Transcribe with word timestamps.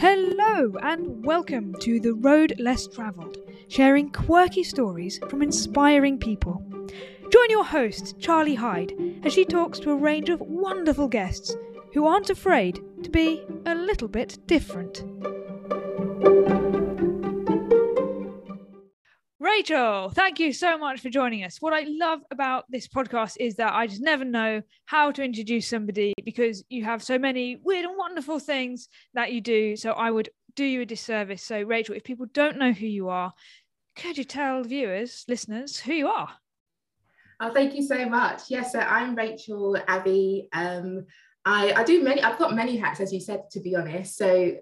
Hello 0.00 0.72
and 0.82 1.26
welcome 1.26 1.74
to 1.80 2.00
The 2.00 2.14
Road 2.14 2.54
Less 2.58 2.86
Travelled, 2.86 3.36
sharing 3.68 4.08
quirky 4.08 4.64
stories 4.64 5.20
from 5.28 5.42
inspiring 5.42 6.16
people. 6.16 6.64
Join 7.30 7.50
your 7.50 7.66
host, 7.66 8.18
Charlie 8.18 8.54
Hyde, 8.54 8.94
as 9.24 9.34
she 9.34 9.44
talks 9.44 9.78
to 9.80 9.90
a 9.90 9.96
range 9.96 10.30
of 10.30 10.40
wonderful 10.40 11.06
guests 11.06 11.54
who 11.92 12.06
aren't 12.06 12.30
afraid 12.30 12.80
to 13.02 13.10
be 13.10 13.42
a 13.66 13.74
little 13.74 14.08
bit 14.08 14.38
different. 14.46 15.04
Rachel, 19.60 20.08
thank 20.08 20.40
you 20.40 20.54
so 20.54 20.78
much 20.78 21.00
for 21.00 21.10
joining 21.10 21.44
us. 21.44 21.58
What 21.60 21.74
I 21.74 21.84
love 21.86 22.20
about 22.30 22.64
this 22.70 22.88
podcast 22.88 23.36
is 23.38 23.56
that 23.56 23.74
I 23.74 23.86
just 23.86 24.00
never 24.00 24.24
know 24.24 24.62
how 24.86 25.12
to 25.12 25.22
introduce 25.22 25.68
somebody 25.68 26.14
because 26.24 26.64
you 26.70 26.82
have 26.84 27.02
so 27.02 27.18
many 27.18 27.60
weird 27.62 27.84
and 27.84 27.94
wonderful 27.98 28.38
things 28.38 28.88
that 29.12 29.34
you 29.34 29.42
do. 29.42 29.76
So 29.76 29.92
I 29.92 30.10
would 30.10 30.30
do 30.56 30.64
you 30.64 30.80
a 30.80 30.86
disservice. 30.86 31.42
So, 31.42 31.60
Rachel, 31.60 31.94
if 31.94 32.04
people 32.04 32.24
don't 32.32 32.56
know 32.56 32.72
who 32.72 32.86
you 32.86 33.10
are, 33.10 33.34
could 33.96 34.16
you 34.16 34.24
tell 34.24 34.64
viewers, 34.64 35.26
listeners, 35.28 35.78
who 35.78 35.92
you 35.92 36.08
are? 36.08 36.30
Oh, 37.38 37.52
thank 37.52 37.74
you 37.74 37.82
so 37.82 38.08
much. 38.08 38.44
Yes, 38.48 38.72
so 38.72 38.78
I'm 38.78 39.14
Rachel 39.14 39.76
Abi. 39.88 40.48
Um, 40.54 41.04
I, 41.44 41.74
I 41.74 41.84
do 41.84 42.02
many, 42.02 42.22
I've 42.22 42.38
got 42.38 42.54
many 42.54 42.78
hats, 42.78 43.00
as 43.00 43.12
you 43.12 43.20
said, 43.20 43.42
to 43.50 43.60
be 43.60 43.76
honest. 43.76 44.16
So 44.16 44.54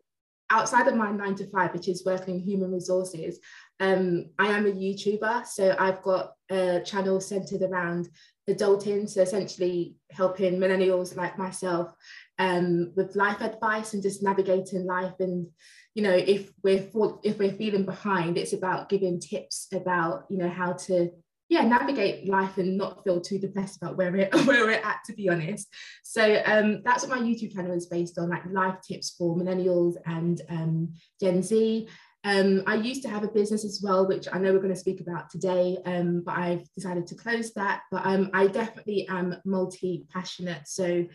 outside 0.50 0.88
of 0.88 0.96
my 0.96 1.12
nine 1.12 1.34
to 1.36 1.46
five, 1.50 1.72
which 1.72 1.88
is 1.88 2.04
working 2.04 2.36
in 2.36 2.40
human 2.40 2.72
resources, 2.72 3.38
um, 3.80 4.30
I 4.38 4.48
am 4.48 4.66
a 4.66 4.70
YouTuber. 4.70 5.46
So 5.46 5.74
I've 5.78 6.02
got 6.02 6.32
a 6.50 6.80
channel 6.80 7.20
centered 7.20 7.62
around 7.62 8.08
adulting. 8.48 9.08
So 9.08 9.22
essentially 9.22 9.96
helping 10.10 10.58
millennials 10.58 11.16
like 11.16 11.38
myself 11.38 11.92
um, 12.38 12.92
with 12.96 13.16
life 13.16 13.40
advice 13.40 13.94
and 13.94 14.02
just 14.02 14.22
navigating 14.22 14.86
life. 14.86 15.14
And, 15.20 15.48
you 15.94 16.02
know, 16.02 16.14
if 16.14 16.50
we're, 16.62 16.88
if 17.22 17.38
we're 17.38 17.52
feeling 17.52 17.84
behind, 17.84 18.38
it's 18.38 18.52
about 18.52 18.88
giving 18.88 19.20
tips 19.20 19.68
about, 19.72 20.24
you 20.28 20.38
know, 20.38 20.48
how 20.48 20.72
to 20.72 21.10
yeah 21.48 21.62
navigate 21.62 22.28
life 22.28 22.58
and 22.58 22.76
not 22.76 23.02
feel 23.04 23.20
too 23.20 23.38
depressed 23.38 23.78
about 23.78 23.96
where 23.96 24.12
we're 24.12 24.28
where 24.44 24.66
we're 24.66 24.72
at 24.72 24.98
to 25.06 25.14
be 25.14 25.28
honest 25.28 25.68
so 26.02 26.42
um, 26.44 26.82
that's 26.84 27.06
what 27.06 27.18
my 27.18 27.26
youtube 27.26 27.54
channel 27.54 27.72
is 27.72 27.86
based 27.86 28.18
on 28.18 28.28
like 28.28 28.44
life 28.50 28.76
tips 28.86 29.14
for 29.16 29.36
millennials 29.36 29.94
and 30.06 30.42
um, 30.50 30.92
gen 31.20 31.42
z 31.42 31.88
um, 32.24 32.62
I 32.66 32.74
used 32.74 33.02
to 33.02 33.08
have 33.08 33.22
a 33.22 33.28
business 33.28 33.64
as 33.64 33.80
well, 33.82 34.06
which 34.06 34.26
I 34.32 34.38
know 34.38 34.52
we're 34.52 34.58
going 34.58 34.74
to 34.74 34.80
speak 34.80 35.00
about 35.00 35.30
today, 35.30 35.78
um, 35.84 36.22
but 36.24 36.36
I've 36.36 36.72
decided 36.74 37.06
to 37.08 37.14
close 37.14 37.52
that. 37.54 37.82
But 37.90 38.04
um, 38.04 38.30
I 38.34 38.48
definitely 38.48 39.06
am 39.08 39.36
multi 39.44 40.04
passionate. 40.10 40.66
So, 40.66 41.06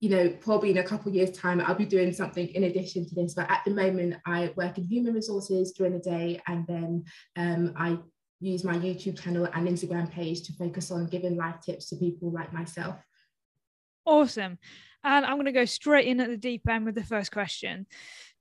you 0.00 0.08
know, 0.08 0.30
probably 0.40 0.70
in 0.70 0.78
a 0.78 0.82
couple 0.82 1.12
years' 1.12 1.36
time, 1.36 1.60
I'll 1.60 1.74
be 1.74 1.84
doing 1.84 2.12
something 2.12 2.48
in 2.48 2.64
addition 2.64 3.06
to 3.06 3.14
this. 3.14 3.34
But 3.34 3.50
at 3.50 3.62
the 3.66 3.72
moment, 3.72 4.16
I 4.26 4.52
work 4.56 4.78
in 4.78 4.84
human 4.84 5.12
resources 5.12 5.72
during 5.72 5.92
the 5.92 5.98
day, 5.98 6.40
and 6.46 6.66
then 6.66 7.04
um, 7.36 7.74
I 7.76 7.98
use 8.40 8.64
my 8.64 8.76
YouTube 8.76 9.20
channel 9.20 9.46
and 9.52 9.68
Instagram 9.68 10.10
page 10.10 10.42
to 10.44 10.54
focus 10.54 10.90
on 10.90 11.06
giving 11.06 11.36
life 11.36 11.60
tips 11.60 11.90
to 11.90 11.96
people 11.96 12.32
like 12.32 12.52
myself. 12.52 12.96
Awesome. 14.06 14.58
And 15.04 15.26
I'm 15.26 15.36
going 15.36 15.44
to 15.46 15.52
go 15.52 15.66
straight 15.66 16.06
in 16.06 16.20
at 16.20 16.28
the 16.28 16.36
deep 16.38 16.66
end 16.68 16.86
with 16.86 16.94
the 16.94 17.04
first 17.04 17.30
question, 17.30 17.86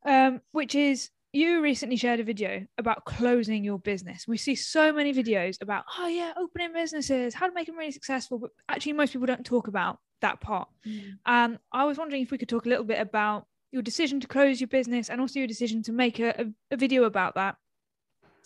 um, 0.05 0.39
which 0.51 0.75
is 0.75 1.09
you 1.31 1.61
recently 1.61 1.95
shared 1.95 2.19
a 2.19 2.23
video 2.23 2.65
about 2.77 3.05
closing 3.05 3.63
your 3.63 3.79
business. 3.79 4.25
We 4.27 4.37
see 4.37 4.55
so 4.55 4.91
many 4.91 5.13
videos 5.13 5.61
about, 5.61 5.85
oh, 5.97 6.07
yeah, 6.07 6.33
opening 6.37 6.73
businesses, 6.73 7.33
how 7.33 7.47
to 7.47 7.53
make 7.53 7.67
them 7.67 7.77
really 7.77 7.91
successful. 7.91 8.39
But 8.39 8.51
actually, 8.67 8.93
most 8.93 9.13
people 9.13 9.27
don't 9.27 9.45
talk 9.45 9.67
about 9.67 9.99
that 10.21 10.41
part. 10.41 10.67
Mm. 10.87 11.13
Um, 11.25 11.59
I 11.71 11.85
was 11.85 11.97
wondering 11.97 12.23
if 12.23 12.31
we 12.31 12.37
could 12.37 12.49
talk 12.49 12.65
a 12.65 12.69
little 12.69 12.83
bit 12.83 12.99
about 12.99 13.45
your 13.71 13.83
decision 13.83 14.19
to 14.21 14.27
close 14.27 14.59
your 14.59 14.67
business 14.67 15.09
and 15.09 15.21
also 15.21 15.39
your 15.39 15.47
decision 15.47 15.83
to 15.83 15.91
make 15.91 16.19
a, 16.19 16.29
a, 16.41 16.45
a 16.71 16.77
video 16.77 17.03
about 17.03 17.35
that 17.35 17.55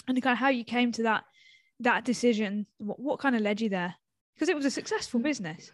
and 0.07 0.22
kind 0.22 0.34
of 0.34 0.40
how 0.40 0.50
you 0.50 0.66
came 0.66 0.91
to 0.91 1.03
that 1.03 1.24
that 1.80 2.06
decision? 2.06 2.66
What, 2.78 3.00
what 3.00 3.19
kind 3.19 3.36
of 3.36 3.41
led 3.41 3.62
you 3.62 3.69
there? 3.69 3.96
Because 4.36 4.50
it 4.50 4.56
was 4.56 4.66
a 4.66 4.72
successful 4.72 5.19
mm. 5.19 5.24
business. 5.24 5.72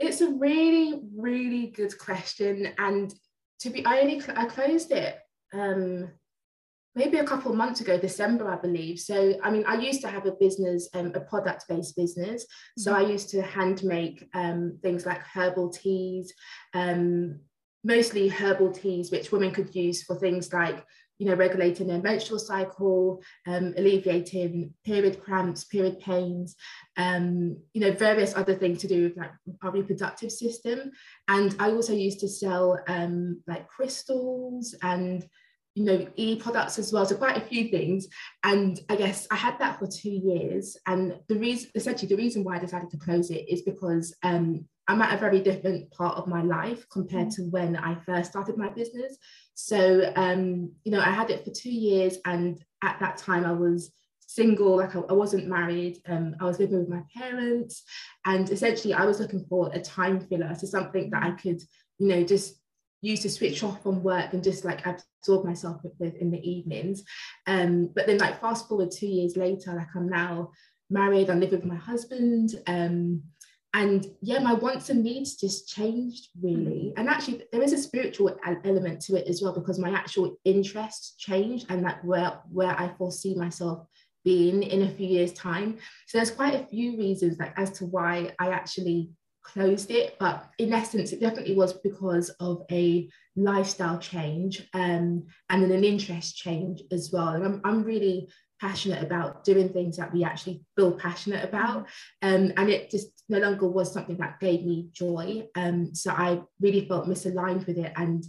It's 0.00 0.20
a 0.20 0.30
really, 0.30 1.00
really 1.16 1.68
good 1.68 1.98
question. 1.98 2.68
And 2.78 3.12
to 3.60 3.70
be, 3.70 3.84
I 3.84 4.00
only 4.00 4.22
I 4.36 4.44
closed 4.44 4.92
it 4.92 5.18
um, 5.52 6.08
maybe 6.98 7.18
a 7.18 7.24
couple 7.24 7.50
of 7.50 7.56
months 7.56 7.80
ago, 7.80 7.98
December, 7.98 8.50
I 8.50 8.56
believe. 8.56 8.98
So, 8.98 9.34
I 9.42 9.50
mean, 9.50 9.64
I 9.66 9.76
used 9.76 10.02
to 10.02 10.08
have 10.08 10.26
a 10.26 10.32
business, 10.32 10.88
um, 10.94 11.12
a 11.14 11.20
product 11.20 11.64
based 11.68 11.96
business. 11.96 12.44
So, 12.76 12.92
mm-hmm. 12.92 13.06
I 13.06 13.08
used 13.08 13.30
to 13.30 13.42
hand 13.42 13.84
make 13.84 14.28
um, 14.34 14.78
things 14.82 15.06
like 15.06 15.22
herbal 15.22 15.70
teas, 15.70 16.34
um, 16.74 17.40
mostly 17.84 18.28
herbal 18.28 18.72
teas, 18.72 19.10
which 19.10 19.32
women 19.32 19.52
could 19.52 19.74
use 19.74 20.02
for 20.02 20.16
things 20.16 20.52
like 20.52 20.84
you 21.18 21.26
know, 21.26 21.34
regulating 21.34 21.88
their 21.88 22.00
menstrual 22.00 22.38
cycle, 22.38 23.20
um, 23.46 23.74
alleviating 23.76 24.72
period 24.84 25.20
cramps, 25.22 25.64
period 25.64 25.98
pains, 25.98 26.54
um, 26.96 27.56
you 27.74 27.80
know, 27.80 27.90
various 27.90 28.36
other 28.36 28.54
things 28.54 28.80
to 28.80 28.86
do 28.86 29.02
with 29.02 29.16
like 29.16 29.32
our 29.62 29.72
reproductive 29.72 30.30
system. 30.30 30.92
And 31.26 31.56
I 31.58 31.72
also 31.72 31.92
used 31.92 32.20
to 32.20 32.28
sell 32.28 32.78
um, 32.86 33.42
like 33.48 33.66
crystals 33.66 34.76
and 34.80 35.26
you 35.78 35.84
know, 35.84 36.08
e 36.16 36.34
products 36.34 36.76
as 36.76 36.92
well. 36.92 37.06
So 37.06 37.14
quite 37.14 37.36
a 37.36 37.48
few 37.48 37.68
things. 37.68 38.08
And 38.42 38.80
I 38.88 38.96
guess 38.96 39.28
I 39.30 39.36
had 39.36 39.60
that 39.60 39.78
for 39.78 39.86
two 39.86 40.10
years. 40.10 40.76
And 40.86 41.20
the 41.28 41.36
reason, 41.36 41.70
essentially, 41.76 42.08
the 42.08 42.20
reason 42.20 42.42
why 42.42 42.56
I 42.56 42.58
decided 42.58 42.90
to 42.90 42.96
close 42.96 43.30
it 43.30 43.48
is 43.48 43.62
because 43.62 44.12
um, 44.24 44.64
I'm 44.88 45.00
at 45.00 45.14
a 45.14 45.18
very 45.18 45.40
different 45.40 45.92
part 45.92 46.16
of 46.16 46.26
my 46.26 46.42
life 46.42 46.84
compared 46.90 47.30
to 47.32 47.42
when 47.42 47.76
I 47.76 47.94
first 47.94 48.32
started 48.32 48.56
my 48.56 48.70
business. 48.70 49.18
So, 49.54 50.12
um, 50.16 50.72
you 50.82 50.90
know, 50.90 51.00
I 51.00 51.10
had 51.10 51.30
it 51.30 51.44
for 51.44 51.52
two 51.52 51.70
years, 51.70 52.18
and 52.24 52.60
at 52.82 52.98
that 52.98 53.18
time 53.18 53.44
I 53.44 53.52
was 53.52 53.92
single, 54.26 54.78
like 54.78 54.96
I, 54.96 55.00
I 55.00 55.12
wasn't 55.12 55.46
married. 55.46 55.98
Um, 56.08 56.34
I 56.40 56.44
was 56.44 56.58
living 56.58 56.80
with 56.80 56.88
my 56.88 57.02
parents, 57.14 57.84
and 58.26 58.50
essentially 58.50 58.94
I 58.94 59.04
was 59.04 59.20
looking 59.20 59.46
for 59.48 59.70
a 59.72 59.80
time 59.80 60.18
filler, 60.26 60.56
so 60.56 60.66
something 60.66 61.10
that 61.10 61.22
I 61.22 61.30
could, 61.32 61.62
you 61.98 62.08
know, 62.08 62.24
just 62.24 62.57
use 63.00 63.20
to 63.20 63.30
switch 63.30 63.62
off 63.62 63.82
from 63.82 64.02
work 64.02 64.32
and 64.32 64.42
just 64.42 64.64
like 64.64 64.84
absorb 64.86 65.44
myself 65.44 65.80
with 65.98 66.16
in 66.16 66.30
the 66.30 66.48
evenings. 66.48 67.04
Um, 67.46 67.90
but 67.94 68.06
then 68.06 68.18
like 68.18 68.40
fast 68.40 68.68
forward 68.68 68.90
two 68.90 69.06
years 69.06 69.36
later, 69.36 69.74
like 69.74 69.88
I'm 69.94 70.08
now 70.08 70.50
married, 70.90 71.30
I 71.30 71.34
live 71.34 71.52
with 71.52 71.64
my 71.64 71.76
husband. 71.76 72.54
Um, 72.66 73.22
and 73.74 74.06
yeah 74.22 74.38
my 74.38 74.54
wants 74.54 74.88
and 74.88 75.02
needs 75.02 75.36
just 75.36 75.68
changed 75.68 76.28
really 76.42 76.90
mm. 76.90 76.92
and 76.96 77.08
actually 77.08 77.42
there 77.52 77.62
is 77.62 77.72
a 77.72 77.78
spiritual 77.78 78.34
element 78.64 79.00
to 79.00 79.14
it 79.14 79.28
as 79.28 79.42
well 79.42 79.52
because 79.52 79.78
my 79.78 79.90
actual 79.90 80.36
interests 80.44 81.14
changed 81.18 81.66
and 81.68 81.84
that 81.84 82.02
where 82.04 82.40
where 82.50 82.74
i 82.80 82.90
foresee 82.96 83.34
myself 83.34 83.86
being 84.24 84.62
in 84.62 84.82
a 84.82 84.90
few 84.90 85.06
years 85.06 85.32
time 85.32 85.76
so 86.06 86.16
there's 86.16 86.30
quite 86.30 86.54
a 86.54 86.66
few 86.66 86.96
reasons 86.96 87.38
like 87.38 87.52
as 87.58 87.70
to 87.70 87.84
why 87.86 88.32
i 88.38 88.48
actually 88.50 89.10
closed 89.52 89.90
it 89.90 90.16
but 90.18 90.50
in 90.58 90.72
essence 90.72 91.12
it 91.12 91.20
definitely 91.20 91.54
was 91.54 91.72
because 91.72 92.28
of 92.40 92.62
a 92.70 93.08
lifestyle 93.36 93.98
change 93.98 94.68
um, 94.74 95.24
and 95.50 95.62
then 95.62 95.70
an 95.70 95.84
interest 95.84 96.36
change 96.36 96.82
as 96.90 97.10
well 97.12 97.28
and 97.28 97.44
I'm, 97.44 97.60
I'm 97.64 97.82
really 97.82 98.28
passionate 98.60 99.02
about 99.02 99.44
doing 99.44 99.68
things 99.68 99.96
that 99.96 100.12
we 100.12 100.24
actually 100.24 100.62
feel 100.76 100.92
passionate 100.92 101.44
about. 101.44 101.86
Um, 102.22 102.52
and 102.56 102.68
it 102.68 102.90
just 102.90 103.24
no 103.28 103.38
longer 103.38 103.68
was 103.68 103.92
something 103.92 104.16
that 104.18 104.40
gave 104.40 104.64
me 104.64 104.88
joy. 104.92 105.46
Um, 105.54 105.94
so 105.94 106.10
I 106.10 106.40
really 106.60 106.86
felt 106.88 107.06
misaligned 107.06 107.66
with 107.66 107.78
it 107.78 107.92
and 107.96 108.24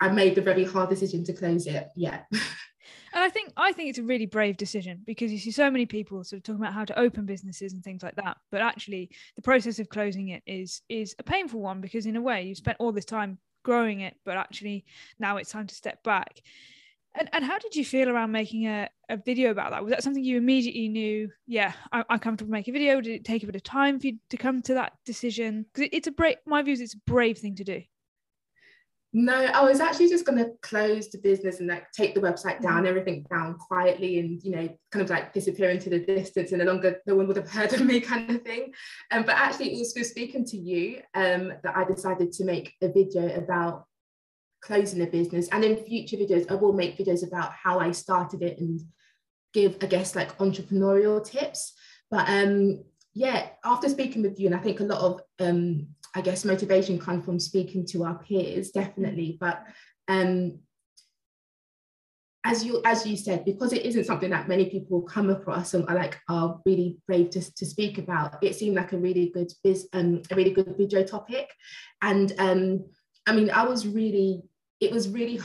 I 0.00 0.10
made 0.10 0.34
the 0.34 0.42
very 0.42 0.64
hard 0.64 0.90
decision 0.90 1.24
to 1.24 1.32
close 1.32 1.66
it. 1.66 1.88
Yeah. 1.96 2.20
And 3.12 3.22
I 3.22 3.28
think 3.28 3.52
I 3.56 3.72
think 3.72 3.90
it's 3.90 3.98
a 3.98 4.02
really 4.02 4.26
brave 4.26 4.56
decision 4.56 5.02
because 5.06 5.32
you 5.32 5.38
see 5.38 5.50
so 5.50 5.70
many 5.70 5.86
people 5.86 6.22
sort 6.24 6.38
of 6.38 6.42
talking 6.44 6.60
about 6.60 6.74
how 6.74 6.84
to 6.84 6.98
open 6.98 7.26
businesses 7.26 7.72
and 7.72 7.82
things 7.82 8.02
like 8.02 8.16
that. 8.16 8.36
But 8.50 8.62
actually 8.62 9.10
the 9.36 9.42
process 9.42 9.78
of 9.78 9.88
closing 9.88 10.28
it 10.28 10.42
is 10.46 10.82
is 10.88 11.14
a 11.18 11.22
painful 11.22 11.60
one 11.60 11.80
because 11.80 12.06
in 12.06 12.16
a 12.16 12.22
way 12.22 12.42
you 12.42 12.54
spent 12.54 12.76
all 12.80 12.92
this 12.92 13.04
time 13.04 13.38
growing 13.62 14.00
it, 14.00 14.14
but 14.24 14.36
actually 14.36 14.84
now 15.18 15.36
it's 15.36 15.50
time 15.50 15.66
to 15.66 15.74
step 15.74 16.02
back. 16.02 16.40
And, 17.16 17.28
and 17.32 17.44
how 17.44 17.58
did 17.58 17.76
you 17.76 17.84
feel 17.84 18.08
around 18.08 18.32
making 18.32 18.66
a, 18.66 18.88
a 19.08 19.16
video 19.16 19.50
about 19.50 19.70
that? 19.70 19.82
Was 19.84 19.92
that 19.92 20.02
something 20.02 20.24
you 20.24 20.36
immediately 20.36 20.88
knew? 20.88 21.30
Yeah, 21.46 21.72
I, 21.92 22.04
am 22.10 22.18
comfortable 22.18 22.50
make 22.50 22.66
a 22.66 22.72
video. 22.72 23.00
Did 23.00 23.14
it 23.14 23.24
take 23.24 23.44
a 23.44 23.46
bit 23.46 23.54
of 23.54 23.62
time 23.62 24.00
for 24.00 24.08
you 24.08 24.18
to 24.30 24.36
come 24.36 24.62
to 24.62 24.74
that 24.74 24.94
decision? 25.04 25.64
Because 25.72 25.86
it, 25.86 25.96
it's 25.96 26.06
a 26.08 26.10
brave, 26.10 26.36
my 26.44 26.62
views, 26.62 26.80
it's 26.80 26.94
a 26.94 27.00
brave 27.06 27.38
thing 27.38 27.54
to 27.56 27.64
do. 27.64 27.82
No, 29.16 29.32
I 29.32 29.62
was 29.62 29.78
actually 29.78 30.08
just 30.08 30.26
going 30.26 30.38
to 30.38 30.50
close 30.60 31.08
the 31.08 31.18
business 31.18 31.60
and 31.60 31.68
like 31.68 31.90
take 31.92 32.14
the 32.16 32.20
website 32.20 32.60
down, 32.60 32.78
mm-hmm. 32.78 32.86
everything 32.86 33.26
down 33.30 33.54
quietly, 33.54 34.18
and 34.18 34.42
you 34.42 34.50
know, 34.50 34.68
kind 34.90 35.04
of 35.04 35.08
like 35.08 35.32
disappear 35.32 35.70
into 35.70 35.88
the 35.88 36.00
distance, 36.00 36.50
and 36.50 36.58
no 36.58 36.64
longer 36.64 37.00
no 37.06 37.14
one 37.14 37.28
would 37.28 37.36
have 37.36 37.48
heard 37.48 37.72
of 37.72 37.86
me, 37.86 38.00
kind 38.12 38.28
of 38.28 38.42
thing. 38.42 38.72
Um, 39.12 39.22
but 39.22 39.36
actually, 39.36 39.72
it 39.72 39.78
was 39.78 39.92
through 39.92 40.04
speaking 40.04 40.44
to 40.46 40.56
you 40.56 41.00
um, 41.14 41.52
that 41.62 41.76
I 41.76 41.84
decided 41.84 42.32
to 42.32 42.44
make 42.44 42.74
a 42.82 42.88
video 42.88 43.36
about 43.36 43.86
closing 44.64 44.98
the 44.98 45.06
business. 45.06 45.48
And 45.52 45.62
in 45.62 45.76
future 45.76 46.16
videos, 46.16 46.50
I 46.50 46.54
will 46.54 46.72
make 46.72 46.98
videos 46.98 47.26
about 47.26 47.52
how 47.52 47.78
I 47.78 47.92
started 47.92 48.42
it 48.42 48.58
and 48.58 48.80
give, 49.52 49.76
I 49.80 49.86
guess, 49.86 50.16
like 50.16 50.36
entrepreneurial 50.38 51.24
tips. 51.24 51.74
But 52.10 52.28
um, 52.28 52.82
yeah, 53.12 53.50
after 53.64 53.88
speaking 53.88 54.22
with 54.22 54.40
you, 54.40 54.46
and 54.46 54.56
I 54.56 54.58
think 54.58 54.80
a 54.80 54.84
lot 54.84 55.00
of, 55.00 55.20
um, 55.38 55.88
I 56.14 56.20
guess, 56.20 56.44
motivation 56.44 56.98
comes 56.98 57.24
from 57.24 57.40
speaking 57.40 57.84
to 57.86 58.04
our 58.04 58.18
peers, 58.18 58.70
definitely. 58.70 59.36
But 59.40 59.64
um, 60.08 60.60
as 62.44 62.64
you 62.64 62.82
as 62.84 63.06
you 63.06 63.16
said, 63.16 63.44
because 63.44 63.72
it 63.72 63.86
isn't 63.86 64.04
something 64.04 64.30
that 64.30 64.48
many 64.48 64.68
people 64.68 65.02
come 65.02 65.30
across 65.30 65.74
and 65.74 65.88
are 65.88 65.94
like 65.94 66.20
are 66.28 66.60
really 66.66 66.98
brave 67.06 67.30
to, 67.30 67.54
to 67.54 67.66
speak 67.66 67.98
about, 67.98 68.36
it 68.42 68.54
seemed 68.54 68.76
like 68.76 68.92
a 68.92 68.98
really 68.98 69.30
good 69.30 69.50
biz, 69.64 69.88
um, 69.92 70.22
a 70.30 70.34
really 70.36 70.50
good 70.52 70.74
video 70.76 71.02
topic. 71.02 71.50
And 72.02 72.32
um, 72.38 72.84
I 73.26 73.34
mean, 73.34 73.50
I 73.50 73.64
was 73.64 73.86
really, 73.86 74.42
it 74.80 74.92
was 74.92 75.08
really 75.08 75.40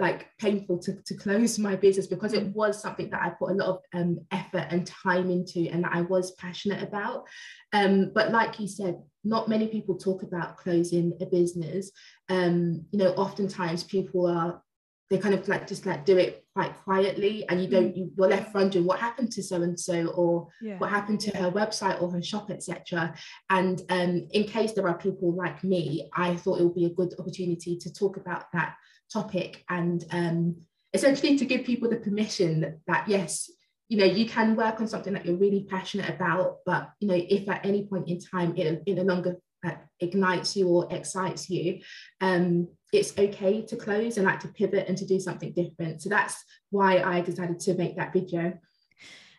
like 0.00 0.28
painful 0.38 0.78
to, 0.78 0.94
to 1.06 1.14
close 1.14 1.58
my 1.58 1.76
business 1.76 2.06
because 2.06 2.32
it 2.32 2.48
mm. 2.48 2.54
was 2.54 2.80
something 2.80 3.10
that 3.10 3.22
I 3.22 3.30
put 3.30 3.50
a 3.50 3.54
lot 3.54 3.68
of 3.68 3.78
um, 3.94 4.18
effort 4.30 4.66
and 4.70 4.86
time 4.86 5.30
into 5.30 5.68
and 5.70 5.84
that 5.84 5.92
I 5.94 6.02
was 6.02 6.32
passionate 6.32 6.82
about. 6.82 7.26
Um, 7.72 8.10
but 8.14 8.32
like 8.32 8.58
you 8.58 8.66
said, 8.66 8.96
not 9.24 9.48
many 9.48 9.68
people 9.68 9.96
talk 9.96 10.22
about 10.22 10.56
closing 10.56 11.16
a 11.20 11.26
business. 11.26 11.90
Um, 12.28 12.86
you 12.90 12.98
know, 12.98 13.12
oftentimes 13.12 13.84
people 13.84 14.26
are 14.26 14.62
they 15.10 15.16
kind 15.16 15.34
of 15.34 15.48
like 15.48 15.66
just 15.66 15.86
like 15.86 16.04
do 16.04 16.18
it 16.18 16.44
quite 16.54 16.76
quietly 16.84 17.48
and 17.48 17.62
you 17.62 17.68
don't 17.68 17.94
mm. 17.94 17.96
you, 17.96 18.12
you're 18.16 18.28
left 18.28 18.54
wondering 18.54 18.84
what 18.84 18.98
happened 18.98 19.30
to 19.32 19.42
so 19.42 19.62
and 19.62 19.78
so 19.78 20.08
or 20.08 20.48
yeah. 20.60 20.76
what 20.78 20.90
happened 20.90 21.18
to 21.20 21.34
her 21.36 21.50
website 21.50 22.00
or 22.02 22.10
her 22.10 22.22
shop 22.22 22.50
etc 22.50 23.14
and 23.48 23.82
um, 23.88 24.28
in 24.32 24.44
case 24.44 24.72
there 24.72 24.88
are 24.88 24.98
people 24.98 25.32
like 25.32 25.64
me 25.64 26.10
i 26.14 26.36
thought 26.36 26.60
it 26.60 26.64
would 26.64 26.74
be 26.74 26.84
a 26.84 26.90
good 26.90 27.14
opportunity 27.18 27.76
to 27.76 27.92
talk 27.92 28.16
about 28.16 28.52
that 28.52 28.74
topic 29.12 29.64
and 29.68 30.04
um, 30.10 30.56
essentially 30.92 31.38
to 31.38 31.44
give 31.44 31.64
people 31.64 31.88
the 31.88 31.96
permission 31.96 32.60
that, 32.60 32.78
that 32.86 33.08
yes 33.08 33.50
you 33.88 33.98
know 33.98 34.04
you 34.04 34.26
can 34.26 34.56
work 34.56 34.80
on 34.80 34.86
something 34.88 35.12
that 35.12 35.24
you're 35.24 35.36
really 35.36 35.66
passionate 35.68 36.08
about 36.08 36.58
but 36.66 36.90
you 37.00 37.08
know 37.08 37.14
if 37.16 37.48
at 37.48 37.64
any 37.64 37.86
point 37.86 38.08
in 38.08 38.20
time 38.20 38.54
it, 38.56 38.82
it 38.86 38.94
no 38.94 39.02
longer 39.02 39.36
uh, 39.66 39.72
ignites 40.00 40.56
you 40.56 40.68
or 40.68 40.86
excites 40.92 41.50
you 41.50 41.80
um, 42.20 42.68
it's 42.92 43.18
okay 43.18 43.62
to 43.62 43.76
close 43.76 44.16
and 44.16 44.26
like 44.26 44.40
to 44.40 44.48
pivot 44.48 44.88
and 44.88 44.96
to 44.96 45.04
do 45.04 45.20
something 45.20 45.52
different. 45.52 46.00
So 46.00 46.08
that's 46.08 46.42
why 46.70 47.02
i 47.02 47.20
decided 47.20 47.60
to 47.60 47.74
make 47.74 47.96
that 47.96 48.12
video. 48.12 48.58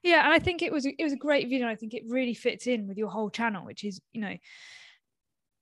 Yeah 0.03 0.23
and 0.23 0.33
i 0.33 0.39
think 0.39 0.61
it 0.61 0.71
was 0.71 0.85
it 0.85 1.03
was 1.03 1.13
a 1.13 1.17
great 1.17 1.49
video. 1.49 1.67
I 1.67 1.75
think 1.75 1.93
it 1.93 2.03
really 2.07 2.33
fits 2.33 2.67
in 2.67 2.87
with 2.87 2.97
your 2.97 3.09
whole 3.09 3.29
channel 3.29 3.65
which 3.65 3.83
is 3.83 4.01
you 4.11 4.21
know 4.21 4.35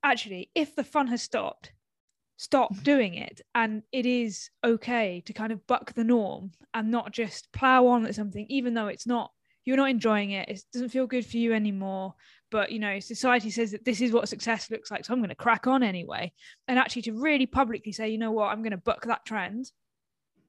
actually 0.02 0.50
if 0.54 0.76
the 0.76 0.84
fun 0.84 1.08
has 1.08 1.22
stopped 1.22 1.72
stop 2.38 2.72
doing 2.82 3.14
it. 3.14 3.42
And 3.54 3.82
it 3.92 4.06
is 4.06 4.48
okay 4.64 5.22
to 5.26 5.32
kind 5.34 5.52
of 5.52 5.66
buck 5.66 5.92
the 5.92 6.04
norm 6.04 6.52
and 6.72 6.90
not 6.90 7.12
just 7.12 7.52
plow 7.52 7.88
on 7.88 8.06
at 8.06 8.14
something 8.14 8.46
even 8.48 8.72
though 8.72 8.86
it's 8.86 9.06
not 9.06 9.30
you're 9.64 9.76
not 9.76 9.90
enjoying 9.90 10.30
it. 10.30 10.48
It 10.48 10.62
doesn't 10.72 10.88
feel 10.88 11.06
good 11.06 11.26
for 11.26 11.36
you 11.36 11.52
anymore. 11.52 12.14
But 12.50 12.72
you 12.72 12.78
know 12.78 12.98
society 13.00 13.50
says 13.50 13.72
that 13.72 13.84
this 13.84 14.00
is 14.00 14.12
what 14.12 14.28
success 14.28 14.70
looks 14.70 14.90
like 14.90 15.04
so 15.04 15.12
i'm 15.12 15.18
going 15.18 15.28
to 15.28 15.34
crack 15.34 15.66
on 15.66 15.82
anyway. 15.82 16.32
And 16.68 16.78
actually 16.78 17.02
to 17.02 17.12
really 17.12 17.44
publicly 17.44 17.92
say 17.92 18.08
you 18.08 18.18
know 18.18 18.32
what? 18.32 18.46
I'm 18.46 18.62
going 18.62 18.70
to 18.70 18.78
buck 18.78 19.04
that 19.04 19.26
trend. 19.26 19.70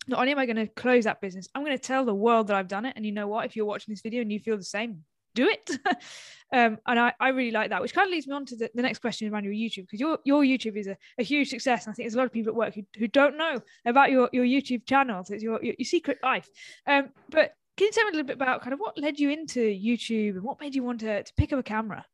Not 0.07 0.19
only 0.19 0.31
am 0.31 0.39
i 0.39 0.45
going 0.45 0.55
to 0.55 0.67
close 0.67 1.03
that 1.03 1.21
business 1.21 1.49
i'm 1.53 1.65
going 1.65 1.77
to 1.77 1.83
tell 1.83 2.05
the 2.05 2.15
world 2.15 2.47
that 2.47 2.55
i've 2.55 2.69
done 2.69 2.85
it. 2.85 2.93
And 2.95 3.05
you 3.05 3.11
know 3.11 3.27
what? 3.27 3.45
If 3.45 3.55
you're 3.55 3.65
watching 3.65 3.91
this 3.91 4.01
video 4.01 4.21
and 4.21 4.31
you 4.31 4.39
feel 4.39 4.57
the 4.57 4.63
same 4.63 5.03
do 5.41 5.47
it 5.47 5.69
um, 6.53 6.77
and 6.87 6.99
I, 6.99 7.13
I 7.19 7.29
really 7.29 7.51
like 7.51 7.69
that 7.69 7.81
which 7.81 7.93
kind 7.93 8.07
of 8.07 8.11
leads 8.11 8.27
me 8.27 8.33
on 8.33 8.45
to 8.47 8.55
the, 8.55 8.69
the 8.73 8.81
next 8.81 8.99
question 8.99 9.31
around 9.31 9.43
your 9.43 9.53
youtube 9.53 9.83
because 9.83 9.99
your, 9.99 10.19
your 10.25 10.43
youtube 10.43 10.77
is 10.77 10.87
a, 10.87 10.97
a 11.17 11.23
huge 11.23 11.49
success 11.49 11.85
and 11.85 11.91
i 11.91 11.95
think 11.95 12.05
there's 12.05 12.15
a 12.15 12.17
lot 12.17 12.25
of 12.25 12.33
people 12.33 12.51
at 12.51 12.55
work 12.55 12.73
who, 12.73 12.83
who 12.97 13.07
don't 13.07 13.37
know 13.37 13.59
about 13.85 14.11
your, 14.11 14.29
your 14.33 14.45
youtube 14.45 14.85
channel 14.85 15.23
so 15.23 15.33
it's 15.33 15.43
your, 15.43 15.63
your, 15.63 15.75
your 15.77 15.85
secret 15.85 16.17
life 16.23 16.47
um, 16.87 17.09
but 17.29 17.53
can 17.79 17.85
you 17.85 17.91
tell 17.93 18.03
me 18.03 18.09
a 18.09 18.11
little 18.11 18.27
bit 18.27 18.35
about 18.35 18.61
kind 18.61 18.73
of 18.73 18.79
what 18.81 18.97
led 18.97 19.17
you 19.17 19.29
into 19.29 19.61
YouTube 19.61 20.31
and 20.31 20.43
what 20.43 20.59
made 20.59 20.75
you 20.75 20.83
want 20.83 20.99
to, 20.99 21.23
to 21.23 21.33
pick 21.37 21.53
up 21.53 21.59
a 21.59 21.63
camera? 21.63 22.05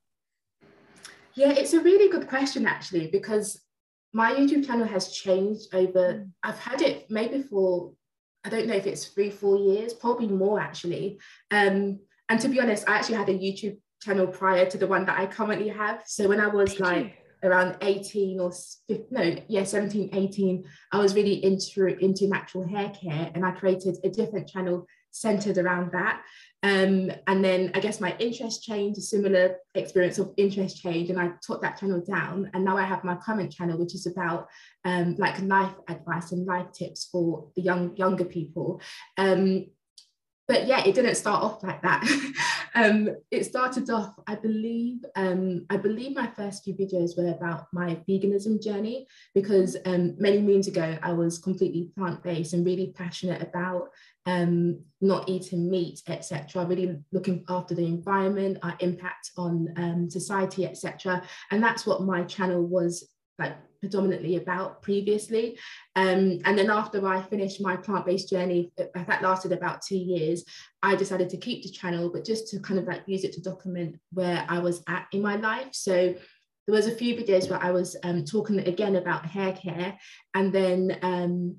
Yeah, 1.34 1.54
it's 1.54 1.74
a 1.74 1.80
really 1.80 2.08
good 2.12 2.28
question 2.28 2.68
actually, 2.68 3.08
because 3.08 3.60
my 4.14 4.32
YouTube 4.32 4.68
channel 4.68 4.86
has 4.86 5.12
changed 5.12 5.74
over, 5.74 6.14
mm. 6.14 6.30
I've 6.44 6.60
had 6.60 6.84
it 6.84 7.08
maybe 7.10 7.42
for, 7.42 7.94
I 8.44 8.50
don't 8.50 8.68
know 8.68 8.76
if 8.76 8.86
it's 8.86 9.08
three, 9.08 9.32
four 9.32 9.58
years, 9.58 9.96
probably 9.96 10.28
more 10.28 10.60
actually. 10.60 11.20
Um, 11.50 12.00
and 12.30 12.40
to 12.40 12.48
be 12.48 12.60
honest, 12.60 12.88
I 12.88 12.98
actually 12.98 13.18
had 13.18 13.30
a 13.30 13.38
YouTube 13.38 13.78
channel 14.02 14.28
prior 14.28 14.66
to 14.70 14.78
the 14.78 14.88
one 14.88 15.06
that 15.06 15.20
I 15.20 15.26
currently 15.26 15.70
have. 15.70 16.04
So 16.06 16.28
when 16.28 16.40
I 16.40 16.48
was 16.48 16.80
like, 16.80 17.06
you 17.06 17.12
around 17.44 17.76
18 17.82 18.40
or 18.40 18.52
no 19.12 19.36
yeah 19.50 19.64
17 19.64 20.10
18 20.14 20.64
i 20.94 20.98
was 20.98 21.14
really 21.14 21.44
into 21.44 21.86
into 22.04 22.28
natural 22.28 22.68
hair 22.68 22.90
care 22.90 23.30
and 23.36 23.46
i 23.46 23.52
created 23.52 23.98
a 24.04 24.10
different 24.10 24.48
channel 24.48 24.88
centered 25.16 25.58
around 25.58 25.92
that. 25.94 26.22
Um, 26.62 27.12
and 27.28 27.44
then 27.44 27.72
I 27.74 27.80
guess 27.80 28.02
my 28.02 28.16
interest 28.20 28.64
changed, 28.64 29.00
a 29.00 29.02
similar 29.02 29.58
experience 29.76 30.18
of 30.18 30.34
interest 30.36 30.82
change, 30.82 31.10
and 31.10 31.20
I 31.20 31.32
took 31.42 31.62
that 31.62 31.80
channel 31.80 32.04
down. 32.06 32.50
And 32.54 32.66
now 32.66 32.76
I 32.76 32.84
have 32.84 33.04
my 33.04 33.16
current 33.16 33.52
channel, 33.54 33.78
which 33.78 33.96
is 33.96 34.08
about 34.08 34.48
um, 34.84 35.16
like 35.18 35.40
life 35.42 35.74
advice 35.88 36.32
and 36.32 36.46
life 36.46 36.72
tips 36.74 37.08
for 37.12 37.48
the 37.56 37.62
young 37.62 37.96
younger 37.96 38.26
people. 38.26 38.82
Um, 39.18 39.68
but 40.48 40.68
yeah, 40.68 40.84
it 40.86 40.96
didn't 40.96 41.16
start 41.16 41.44
off 41.44 41.64
like 41.64 41.82
that. 41.82 42.04
um, 42.76 43.10
it 43.32 43.46
started 43.46 43.90
off, 43.90 44.14
I 44.28 44.36
believe, 44.36 45.04
um, 45.16 45.66
I 45.70 45.78
believe 45.78 46.16
my 46.16 46.28
first 46.28 46.64
few 46.64 46.74
videos 46.74 47.18
were 47.18 47.30
about 47.30 47.68
my 47.74 47.98
veganism 48.08 48.62
journey 48.62 49.08
because 49.34 49.76
um, 49.86 50.16
many 50.20 50.42
moons 50.42 50.68
ago 50.68 50.98
I 51.02 51.14
was 51.14 51.40
completely 51.40 51.92
plant-based 51.98 52.54
and 52.54 52.66
really 52.66 52.94
passionate 52.96 53.42
about 53.42 53.90
um, 54.28 54.80
not 55.02 55.30
eating 55.30 55.70
meat, 55.70 56.02
etc. 56.08 56.66
Really 56.66 56.98
looking 57.12 57.44
after 57.50 57.76
the 57.76 57.86
environment, 57.86 58.60
our 58.64 58.76
impact 58.80 59.32
on 59.38 59.74
um, 59.78 60.10
society, 60.10 60.66
etc. 60.66 61.24
And 61.52 61.64
that's 61.64 61.86
what 61.86 62.02
my 62.04 62.24
channel 62.24 62.64
was 62.64 63.08
like 63.38 63.56
predominantly 63.86 64.36
about 64.38 64.82
previously. 64.82 65.58
Um, 65.96 66.40
and 66.46 66.58
then 66.58 66.70
after 66.70 67.06
I 67.08 67.22
finished 67.22 67.62
my 67.62 67.76
plant-based 67.76 68.30
journey, 68.30 68.72
that 68.78 69.22
lasted 69.22 69.52
about 69.52 69.82
two 69.82 69.98
years, 69.98 70.44
I 70.82 70.96
decided 70.96 71.30
to 71.30 71.38
keep 71.38 71.64
the 71.64 71.70
channel, 71.70 72.10
but 72.12 72.26
just 72.26 72.48
to 72.50 72.60
kind 72.60 72.80
of 72.80 72.88
like 72.88 73.04
use 73.06 73.24
it 73.24 73.34
to 73.34 73.42
document 73.42 74.00
where 74.12 74.46
I 74.50 74.60
was 74.60 74.84
at 74.88 75.06
in 75.12 75.22
my 75.22 75.36
life. 75.36 75.70
So 75.72 76.16
there 76.66 76.76
was 76.76 76.88
a 76.88 76.96
few 76.96 77.16
videos 77.16 77.50
where 77.50 77.64
I 77.64 77.72
was 77.72 77.96
um, 78.04 78.26
talking 78.26 78.60
again 78.60 78.96
about 78.96 79.26
hair 79.26 79.54
care 79.54 79.98
and 80.34 80.52
then 80.52 80.98
um, 81.04 81.58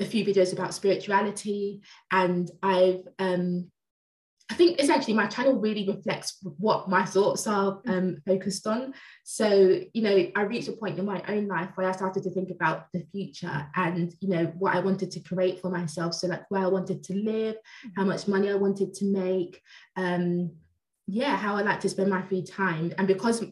a 0.00 0.04
few 0.04 0.24
videos 0.24 0.52
about 0.52 0.74
spirituality 0.74 1.82
and 2.10 2.50
I've 2.62 3.06
um, 3.20 3.70
I 4.50 4.54
think 4.54 4.80
essentially 4.80 5.14
my 5.14 5.26
channel 5.26 5.60
really 5.60 5.86
reflects 5.86 6.38
what 6.42 6.88
my 6.88 7.04
thoughts 7.04 7.46
are 7.46 7.82
mm. 7.82 7.90
um, 7.90 8.16
focused 8.26 8.66
on. 8.66 8.94
So, 9.24 9.80
you 9.92 10.02
know, 10.02 10.26
I 10.34 10.42
reached 10.42 10.68
a 10.68 10.72
point 10.72 10.98
in 10.98 11.04
my 11.04 11.22
own 11.28 11.48
life 11.48 11.70
where 11.74 11.88
I 11.88 11.92
started 11.92 12.22
to 12.22 12.30
think 12.30 12.50
about 12.50 12.86
the 12.94 13.04
future 13.12 13.66
and, 13.76 14.14
you 14.20 14.28
know, 14.30 14.46
what 14.58 14.74
I 14.74 14.80
wanted 14.80 15.10
to 15.12 15.20
create 15.20 15.60
for 15.60 15.70
myself. 15.70 16.14
So, 16.14 16.28
like 16.28 16.50
where 16.50 16.62
I 16.62 16.68
wanted 16.68 17.02
to 17.04 17.14
live, 17.14 17.56
how 17.96 18.04
much 18.04 18.26
money 18.26 18.50
I 18.50 18.54
wanted 18.54 18.94
to 18.94 19.04
make, 19.04 19.60
um, 19.96 20.52
yeah, 21.06 21.36
how 21.36 21.56
I 21.56 21.62
like 21.62 21.80
to 21.80 21.88
spend 21.88 22.10
my 22.10 22.22
free 22.22 22.42
time. 22.42 22.92
And 22.96 23.06
because 23.06 23.44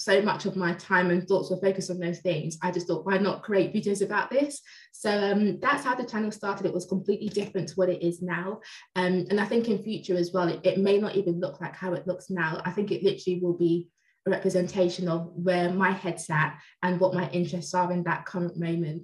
so 0.00 0.22
much 0.22 0.46
of 0.46 0.56
my 0.56 0.72
time 0.74 1.10
and 1.10 1.28
thoughts 1.28 1.50
were 1.50 1.60
focused 1.60 1.90
on 1.90 1.98
those 1.98 2.20
things, 2.20 2.56
I 2.62 2.70
just 2.70 2.86
thought, 2.86 3.04
why 3.04 3.18
not 3.18 3.42
create 3.42 3.74
videos 3.74 4.02
about 4.02 4.30
this? 4.30 4.62
So 4.92 5.10
um, 5.10 5.60
that's 5.60 5.84
how 5.84 5.94
the 5.94 6.06
channel 6.06 6.30
started. 6.30 6.66
It 6.66 6.72
was 6.72 6.86
completely 6.86 7.28
different 7.28 7.68
to 7.68 7.74
what 7.74 7.90
it 7.90 8.02
is 8.02 8.22
now. 8.22 8.60
Um, 8.96 9.26
and 9.28 9.38
I 9.38 9.44
think 9.44 9.68
in 9.68 9.82
future 9.82 10.16
as 10.16 10.32
well, 10.32 10.48
it, 10.48 10.60
it 10.64 10.78
may 10.78 10.98
not 10.98 11.16
even 11.16 11.38
look 11.38 11.60
like 11.60 11.76
how 11.76 11.92
it 11.92 12.06
looks 12.06 12.30
now. 12.30 12.62
I 12.64 12.70
think 12.70 12.90
it 12.90 13.02
literally 13.02 13.40
will 13.40 13.56
be 13.56 13.88
a 14.26 14.30
representation 14.30 15.06
of 15.06 15.30
where 15.34 15.70
my 15.70 15.90
head's 15.90 16.30
at 16.30 16.58
and 16.82 16.98
what 16.98 17.14
my 17.14 17.28
interests 17.30 17.74
are 17.74 17.92
in 17.92 18.02
that 18.04 18.24
current 18.24 18.56
moment. 18.56 19.02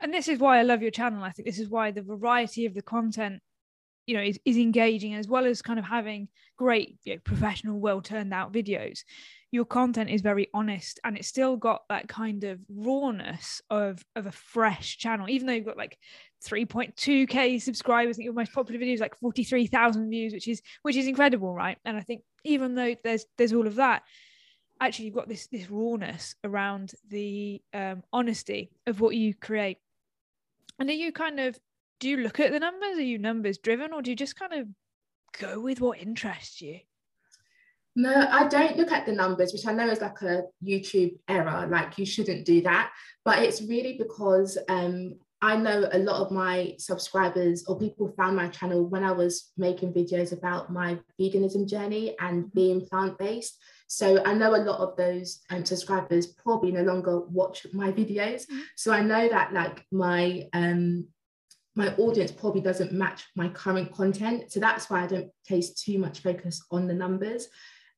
And 0.00 0.12
this 0.12 0.28
is 0.28 0.38
why 0.38 0.58
I 0.58 0.62
love 0.62 0.82
your 0.82 0.90
channel. 0.90 1.22
I 1.22 1.32
think 1.32 1.46
this 1.46 1.58
is 1.58 1.68
why 1.68 1.90
the 1.90 2.02
variety 2.02 2.64
of 2.64 2.74
the 2.74 2.82
content 2.82 3.42
you 4.06 4.14
know 4.14 4.22
is, 4.22 4.38
is 4.44 4.56
engaging 4.56 5.14
as 5.14 5.28
well 5.28 5.46
as 5.46 5.62
kind 5.62 5.78
of 5.78 5.84
having 5.84 6.28
great 6.58 6.98
you 7.04 7.14
know, 7.14 7.20
professional 7.24 7.80
well 7.80 8.00
turned 8.00 8.34
out 8.34 8.52
videos 8.52 9.00
your 9.54 9.64
content 9.64 10.10
is 10.10 10.20
very 10.20 10.48
honest 10.52 10.98
and 11.04 11.16
it's 11.16 11.28
still 11.28 11.56
got 11.56 11.82
that 11.88 12.08
kind 12.08 12.42
of 12.42 12.58
rawness 12.68 13.62
of 13.70 14.04
of 14.16 14.26
a 14.26 14.32
fresh 14.32 14.98
channel. 14.98 15.28
Even 15.28 15.46
though 15.46 15.52
you've 15.52 15.64
got 15.64 15.76
like 15.76 15.96
3.2k 16.44 17.62
subscribers 17.62 18.18
your 18.18 18.32
most 18.32 18.52
popular 18.52 18.80
video 18.80 18.94
is 18.94 19.00
like 19.00 19.16
43,000 19.16 20.10
views 20.10 20.32
which 20.32 20.48
is 20.48 20.60
which 20.82 20.96
is 20.96 21.06
incredible 21.06 21.54
right? 21.54 21.78
And 21.84 21.96
I 21.96 22.00
think 22.00 22.22
even 22.42 22.74
though 22.74 22.96
there's 23.04 23.26
there's 23.38 23.52
all 23.52 23.68
of 23.68 23.76
that 23.76 24.02
actually 24.80 25.04
you've 25.04 25.14
got 25.14 25.28
this 25.28 25.46
this 25.46 25.70
rawness 25.70 26.34
around 26.42 26.92
the 27.08 27.62
um, 27.72 28.02
honesty 28.12 28.72
of 28.88 29.00
what 29.00 29.14
you 29.14 29.34
create. 29.34 29.78
And 30.80 30.90
are 30.90 30.94
you 30.94 31.12
kind 31.12 31.38
of 31.38 31.56
do 32.00 32.08
you 32.08 32.16
look 32.16 32.40
at 32.40 32.50
the 32.50 32.58
numbers? 32.58 32.98
Are 32.98 33.02
you 33.02 33.18
numbers 33.18 33.58
driven 33.58 33.92
or 33.92 34.02
do 34.02 34.10
you 34.10 34.16
just 34.16 34.36
kind 34.36 34.52
of 34.52 34.66
go 35.38 35.60
with 35.60 35.80
what 35.80 36.00
interests 36.00 36.60
you 36.60 36.80
no, 37.96 38.26
I 38.30 38.48
don't 38.48 38.76
look 38.76 38.90
at 38.90 39.06
the 39.06 39.12
numbers, 39.12 39.52
which 39.52 39.66
I 39.66 39.72
know 39.72 39.88
is 39.88 40.00
like 40.00 40.20
a 40.22 40.42
YouTube 40.64 41.16
error, 41.28 41.68
like 41.70 41.96
you 41.96 42.04
shouldn't 42.04 42.44
do 42.44 42.60
that. 42.62 42.90
But 43.24 43.40
it's 43.40 43.62
really 43.62 43.96
because 43.96 44.58
um, 44.68 45.14
I 45.40 45.56
know 45.56 45.88
a 45.92 45.98
lot 45.98 46.20
of 46.20 46.30
my 46.32 46.74
subscribers 46.78 47.66
or 47.68 47.78
people 47.78 48.12
found 48.16 48.36
my 48.36 48.48
channel 48.48 48.86
when 48.86 49.04
I 49.04 49.12
was 49.12 49.52
making 49.56 49.92
videos 49.92 50.32
about 50.32 50.72
my 50.72 50.98
veganism 51.20 51.68
journey 51.68 52.16
and 52.18 52.52
being 52.52 52.86
plant 52.86 53.18
based. 53.18 53.58
So 53.86 54.24
I 54.24 54.34
know 54.34 54.56
a 54.56 54.64
lot 54.64 54.80
of 54.80 54.96
those 54.96 55.42
um, 55.50 55.64
subscribers 55.64 56.26
probably 56.26 56.72
no 56.72 56.82
longer 56.82 57.20
watch 57.20 57.66
my 57.72 57.92
videos. 57.92 58.42
Mm-hmm. 58.46 58.60
So 58.76 58.92
I 58.92 59.02
know 59.02 59.28
that 59.28 59.52
like 59.52 59.84
my 59.92 60.48
um, 60.52 61.06
my 61.76 61.94
audience 61.96 62.30
probably 62.30 62.60
doesn't 62.60 62.92
match 62.92 63.24
my 63.36 63.48
current 63.48 63.92
content. 63.92 64.50
So 64.50 64.60
that's 64.60 64.88
why 64.88 65.04
I 65.04 65.06
don't 65.06 65.30
place 65.46 65.74
too 65.74 65.98
much 65.98 66.20
focus 66.20 66.64
on 66.70 66.86
the 66.86 66.94
numbers. 66.94 67.48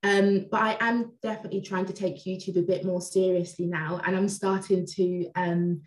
Um, 0.02 0.46
but 0.50 0.60
I 0.60 0.76
am 0.80 1.12
definitely 1.22 1.62
trying 1.62 1.86
to 1.86 1.92
take 1.92 2.24
YouTube 2.24 2.58
a 2.58 2.62
bit 2.62 2.84
more 2.84 3.00
seriously 3.00 3.66
now, 3.66 4.00
and 4.04 4.16
I'm 4.16 4.28
starting 4.28 4.86
to 4.86 5.30
um, 5.34 5.82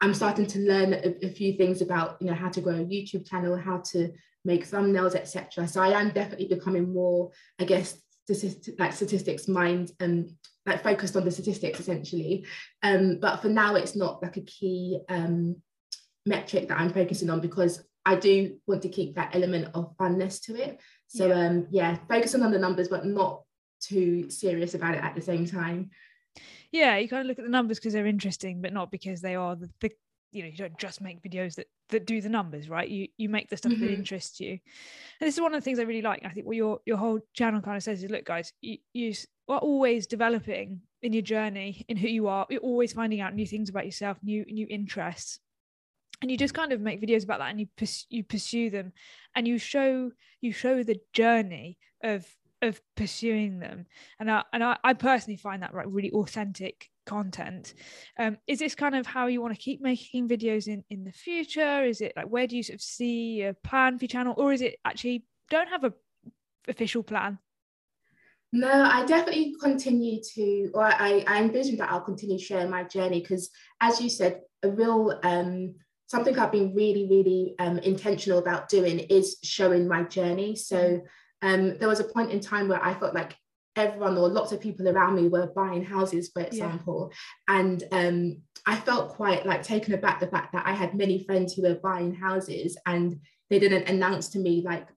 I'm 0.00 0.14
starting 0.14 0.46
to 0.46 0.60
learn 0.60 0.92
a, 0.92 1.26
a, 1.26 1.30
few 1.30 1.54
things 1.54 1.82
about 1.82 2.16
you 2.20 2.28
know 2.28 2.34
how 2.34 2.48
to 2.48 2.60
grow 2.60 2.76
a 2.76 2.84
YouTube 2.84 3.28
channel, 3.28 3.56
how 3.56 3.78
to 3.92 4.12
make 4.44 4.66
thumbnails, 4.66 5.14
etc. 5.14 5.66
So 5.66 5.82
I 5.82 6.00
am 6.00 6.10
definitely 6.10 6.48
becoming 6.48 6.92
more, 6.92 7.30
I 7.58 7.64
guess, 7.64 8.00
statistic, 8.24 8.78
like 8.78 8.92
statistics 8.92 9.48
mind 9.48 9.90
and 10.00 10.30
like 10.66 10.82
focused 10.82 11.16
on 11.16 11.24
the 11.24 11.30
statistics 11.30 11.80
essentially. 11.80 12.46
Um, 12.82 13.18
but 13.20 13.38
for 13.42 13.48
now, 13.48 13.74
it's 13.74 13.96
not 13.96 14.22
like 14.22 14.36
a 14.36 14.42
key 14.42 15.00
um, 15.08 15.56
metric 16.26 16.68
that 16.68 16.78
I'm 16.78 16.92
focusing 16.92 17.30
on 17.30 17.40
because 17.40 17.82
I 18.04 18.16
do 18.16 18.56
want 18.66 18.82
to 18.82 18.88
keep 18.88 19.16
that 19.16 19.34
element 19.34 19.68
of 19.74 19.96
funness 19.96 20.40
to 20.44 20.56
it. 20.56 20.80
So 21.08 21.26
yeah, 21.26 21.46
um, 21.46 21.66
yeah 21.70 21.98
focusing 22.08 22.42
on 22.42 22.52
the 22.52 22.58
numbers, 22.58 22.88
but 22.88 23.04
not 23.04 23.42
too 23.80 24.30
serious 24.30 24.74
about 24.74 24.94
it 24.94 25.02
at 25.02 25.14
the 25.14 25.22
same 25.22 25.46
time. 25.46 25.90
Yeah, 26.70 26.96
you 26.96 27.08
kind 27.08 27.22
of 27.22 27.26
look 27.26 27.38
at 27.38 27.44
the 27.44 27.50
numbers 27.50 27.78
because 27.78 27.92
they're 27.92 28.06
interesting, 28.06 28.60
but 28.60 28.72
not 28.72 28.90
because 28.90 29.20
they 29.20 29.34
are 29.34 29.56
the, 29.56 29.70
the 29.80 29.90
you 30.30 30.42
know 30.42 30.48
you 30.48 30.56
don't 30.56 30.78
just 30.78 31.00
make 31.00 31.22
videos 31.22 31.54
that 31.54 31.66
that 31.88 32.06
do 32.06 32.20
the 32.20 32.28
numbers 32.28 32.68
right 32.68 32.88
you 32.88 33.08
you 33.16 33.28
make 33.28 33.48
the 33.48 33.56
stuff 33.56 33.72
mm-hmm. 33.72 33.86
that 33.86 33.92
interests 33.92 34.40
you 34.40 34.50
and 34.50 35.26
this 35.26 35.34
is 35.34 35.40
one 35.40 35.54
of 35.54 35.60
the 35.60 35.64
things 35.64 35.78
i 35.78 35.82
really 35.82 36.02
like 36.02 36.22
i 36.24 36.28
think 36.28 36.46
what 36.46 36.56
your 36.56 36.80
your 36.84 36.96
whole 36.96 37.18
channel 37.32 37.60
kind 37.60 37.76
of 37.76 37.82
says 37.82 38.02
is 38.02 38.10
look 38.10 38.26
guys 38.26 38.52
you, 38.60 38.76
you 38.92 39.14
are 39.48 39.58
always 39.58 40.06
developing 40.06 40.80
in 41.02 41.12
your 41.12 41.22
journey 41.22 41.84
in 41.88 41.96
who 41.96 42.08
you 42.08 42.28
are 42.28 42.46
you're 42.50 42.60
always 42.60 42.92
finding 42.92 43.20
out 43.20 43.34
new 43.34 43.46
things 43.46 43.70
about 43.70 43.86
yourself 43.86 44.18
new 44.22 44.44
new 44.46 44.66
interests 44.68 45.40
and 46.20 46.30
you 46.30 46.36
just 46.36 46.54
kind 46.54 46.72
of 46.72 46.80
make 46.80 47.00
videos 47.00 47.24
about 47.24 47.38
that 47.38 47.50
and 47.50 47.60
you 47.60 47.68
pers- 47.76 48.06
you 48.10 48.24
pursue 48.24 48.70
them 48.70 48.92
and 49.34 49.46
you 49.46 49.56
show 49.56 50.10
you 50.40 50.52
show 50.52 50.82
the 50.82 51.00
journey 51.12 51.78
of 52.02 52.26
of 52.62 52.80
pursuing 52.96 53.58
them. 53.58 53.86
And 54.18 54.30
I, 54.30 54.44
and 54.52 54.64
I, 54.64 54.76
I 54.82 54.94
personally 54.94 55.36
find 55.36 55.62
that 55.62 55.74
right 55.74 55.88
really 55.88 56.10
authentic 56.10 56.88
content. 57.06 57.74
Um, 58.18 58.38
is 58.46 58.58
this 58.58 58.74
kind 58.74 58.94
of 58.94 59.06
how 59.06 59.26
you 59.26 59.40
want 59.40 59.54
to 59.54 59.60
keep 59.60 59.80
making 59.80 60.28
videos 60.28 60.68
in 60.68 60.84
in 60.90 61.04
the 61.04 61.12
future? 61.12 61.84
Is 61.84 62.00
it 62.00 62.12
like 62.16 62.26
where 62.26 62.46
do 62.46 62.56
you 62.56 62.62
sort 62.62 62.76
of 62.76 62.82
see 62.82 63.42
a 63.42 63.54
plan 63.54 63.98
for 63.98 64.04
your 64.04 64.08
channel? 64.08 64.34
Or 64.36 64.52
is 64.52 64.62
it 64.62 64.76
actually 64.84 65.24
don't 65.50 65.68
have 65.68 65.84
a 65.84 65.92
official 66.68 67.02
plan? 67.02 67.38
No 68.50 68.70
i 68.70 69.04
definitely 69.04 69.54
continue 69.62 70.22
to 70.34 70.70
or 70.72 70.84
i 70.84 71.22
i 71.26 71.42
envision 71.42 71.76
that 71.76 71.90
i'll 71.90 72.00
continue 72.00 72.38
sharing 72.38 72.70
my 72.70 72.82
journey 72.82 73.20
because 73.20 73.50
as 73.82 74.00
you 74.00 74.08
said 74.08 74.40
a 74.62 74.70
real 74.70 75.20
um 75.22 75.74
something 76.06 76.38
i've 76.38 76.50
been 76.50 76.74
really 76.74 77.06
really 77.10 77.54
um, 77.58 77.76
intentional 77.80 78.38
about 78.38 78.70
doing 78.70 79.00
is 79.00 79.36
showing 79.42 79.86
my 79.86 80.02
journey. 80.04 80.56
So 80.56 81.02
um, 81.42 81.78
there 81.78 81.88
was 81.88 82.00
a 82.00 82.04
point 82.04 82.30
in 82.30 82.40
time 82.40 82.68
where 82.68 82.84
I 82.84 82.94
felt 82.94 83.14
like 83.14 83.36
everyone 83.76 84.18
or 84.18 84.28
lots 84.28 84.52
of 84.52 84.60
people 84.60 84.88
around 84.88 85.14
me 85.14 85.28
were 85.28 85.52
buying 85.54 85.84
houses, 85.84 86.30
for 86.32 86.42
example. 86.42 87.12
Yeah. 87.48 87.58
And 87.58 87.84
um, 87.92 88.42
I 88.66 88.76
felt 88.76 89.10
quite 89.10 89.46
like 89.46 89.62
taken 89.62 89.94
aback 89.94 90.20
the 90.20 90.26
fact 90.26 90.52
that 90.52 90.66
I 90.66 90.72
had 90.72 90.94
many 90.94 91.24
friends 91.24 91.54
who 91.54 91.62
were 91.62 91.76
buying 91.76 92.14
houses 92.14 92.76
and 92.86 93.20
they 93.50 93.58
didn't 93.58 93.88
announce 93.88 94.28
to 94.30 94.38
me 94.38 94.62
like 94.64 94.88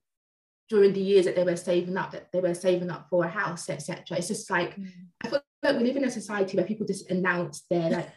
during 0.68 0.94
the 0.94 1.02
years 1.02 1.26
that 1.26 1.36
they 1.36 1.44
were 1.44 1.56
saving 1.56 1.98
up 1.98 2.12
that 2.12 2.32
they 2.32 2.40
were 2.40 2.54
saving 2.54 2.90
up 2.90 3.08
for 3.10 3.26
a 3.26 3.30
house, 3.30 3.70
etc. 3.70 4.18
It's 4.18 4.30
just 4.30 4.50
like 4.50 4.76
mm. 4.76 4.90
I 5.24 5.30
feel 5.30 5.42
like 5.64 5.78
we 5.78 5.84
live 5.84 5.98
in 5.98 6.06
a 6.06 6.12
society 6.12 6.58
where 6.58 6.66
people 6.66 6.88
just 6.88 7.10
announce 7.12 7.66
their 7.70 7.90
like 7.90 8.10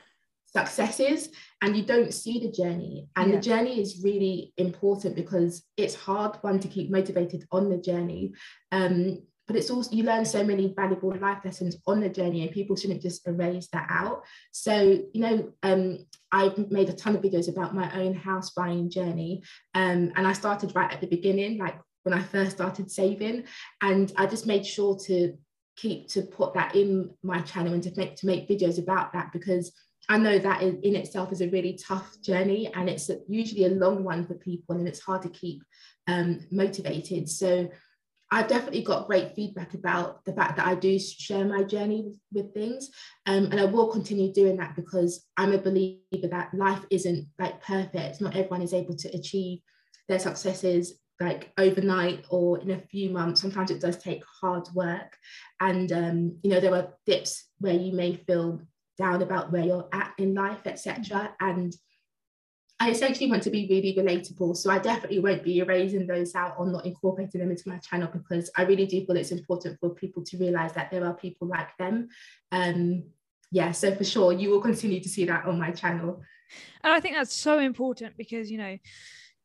successes 0.54 1.30
and 1.62 1.76
you 1.76 1.82
don't 1.84 2.14
see 2.14 2.38
the 2.38 2.50
journey 2.50 3.08
and 3.16 3.30
yeah. 3.30 3.36
the 3.36 3.42
journey 3.42 3.80
is 3.80 4.02
really 4.04 4.52
important 4.56 5.16
because 5.16 5.64
it's 5.76 5.94
hard 5.94 6.36
one 6.42 6.60
to 6.60 6.68
keep 6.68 6.90
motivated 6.90 7.44
on 7.50 7.68
the 7.68 7.78
journey 7.78 8.32
um, 8.70 9.18
but 9.46 9.56
it's 9.56 9.70
also 9.70 9.94
you 9.94 10.04
learn 10.04 10.24
so 10.24 10.44
many 10.44 10.72
valuable 10.74 11.14
life 11.16 11.38
lessons 11.44 11.76
on 11.86 12.00
the 12.00 12.08
journey 12.08 12.42
and 12.42 12.52
people 12.52 12.76
shouldn't 12.76 13.02
just 13.02 13.26
erase 13.26 13.68
that 13.72 13.86
out 13.90 14.22
so 14.52 15.02
you 15.12 15.20
know 15.20 15.52
um, 15.64 15.98
i've 16.30 16.56
made 16.70 16.88
a 16.88 16.92
ton 16.92 17.16
of 17.16 17.22
videos 17.22 17.48
about 17.48 17.74
my 17.74 17.90
own 18.00 18.14
house 18.14 18.50
buying 18.50 18.88
journey 18.88 19.42
um, 19.74 20.12
and 20.14 20.26
i 20.26 20.32
started 20.32 20.74
right 20.74 20.92
at 20.92 21.00
the 21.00 21.06
beginning 21.06 21.58
like 21.58 21.78
when 22.04 22.14
i 22.14 22.22
first 22.22 22.52
started 22.52 22.90
saving 22.90 23.42
and 23.82 24.12
i 24.16 24.26
just 24.26 24.46
made 24.46 24.64
sure 24.64 24.96
to 24.96 25.36
keep 25.76 26.08
to 26.08 26.22
put 26.22 26.54
that 26.54 26.76
in 26.76 27.10
my 27.24 27.40
channel 27.40 27.72
and 27.72 27.82
to 27.82 27.92
make 27.96 28.14
to 28.14 28.26
make 28.26 28.48
videos 28.48 28.78
about 28.78 29.12
that 29.12 29.32
because 29.32 29.72
I 30.08 30.18
know 30.18 30.38
that 30.38 30.62
in 30.62 30.96
itself 30.96 31.32
is 31.32 31.40
a 31.40 31.48
really 31.48 31.78
tough 31.82 32.20
journey 32.20 32.70
and 32.74 32.88
it's 32.88 33.10
usually 33.28 33.64
a 33.64 33.70
long 33.70 34.04
one 34.04 34.26
for 34.26 34.34
people 34.34 34.76
and 34.76 34.86
it's 34.86 35.00
hard 35.00 35.22
to 35.22 35.30
keep 35.30 35.62
um, 36.06 36.40
motivated. 36.50 37.28
So 37.28 37.70
I've 38.30 38.48
definitely 38.48 38.82
got 38.82 39.06
great 39.06 39.34
feedback 39.34 39.74
about 39.74 40.24
the 40.24 40.32
fact 40.32 40.56
that 40.56 40.66
I 40.66 40.74
do 40.74 40.98
share 40.98 41.44
my 41.44 41.62
journey 41.62 42.02
with, 42.04 42.18
with 42.32 42.54
things. 42.54 42.90
Um, 43.26 43.44
and 43.44 43.60
I 43.60 43.64
will 43.64 43.92
continue 43.92 44.32
doing 44.32 44.56
that 44.56 44.76
because 44.76 45.24
I'm 45.36 45.52
a 45.52 45.58
believer 45.58 46.28
that 46.30 46.52
life 46.52 46.84
isn't 46.90 47.28
like 47.38 47.62
perfect. 47.62 48.20
Not 48.20 48.36
everyone 48.36 48.62
is 48.62 48.74
able 48.74 48.96
to 48.96 49.08
achieve 49.16 49.60
their 50.08 50.18
successes 50.18 50.98
like 51.20 51.52
overnight 51.58 52.24
or 52.28 52.58
in 52.58 52.72
a 52.72 52.80
few 52.80 53.10
months. 53.10 53.40
Sometimes 53.40 53.70
it 53.70 53.80
does 53.80 53.98
take 53.98 54.22
hard 54.40 54.66
work. 54.74 55.16
And, 55.60 55.92
um, 55.92 56.38
you 56.42 56.50
know, 56.50 56.60
there 56.60 56.74
are 56.74 56.94
dips 57.06 57.50
where 57.58 57.74
you 57.74 57.92
may 57.92 58.16
feel 58.16 58.60
down 58.96 59.22
about 59.22 59.52
where 59.52 59.64
you're 59.64 59.88
at 59.92 60.12
in 60.18 60.34
life, 60.34 60.66
etc. 60.66 61.34
And 61.40 61.74
I 62.80 62.90
essentially 62.90 63.30
want 63.30 63.42
to 63.44 63.50
be 63.50 63.66
really 63.68 63.94
relatable. 63.96 64.56
So 64.56 64.70
I 64.70 64.78
definitely 64.78 65.20
won't 65.20 65.44
be 65.44 65.58
erasing 65.58 66.06
those 66.06 66.34
out 66.34 66.56
or 66.58 66.66
not 66.66 66.84
incorporating 66.84 67.40
them 67.40 67.50
into 67.50 67.68
my 67.68 67.78
channel 67.78 68.08
because 68.12 68.50
I 68.56 68.64
really 68.64 68.86
do 68.86 69.04
feel 69.06 69.16
it's 69.16 69.30
important 69.30 69.78
for 69.80 69.90
people 69.90 70.24
to 70.24 70.38
realize 70.38 70.72
that 70.72 70.90
there 70.90 71.04
are 71.04 71.14
people 71.14 71.48
like 71.48 71.76
them. 71.78 72.08
Um, 72.50 73.04
yeah, 73.50 73.70
so 73.72 73.94
for 73.94 74.04
sure, 74.04 74.32
you 74.32 74.50
will 74.50 74.60
continue 74.60 75.00
to 75.00 75.08
see 75.08 75.24
that 75.26 75.46
on 75.46 75.58
my 75.58 75.70
channel. 75.70 76.22
And 76.82 76.92
I 76.92 77.00
think 77.00 77.14
that's 77.14 77.34
so 77.34 77.58
important 77.58 78.16
because, 78.16 78.50
you 78.50 78.58
know, 78.58 78.76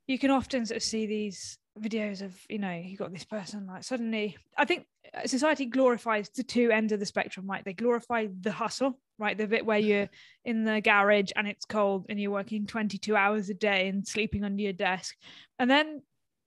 you 0.07 0.17
can 0.17 0.31
often 0.31 0.65
sort 0.65 0.77
of 0.77 0.83
see 0.83 1.05
these 1.05 1.59
videos 1.79 2.21
of 2.21 2.35
you 2.49 2.59
know 2.59 2.71
you 2.71 2.97
got 2.97 3.13
this 3.13 3.23
person 3.23 3.65
like 3.67 3.83
suddenly 3.83 4.35
i 4.57 4.65
think 4.65 4.85
society 5.25 5.65
glorifies 5.65 6.29
the 6.29 6.43
two 6.43 6.71
ends 6.71 6.91
of 6.91 6.99
the 6.99 7.05
spectrum 7.05 7.47
right 7.47 7.63
they 7.63 7.73
glorify 7.73 8.27
the 8.41 8.51
hustle 8.51 8.99
right? 9.19 9.37
The 9.37 9.47
bit 9.47 9.65
where 9.65 9.77
you're 9.77 10.09
in 10.45 10.63
the 10.63 10.81
garage 10.81 11.31
and 11.35 11.47
it's 11.47 11.65
cold 11.65 12.05
and 12.09 12.19
you're 12.19 12.31
working 12.31 12.65
22 12.65 13.15
hours 13.15 13.49
a 13.49 13.53
day 13.53 13.87
and 13.87 14.07
sleeping 14.07 14.43
under 14.43 14.61
your 14.61 14.73
desk. 14.73 15.15
And 15.59 15.69
then 15.69 16.01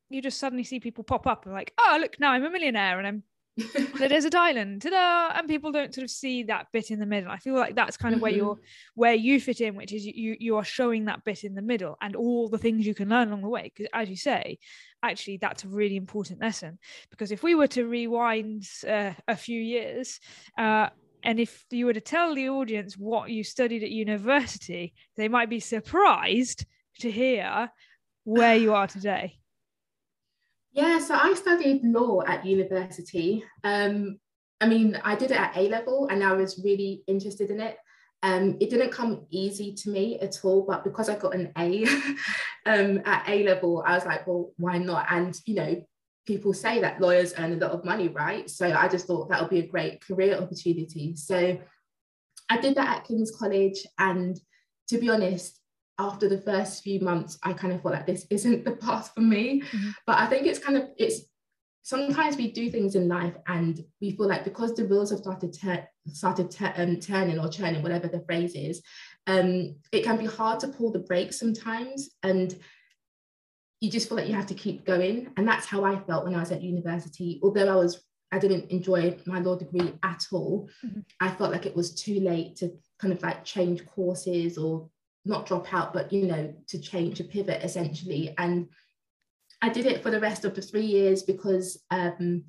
you 0.08 0.20
just 0.22 0.38
suddenly 0.38 0.64
see 0.64 0.80
people 0.80 1.04
pop 1.04 1.26
up 1.26 1.46
and 1.46 1.54
like 1.54 1.72
oh 1.80 1.96
look 1.98 2.20
now 2.20 2.32
i'm 2.32 2.44
a 2.44 2.50
millionaire 2.50 2.98
and 2.98 3.06
i'm 3.06 3.22
the 3.98 4.08
desert 4.08 4.34
island. 4.34 4.80
Ta-da! 4.80 5.38
and 5.38 5.46
people 5.46 5.72
don't 5.72 5.92
sort 5.92 6.04
of 6.04 6.10
see 6.10 6.44
that 6.44 6.68
bit 6.72 6.90
in 6.90 6.98
the 6.98 7.04
middle. 7.04 7.30
I 7.30 7.36
feel 7.36 7.54
like 7.54 7.74
that's 7.74 7.98
kind 7.98 8.14
of 8.14 8.16
mm-hmm. 8.16 8.22
where 8.22 8.32
you're 8.32 8.58
where 8.94 9.14
you 9.14 9.40
fit 9.40 9.60
in 9.60 9.74
which 9.74 9.92
is 9.92 10.06
you 10.06 10.36
you 10.40 10.56
are 10.56 10.64
showing 10.64 11.04
that 11.04 11.22
bit 11.24 11.44
in 11.44 11.54
the 11.54 11.60
middle 11.60 11.96
and 12.00 12.16
all 12.16 12.48
the 12.48 12.56
things 12.56 12.86
you 12.86 12.94
can 12.94 13.10
learn 13.10 13.28
along 13.28 13.42
the 13.42 13.48
way. 13.48 13.70
Because 13.74 13.90
as 13.92 14.08
you 14.08 14.16
say 14.16 14.58
actually 15.02 15.36
that's 15.36 15.64
a 15.64 15.68
really 15.68 15.96
important 15.96 16.40
lesson. 16.40 16.78
Because 17.10 17.30
if 17.30 17.42
we 17.42 17.54
were 17.54 17.66
to 17.68 17.84
rewind 17.84 18.66
uh, 18.88 19.12
a 19.28 19.36
few 19.36 19.60
years 19.60 20.18
uh, 20.56 20.88
and 21.22 21.38
if 21.40 21.64
you 21.70 21.86
were 21.86 21.92
to 21.92 22.00
tell 22.00 22.34
the 22.34 22.48
audience 22.48 22.96
what 22.96 23.30
you 23.30 23.44
studied 23.44 23.82
at 23.82 23.90
university 23.90 24.92
they 25.16 25.28
might 25.28 25.50
be 25.50 25.60
surprised 25.60 26.66
to 26.98 27.10
hear 27.10 27.70
where 28.24 28.56
you 28.56 28.74
are 28.74 28.86
today 28.86 29.38
yeah, 30.72 30.98
so 30.98 31.14
I 31.14 31.34
studied 31.34 31.84
law 31.84 32.22
at 32.26 32.46
university. 32.46 33.44
Um, 33.62 34.18
I 34.60 34.66
mean, 34.66 34.98
I 35.04 35.16
did 35.16 35.30
it 35.30 35.36
at 35.36 35.56
A 35.56 35.68
level 35.68 36.08
and 36.10 36.22
I 36.24 36.32
was 36.32 36.60
really 36.64 37.02
interested 37.06 37.50
in 37.50 37.60
it. 37.60 37.76
Um, 38.22 38.56
it 38.60 38.70
didn't 38.70 38.92
come 38.92 39.26
easy 39.30 39.74
to 39.74 39.90
me 39.90 40.18
at 40.20 40.38
all, 40.44 40.64
but 40.66 40.84
because 40.84 41.08
I 41.08 41.16
got 41.16 41.34
an 41.34 41.52
A 41.58 41.84
um, 42.66 43.02
at 43.04 43.28
A 43.28 43.42
level, 43.42 43.82
I 43.84 43.94
was 43.94 44.06
like, 44.06 44.26
well, 44.26 44.52
why 44.56 44.78
not? 44.78 45.06
And, 45.10 45.34
you 45.44 45.56
know, 45.56 45.84
people 46.26 46.52
say 46.52 46.80
that 46.80 47.00
lawyers 47.00 47.34
earn 47.38 47.52
a 47.52 47.56
lot 47.56 47.72
of 47.72 47.84
money, 47.84 48.08
right? 48.08 48.48
So 48.48 48.72
I 48.72 48.88
just 48.88 49.06
thought 49.06 49.28
that 49.28 49.40
would 49.40 49.50
be 49.50 49.60
a 49.60 49.66
great 49.66 50.04
career 50.04 50.36
opportunity. 50.36 51.16
So 51.16 51.58
I 52.48 52.60
did 52.60 52.76
that 52.76 52.98
at 52.98 53.04
King's 53.04 53.34
College. 53.34 53.84
And 53.98 54.38
to 54.88 54.98
be 54.98 55.08
honest, 55.08 55.58
after 55.98 56.28
the 56.28 56.40
first 56.40 56.82
few 56.82 57.00
months, 57.00 57.38
I 57.42 57.52
kind 57.52 57.72
of 57.72 57.82
felt 57.82 57.94
like 57.94 58.06
this 58.06 58.26
isn't 58.30 58.64
the 58.64 58.76
path 58.76 59.12
for 59.14 59.20
me. 59.20 59.62
Mm-hmm. 59.62 59.90
But 60.06 60.18
I 60.18 60.26
think 60.26 60.46
it's 60.46 60.58
kind 60.58 60.76
of 60.76 60.88
it's 60.96 61.22
sometimes 61.82 62.36
we 62.36 62.52
do 62.52 62.70
things 62.70 62.94
in 62.94 63.08
life 63.08 63.34
and 63.48 63.84
we 64.00 64.12
feel 64.12 64.28
like 64.28 64.44
because 64.44 64.74
the 64.74 64.84
wheels 64.84 65.10
have 65.10 65.18
started 65.18 65.52
ter- 65.52 65.88
started 66.12 66.50
ter- 66.50 66.72
um, 66.76 67.00
turning 67.00 67.38
or 67.38 67.48
churning, 67.48 67.82
whatever 67.82 68.06
the 68.06 68.24
phrase 68.24 68.54
is, 68.54 68.82
um, 69.26 69.74
it 69.90 70.04
can 70.04 70.16
be 70.16 70.26
hard 70.26 70.60
to 70.60 70.68
pull 70.68 70.92
the 70.92 71.00
brakes 71.00 71.38
sometimes, 71.38 72.10
and 72.22 72.56
you 73.82 73.90
just 73.90 74.08
feel 74.08 74.16
like 74.16 74.28
you 74.28 74.34
have 74.34 74.46
to 74.46 74.54
keep 74.54 74.84
going. 74.84 75.28
And 75.36 75.46
that's 75.46 75.66
how 75.66 75.84
I 75.84 75.98
felt 75.98 76.24
when 76.24 76.36
I 76.36 76.38
was 76.38 76.52
at 76.52 76.62
university. 76.62 77.40
Although 77.42 77.68
I 77.68 77.74
was 77.74 78.00
I 78.30 78.38
didn't 78.38 78.70
enjoy 78.70 79.18
my 79.26 79.40
law 79.40 79.56
degree 79.56 79.92
at 80.04 80.24
all, 80.30 80.70
mm-hmm. 80.86 81.00
I 81.20 81.28
felt 81.30 81.50
like 81.50 81.66
it 81.66 81.74
was 81.74 81.92
too 81.92 82.20
late 82.20 82.54
to 82.56 82.72
kind 83.00 83.12
of 83.12 83.20
like 83.22 83.44
change 83.44 83.84
courses 83.84 84.56
or 84.56 84.88
not 85.24 85.46
drop 85.46 85.74
out, 85.74 85.92
but 85.92 86.12
you 86.12 86.26
know, 86.28 86.54
to 86.68 86.80
change, 86.80 87.18
a 87.18 87.24
pivot 87.24 87.64
essentially. 87.64 88.32
And 88.38 88.68
I 89.60 89.68
did 89.68 89.86
it 89.86 90.00
for 90.00 90.12
the 90.12 90.20
rest 90.20 90.44
of 90.44 90.54
the 90.54 90.62
three 90.62 90.86
years 90.86 91.24
because 91.24 91.82
um, 91.90 92.44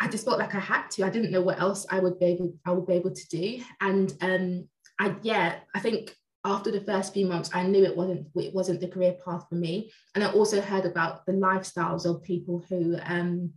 I 0.00 0.08
just 0.08 0.24
felt 0.24 0.40
like 0.40 0.56
I 0.56 0.60
had 0.60 0.90
to. 0.92 1.06
I 1.06 1.10
didn't 1.10 1.30
know 1.30 1.42
what 1.42 1.60
else 1.60 1.86
I 1.88 2.00
would 2.00 2.18
be 2.18 2.26
able 2.26 2.54
I 2.66 2.72
would 2.72 2.88
be 2.88 2.94
able 2.94 3.14
to 3.14 3.28
do. 3.28 3.62
And 3.80 4.12
um, 4.20 4.68
I 4.98 5.14
yeah, 5.22 5.60
I 5.76 5.78
think 5.78 6.12
after 6.46 6.70
the 6.70 6.80
first 6.80 7.12
few 7.12 7.26
months, 7.26 7.50
I 7.52 7.64
knew 7.64 7.84
it 7.84 7.96
wasn't 7.96 8.28
it 8.36 8.54
wasn't 8.54 8.80
the 8.80 8.88
career 8.88 9.16
path 9.24 9.46
for 9.48 9.56
me. 9.56 9.92
And 10.14 10.24
I 10.24 10.30
also 10.30 10.60
heard 10.60 10.86
about 10.86 11.26
the 11.26 11.32
lifestyles 11.32 12.06
of 12.06 12.22
people 12.22 12.64
who 12.68 12.96
um, 13.02 13.52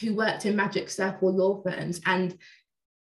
who 0.00 0.14
worked 0.14 0.46
in 0.46 0.54
magic 0.54 0.90
circle 0.90 1.34
law 1.34 1.62
firms 1.62 2.00
and 2.06 2.36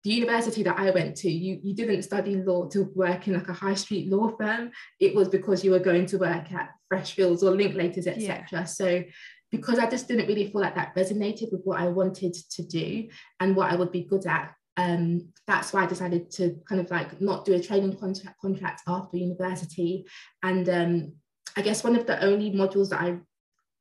the 0.04 0.10
university 0.10 0.62
that 0.62 0.78
I 0.78 0.90
went 0.90 1.16
to, 1.16 1.30
you, 1.30 1.58
you 1.62 1.74
didn't 1.74 2.02
study 2.02 2.36
law 2.36 2.68
to 2.68 2.82
work 2.94 3.26
in 3.26 3.34
like 3.34 3.48
a 3.48 3.54
high 3.54 3.74
street 3.74 4.10
law 4.10 4.36
firm. 4.36 4.70
It 5.00 5.14
was 5.14 5.28
because 5.28 5.64
you 5.64 5.70
were 5.70 5.78
going 5.78 6.04
to 6.06 6.18
work 6.18 6.52
at 6.52 6.70
Freshfields 6.92 7.42
or 7.42 7.56
Linklaters, 7.56 8.06
etc. 8.06 8.44
Yeah. 8.52 8.64
So 8.64 9.02
because 9.50 9.78
I 9.78 9.88
just 9.88 10.06
didn't 10.06 10.26
really 10.26 10.50
feel 10.52 10.60
like 10.60 10.74
that 10.74 10.94
resonated 10.94 11.50
with 11.52 11.62
what 11.64 11.80
I 11.80 11.88
wanted 11.88 12.34
to 12.34 12.62
do 12.62 13.08
and 13.40 13.56
what 13.56 13.72
I 13.72 13.76
would 13.76 13.92
be 13.92 14.02
good 14.02 14.26
at, 14.26 14.52
um, 14.76 15.32
that's 15.46 15.72
why 15.72 15.84
I 15.84 15.86
decided 15.86 16.30
to 16.32 16.56
kind 16.68 16.80
of 16.80 16.90
like 16.90 17.20
not 17.20 17.44
do 17.44 17.54
a 17.54 17.60
training 17.60 17.96
contract 17.96 18.40
contract 18.40 18.82
after 18.86 19.16
university. 19.16 20.06
And 20.42 20.68
um, 20.68 21.12
I 21.56 21.62
guess 21.62 21.84
one 21.84 21.96
of 21.96 22.06
the 22.06 22.22
only 22.24 22.50
modules 22.50 22.90
that 22.90 23.00
I 23.00 23.18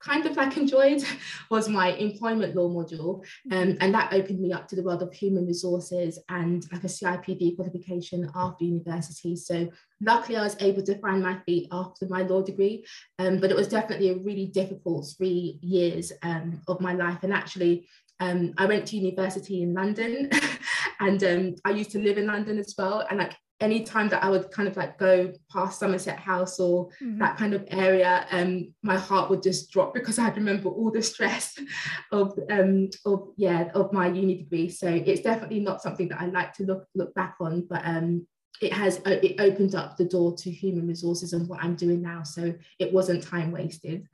kind 0.04 0.26
of 0.26 0.36
like 0.36 0.58
enjoyed 0.58 1.04
was 1.50 1.70
my 1.70 1.94
employment 1.94 2.56
law 2.56 2.70
module. 2.70 3.24
Um, 3.52 3.78
and 3.80 3.94
that 3.94 4.14
opened 4.14 4.40
me 4.40 4.52
up 4.52 4.68
to 4.68 4.76
the 4.76 4.84
world 4.84 5.02
of 5.02 5.14
human 5.14 5.48
resources 5.48 6.20
and 6.30 6.66
like 6.72 6.84
a 6.84 6.88
CIPD 6.88 7.56
qualification 7.56 8.30
after 8.36 8.66
university. 8.66 9.36
So 9.36 9.70
luckily 10.02 10.38
I 10.38 10.44
was 10.44 10.58
able 10.60 10.84
to 10.84 11.00
find 11.00 11.24
my 11.24 11.40
feet 11.46 11.70
after 11.72 12.08
my 12.08 12.22
law 12.24 12.42
degree. 12.42 12.86
Um, 13.20 13.40
but 13.40 13.50
it 13.50 13.56
was 13.56 13.68
definitely 13.68 14.10
a 14.10 14.18
really 14.18 14.48
difficult 14.48 15.08
three 15.18 15.60
years 15.62 16.12
um, 16.22 16.62
of 16.68 16.82
my 16.82 16.94
life. 16.94 17.24
And 17.24 17.34
actually, 17.34 17.88
um, 18.24 18.54
I 18.58 18.66
went 18.66 18.88
to 18.88 18.98
university 18.98 19.64
in 19.64 19.74
London 19.74 20.30
and 21.00 21.24
um, 21.24 21.56
I 21.66 21.72
used 21.72 21.92
to 21.92 22.00
live 22.00 22.18
in 22.18 22.28
London 22.28 22.58
as 22.58 22.74
well. 22.78 23.06
And 23.10 23.20
like 23.20 23.36
any 23.60 23.84
time 23.84 24.10
that 24.10 24.24
I 24.24 24.30
would 24.30 24.52
kind 24.52 24.68
of 24.68 24.76
like 24.78 24.98
go 24.98 25.32
past 25.52 25.80
Somerset 25.80 26.20
House 26.20 26.60
or 26.60 26.88
mm-hmm. 27.02 27.20
that 27.20 27.38
kind 27.38 27.54
of 27.54 27.66
area, 27.70 28.26
um, 28.32 28.74
my 28.82 28.98
heart 28.98 29.30
would 29.30 29.44
just 29.44 29.72
drop 29.72 29.94
because 29.94 30.20
I'd 30.20 30.36
remember 30.36 30.70
all 30.70 30.92
the 30.92 31.02
stress 31.02 31.58
of 32.12 32.38
um 32.50 32.90
of 33.06 33.30
yeah 33.38 33.70
of 33.74 33.94
my 33.94 34.08
uni 34.08 34.36
degree. 34.36 34.70
So 34.70 34.88
it's 34.88 35.22
definitely 35.22 35.60
not 35.60 35.82
something 35.82 36.10
that 36.10 36.22
I 36.22 36.28
like 36.28 36.54
to 36.54 36.64
look 36.64 36.86
look 36.96 37.14
back 37.14 37.36
on, 37.40 37.66
but 37.70 37.82
um 37.86 38.28
it 38.62 38.74
has 38.74 39.00
uh, 39.06 39.20
it 39.24 39.40
opened 39.40 39.76
up 39.76 39.98
the 39.98 40.06
door 40.06 40.36
to 40.36 40.52
human 40.52 40.88
resources 40.88 41.34
and 41.34 41.48
what 41.48 41.64
I'm 41.64 41.76
doing 41.76 42.02
now. 42.02 42.24
So 42.24 42.54
it 42.80 42.94
wasn't 42.94 43.24
time 43.24 43.52
wasted 43.52 44.08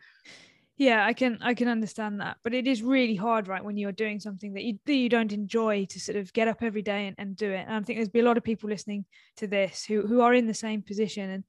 yeah 0.79 1.05
i 1.05 1.13
can 1.13 1.38
i 1.41 1.53
can 1.53 1.67
understand 1.67 2.21
that 2.21 2.38
but 2.41 2.53
it 2.53 2.65
is 2.65 2.81
really 2.81 3.15
hard 3.15 3.48
right 3.48 3.63
when 3.63 3.77
you're 3.77 3.91
doing 3.91 4.19
something 4.19 4.53
that 4.53 4.63
you 4.63 4.79
that 4.86 4.95
you 4.95 5.09
don't 5.09 5.33
enjoy 5.33 5.86
to 5.86 6.00
sort 6.00 6.15
of 6.15 6.31
get 6.33 6.48
up 6.48 6.63
every 6.63 6.81
day 6.81 7.05
and, 7.07 7.15
and 7.19 7.36
do 7.36 7.51
it 7.51 7.65
and 7.67 7.75
i 7.75 7.81
think 7.81 8.00
there's 8.00 8.09
be 8.09 8.21
a 8.21 8.24
lot 8.24 8.38
of 8.38 8.43
people 8.43 8.69
listening 8.69 9.05
to 9.36 9.45
this 9.45 9.83
who 9.83 10.07
who 10.07 10.21
are 10.21 10.33
in 10.33 10.48
the 10.48 10.53
same 10.53 10.81
position 10.81 11.29
and, 11.29 11.43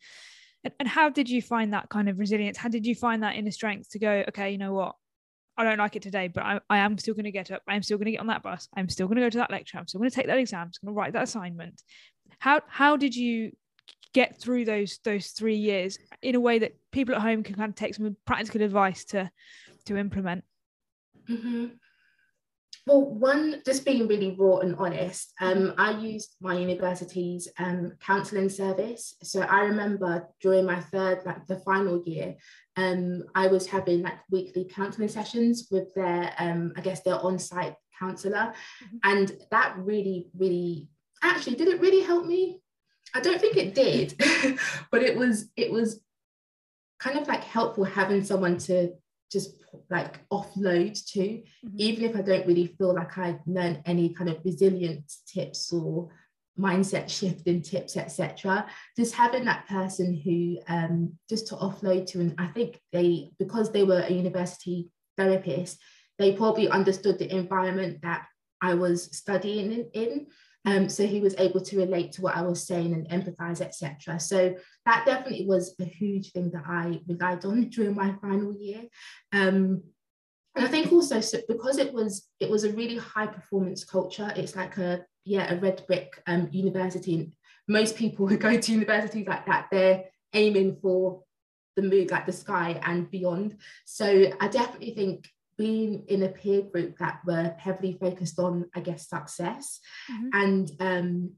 and 0.78 0.88
how 0.88 1.08
did 1.08 1.30
you 1.30 1.40
find 1.40 1.72
that 1.72 1.88
kind 1.88 2.08
of 2.08 2.18
resilience 2.18 2.58
how 2.58 2.68
did 2.68 2.84
you 2.84 2.94
find 2.94 3.22
that 3.22 3.36
inner 3.36 3.52
strength 3.52 3.88
to 3.88 3.98
go 4.00 4.24
okay 4.28 4.50
you 4.50 4.58
know 4.58 4.74
what 4.74 4.96
I 5.56 5.64
don't 5.64 5.78
like 5.78 5.94
it 5.94 6.00
today, 6.00 6.28
but 6.28 6.42
I, 6.42 6.60
I 6.70 6.78
am 6.78 6.96
still 6.96 7.12
going 7.12 7.24
to 7.24 7.30
get 7.30 7.50
up. 7.50 7.60
I'm 7.68 7.82
still 7.82 7.98
going 7.98 8.06
to 8.06 8.12
get 8.12 8.20
on 8.20 8.28
that 8.28 8.42
bus. 8.42 8.66
I'm 8.74 8.88
still 8.88 9.06
going 9.06 9.16
to 9.16 9.22
go 9.22 9.28
to 9.28 9.38
that 9.38 9.50
lecture. 9.50 9.76
I'm 9.76 9.86
still 9.86 9.98
going 9.98 10.08
to 10.08 10.16
take 10.16 10.28
that 10.28 10.38
exam. 10.38 10.68
I'm 10.68 10.86
going 10.86 10.94
to 10.94 10.98
write 10.98 11.12
that 11.12 11.24
assignment. 11.24 11.82
How 12.38 12.62
how 12.66 12.96
did 12.96 13.14
you 13.14 13.52
get 14.12 14.40
through 14.40 14.64
those 14.64 14.98
those 15.04 15.28
three 15.28 15.56
years 15.56 15.98
in 16.22 16.34
a 16.34 16.40
way 16.40 16.58
that 16.58 16.74
people 16.90 17.14
at 17.14 17.20
home 17.20 17.42
can 17.42 17.54
kind 17.54 17.70
of 17.70 17.74
take 17.74 17.94
some 17.94 18.16
practical 18.26 18.62
advice 18.62 19.04
to 19.06 19.30
to 19.86 19.96
implement. 19.96 20.44
Mm-hmm. 21.28 21.66
well 22.86 23.02
one 23.02 23.62
just 23.64 23.84
being 23.84 24.08
really 24.08 24.34
raw 24.36 24.56
and 24.58 24.74
honest 24.76 25.32
um, 25.40 25.74
i 25.78 25.90
used 25.92 26.34
my 26.40 26.58
university's 26.58 27.46
um, 27.58 27.92
counselling 28.04 28.48
service. 28.48 29.14
So 29.22 29.42
i 29.42 29.60
remember 29.60 30.26
during 30.40 30.66
my 30.66 30.80
third 30.80 31.20
like 31.24 31.46
the 31.46 31.58
final 31.58 32.02
year 32.04 32.34
um, 32.76 33.22
i 33.34 33.46
was 33.46 33.66
having 33.66 34.02
like 34.02 34.18
weekly 34.30 34.64
counselling 34.64 35.08
sessions 35.08 35.68
with 35.70 35.94
their 35.94 36.32
um, 36.38 36.72
i 36.76 36.80
guess 36.80 37.02
their 37.02 37.20
on-site 37.20 37.76
counsellor 37.96 38.54
mm-hmm. 38.82 38.96
and 39.04 39.32
that 39.52 39.76
really 39.76 40.28
really 40.36 40.88
actually 41.22 41.54
did 41.54 41.68
it 41.68 41.80
really 41.80 42.02
help 42.02 42.26
me 42.26 42.60
I 43.14 43.20
don't 43.20 43.40
think 43.40 43.56
it 43.56 43.74
did, 43.74 44.14
but 44.90 45.02
it 45.02 45.16
was 45.16 45.50
it 45.56 45.70
was 45.70 46.00
kind 46.98 47.18
of 47.18 47.26
like 47.28 47.42
helpful 47.42 47.84
having 47.84 48.22
someone 48.22 48.58
to 48.58 48.92
just 49.32 49.56
like 49.88 50.28
offload 50.30 51.04
to, 51.12 51.20
mm-hmm. 51.20 51.76
even 51.76 52.04
if 52.04 52.16
I 52.16 52.22
don't 52.22 52.46
really 52.46 52.66
feel 52.66 52.94
like 52.94 53.16
I 53.16 53.38
learned 53.46 53.82
any 53.86 54.12
kind 54.12 54.28
of 54.28 54.44
resilience 54.44 55.22
tips 55.26 55.72
or 55.72 56.10
mindset 56.58 57.08
shifting 57.08 57.62
tips, 57.62 57.96
etc. 57.96 58.66
Just 58.96 59.14
having 59.14 59.44
that 59.44 59.66
person 59.68 60.14
who 60.14 60.58
um, 60.68 61.18
just 61.28 61.48
to 61.48 61.56
offload 61.56 62.06
to, 62.08 62.20
and 62.20 62.34
I 62.38 62.48
think 62.48 62.80
they 62.92 63.30
because 63.38 63.72
they 63.72 63.84
were 63.84 64.00
a 64.00 64.12
university 64.12 64.90
therapist, 65.16 65.78
they 66.18 66.32
probably 66.32 66.68
understood 66.68 67.18
the 67.18 67.34
environment 67.34 68.02
that 68.02 68.26
I 68.60 68.74
was 68.74 69.16
studying 69.16 69.88
in. 69.94 70.26
Um, 70.66 70.88
so 70.88 71.06
he 71.06 71.20
was 71.20 71.34
able 71.38 71.60
to 71.60 71.78
relate 71.78 72.12
to 72.12 72.22
what 72.22 72.36
I 72.36 72.42
was 72.42 72.66
saying 72.66 72.92
and 72.92 73.08
empathize, 73.08 73.60
etc. 73.60 74.20
So 74.20 74.54
that 74.84 75.06
definitely 75.06 75.46
was 75.46 75.74
a 75.80 75.84
huge 75.84 76.32
thing 76.32 76.50
that 76.50 76.64
I 76.66 77.00
relied 77.08 77.44
on 77.44 77.70
during 77.70 77.94
my 77.94 78.14
final 78.20 78.54
year. 78.58 78.82
Um, 79.32 79.82
and 80.56 80.64
I 80.64 80.68
think 80.68 80.92
also 80.92 81.20
so 81.20 81.38
because 81.48 81.78
it 81.78 81.92
was 81.92 82.28
it 82.40 82.50
was 82.50 82.64
a 82.64 82.72
really 82.72 82.96
high 82.96 83.26
performance 83.26 83.84
culture. 83.84 84.32
It's 84.36 84.56
like 84.56 84.76
a 84.78 85.04
yeah 85.24 85.54
a 85.54 85.58
red 85.58 85.84
brick 85.86 86.20
um, 86.26 86.48
university. 86.52 87.14
And 87.14 87.32
most 87.66 87.96
people 87.96 88.26
who 88.28 88.36
go 88.36 88.58
to 88.58 88.72
universities 88.72 89.26
like 89.26 89.46
that, 89.46 89.68
they're 89.70 90.04
aiming 90.34 90.76
for 90.82 91.22
the 91.76 91.82
moon, 91.82 92.08
like 92.10 92.26
the 92.26 92.32
sky 92.32 92.80
and 92.84 93.10
beyond. 93.10 93.56
So 93.86 94.32
I 94.40 94.48
definitely 94.48 94.94
think 94.94 95.28
being 95.60 96.04
in 96.08 96.22
a 96.22 96.28
peer 96.28 96.62
group 96.62 96.96
that 96.96 97.20
were 97.26 97.54
heavily 97.58 97.98
focused 98.00 98.38
on, 98.38 98.64
I 98.74 98.80
guess, 98.80 99.10
success. 99.10 99.78
Mm-hmm. 100.10 100.28
And 100.32 100.70
um, 100.80 101.32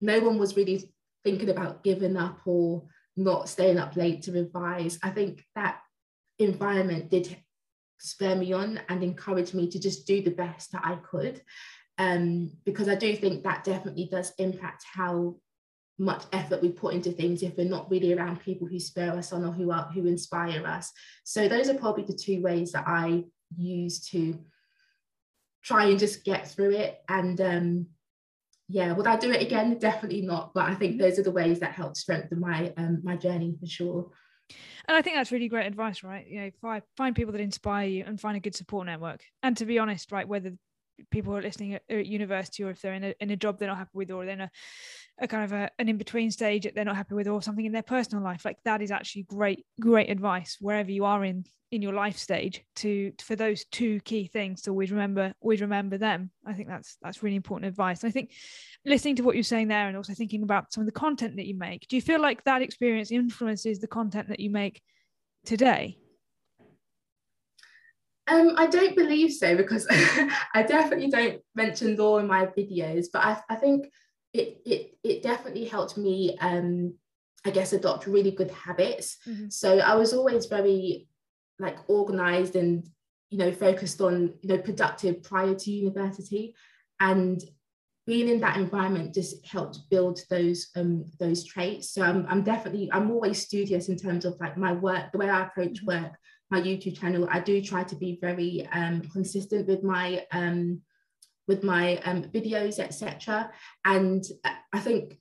no 0.00 0.18
one 0.18 0.36
was 0.36 0.56
really 0.56 0.92
thinking 1.22 1.48
about 1.48 1.84
giving 1.84 2.16
up 2.16 2.40
or 2.44 2.82
not 3.16 3.48
staying 3.48 3.78
up 3.78 3.94
late 3.94 4.22
to 4.22 4.32
revise. 4.32 4.98
I 5.00 5.10
think 5.10 5.44
that 5.54 5.78
environment 6.40 7.08
did 7.08 7.36
spur 8.00 8.34
me 8.34 8.52
on 8.52 8.80
and 8.88 9.04
encourage 9.04 9.54
me 9.54 9.70
to 9.70 9.78
just 9.78 10.08
do 10.08 10.22
the 10.22 10.32
best 10.32 10.72
that 10.72 10.82
I 10.84 10.96
could. 10.96 11.40
Um, 11.98 12.50
because 12.64 12.88
I 12.88 12.96
do 12.96 13.14
think 13.14 13.44
that 13.44 13.62
definitely 13.62 14.08
does 14.10 14.32
impact 14.38 14.84
how 14.92 15.36
much 16.00 16.24
effort 16.32 16.62
we 16.62 16.70
put 16.70 16.94
into 16.94 17.12
things 17.12 17.44
if 17.44 17.56
we're 17.56 17.68
not 17.68 17.88
really 17.92 18.12
around 18.12 18.40
people 18.40 18.66
who 18.66 18.80
spur 18.80 19.10
us 19.10 19.32
on 19.32 19.44
or 19.44 19.52
who 19.52 19.70
are 19.70 19.88
who 19.94 20.06
inspire 20.06 20.66
us. 20.66 20.90
So 21.22 21.48
those 21.48 21.68
are 21.68 21.74
probably 21.74 22.04
the 22.04 22.12
two 22.12 22.40
ways 22.40 22.72
that 22.72 22.84
I 22.88 23.24
use 23.56 24.00
to 24.10 24.38
try 25.62 25.86
and 25.86 25.98
just 25.98 26.24
get 26.24 26.48
through 26.48 26.70
it 26.70 27.00
and 27.08 27.40
um 27.40 27.86
yeah 28.68 28.92
would 28.92 29.06
i 29.06 29.16
do 29.16 29.30
it 29.30 29.42
again 29.42 29.78
definitely 29.78 30.22
not 30.22 30.52
but 30.54 30.64
i 30.64 30.74
think 30.74 30.98
those 30.98 31.18
are 31.18 31.22
the 31.22 31.30
ways 31.30 31.60
that 31.60 31.72
help 31.72 31.96
strengthen 31.96 32.40
my 32.40 32.72
um 32.76 33.00
my 33.02 33.16
journey 33.16 33.56
for 33.58 33.66
sure 33.66 34.10
and 34.86 34.96
I 34.96 35.02
think 35.02 35.16
that's 35.16 35.30
really 35.30 35.48
great 35.48 35.66
advice, 35.66 36.02
right? 36.02 36.26
You 36.26 36.40
know, 36.40 36.50
find 36.62 36.82
find 36.96 37.14
people 37.14 37.32
that 37.32 37.40
inspire 37.42 37.86
you 37.86 38.04
and 38.06 38.18
find 38.18 38.34
a 38.34 38.40
good 38.40 38.54
support 38.54 38.86
network. 38.86 39.22
And 39.42 39.54
to 39.58 39.66
be 39.66 39.78
honest, 39.78 40.10
right, 40.10 40.26
whether 40.26 40.52
people 41.10 41.36
are 41.36 41.42
listening 41.42 41.74
at, 41.74 41.82
at 41.88 42.06
university 42.06 42.64
or 42.64 42.70
if 42.70 42.80
they're 42.80 42.94
in 42.94 43.04
a, 43.04 43.14
in 43.20 43.30
a 43.30 43.36
job 43.36 43.58
they're 43.58 43.68
not 43.68 43.78
happy 43.78 43.90
with 43.94 44.10
or 44.10 44.24
they're 44.24 44.34
in 44.34 44.40
a, 44.42 44.50
a 45.20 45.28
kind 45.28 45.44
of 45.44 45.52
a, 45.52 45.70
an 45.78 45.88
in-between 45.88 46.30
stage 46.30 46.64
that 46.64 46.74
they're 46.74 46.84
not 46.84 46.96
happy 46.96 47.14
with 47.14 47.28
or 47.28 47.42
something 47.42 47.64
in 47.64 47.72
their 47.72 47.82
personal 47.82 48.22
life. 48.22 48.44
Like 48.44 48.58
that 48.64 48.82
is 48.82 48.90
actually 48.90 49.22
great 49.24 49.64
great 49.80 50.10
advice 50.10 50.56
wherever 50.60 50.90
you 50.90 51.04
are 51.04 51.24
in 51.24 51.44
in 51.70 51.82
your 51.82 51.92
life 51.92 52.16
stage 52.16 52.64
to 52.76 53.12
for 53.20 53.36
those 53.36 53.66
two 53.66 54.00
key 54.00 54.26
things 54.26 54.62
to 54.62 54.70
always 54.70 54.90
remember 54.90 55.32
always 55.40 55.60
remember 55.60 55.98
them. 55.98 56.30
I 56.46 56.54
think 56.54 56.68
that's 56.68 56.96
that's 57.02 57.22
really 57.22 57.36
important 57.36 57.68
advice. 57.68 58.02
And 58.02 58.10
i 58.10 58.12
think 58.12 58.32
listening 58.84 59.16
to 59.16 59.22
what 59.22 59.34
you're 59.34 59.42
saying 59.42 59.68
there 59.68 59.88
and 59.88 59.96
also 59.96 60.14
thinking 60.14 60.42
about 60.42 60.72
some 60.72 60.82
of 60.82 60.86
the 60.86 60.92
content 60.92 61.36
that 61.36 61.46
you 61.46 61.54
make 61.54 61.86
do 61.88 61.96
you 61.96 62.02
feel 62.02 62.20
like 62.20 62.44
that 62.44 62.62
experience 62.62 63.10
influences 63.10 63.80
the 63.80 63.88
content 63.88 64.28
that 64.28 64.40
you 64.40 64.50
make 64.50 64.80
today? 65.44 65.98
Um, 68.28 68.52
I 68.56 68.66
don't 68.66 68.94
believe 68.94 69.32
so 69.32 69.56
because 69.56 69.86
I 69.90 70.62
definitely 70.62 71.08
don't 71.08 71.40
mention 71.54 71.96
law 71.96 72.18
in 72.18 72.26
my 72.26 72.46
videos, 72.46 73.06
but 73.10 73.24
I, 73.24 73.40
I 73.48 73.56
think 73.56 73.90
it, 74.38 74.60
it, 74.64 74.98
it 75.02 75.22
definitely 75.22 75.64
helped 75.64 75.96
me, 75.96 76.36
um, 76.40 76.94
I 77.44 77.50
guess, 77.50 77.72
adopt 77.72 78.06
really 78.06 78.30
good 78.30 78.50
habits. 78.50 79.18
Mm-hmm. 79.26 79.48
So 79.48 79.78
I 79.78 79.94
was 79.96 80.12
always 80.12 80.46
very 80.46 81.08
like 81.58 81.78
organized 81.88 82.54
and, 82.56 82.86
you 83.30 83.38
know, 83.38 83.52
focused 83.52 84.00
on, 84.00 84.34
you 84.40 84.48
know, 84.48 84.58
productive 84.58 85.22
prior 85.22 85.54
to 85.54 85.70
university. 85.70 86.54
And 87.00 87.42
being 88.06 88.28
in 88.28 88.40
that 88.40 88.56
environment 88.56 89.12
just 89.12 89.46
helped 89.46 89.80
build 89.90 90.18
those 90.30 90.68
um 90.76 91.04
those 91.20 91.44
traits 91.44 91.90
so 91.90 92.00
I'm, 92.00 92.24
I'm 92.26 92.42
definitely 92.42 92.88
i'm 92.90 93.10
always 93.10 93.42
studious 93.42 93.90
in 93.90 93.98
terms 93.98 94.24
of 94.24 94.34
like 94.40 94.56
my 94.56 94.72
work 94.72 95.12
the 95.12 95.18
way 95.18 95.28
i 95.28 95.42
approach 95.42 95.84
mm-hmm. 95.84 96.04
work 96.04 96.12
my 96.50 96.58
youtube 96.58 96.98
channel 96.98 97.28
i 97.30 97.38
do 97.38 97.60
try 97.60 97.84
to 97.84 97.94
be 97.96 98.18
very 98.18 98.66
um 98.72 99.02
consistent 99.12 99.68
with 99.68 99.82
my 99.82 100.24
um 100.32 100.80
with 101.48 101.64
my 101.64 101.96
um 102.04 102.22
videos 102.22 102.78
etc 102.78 103.50
and 103.84 104.24
i 104.72 104.78
think 104.78 105.18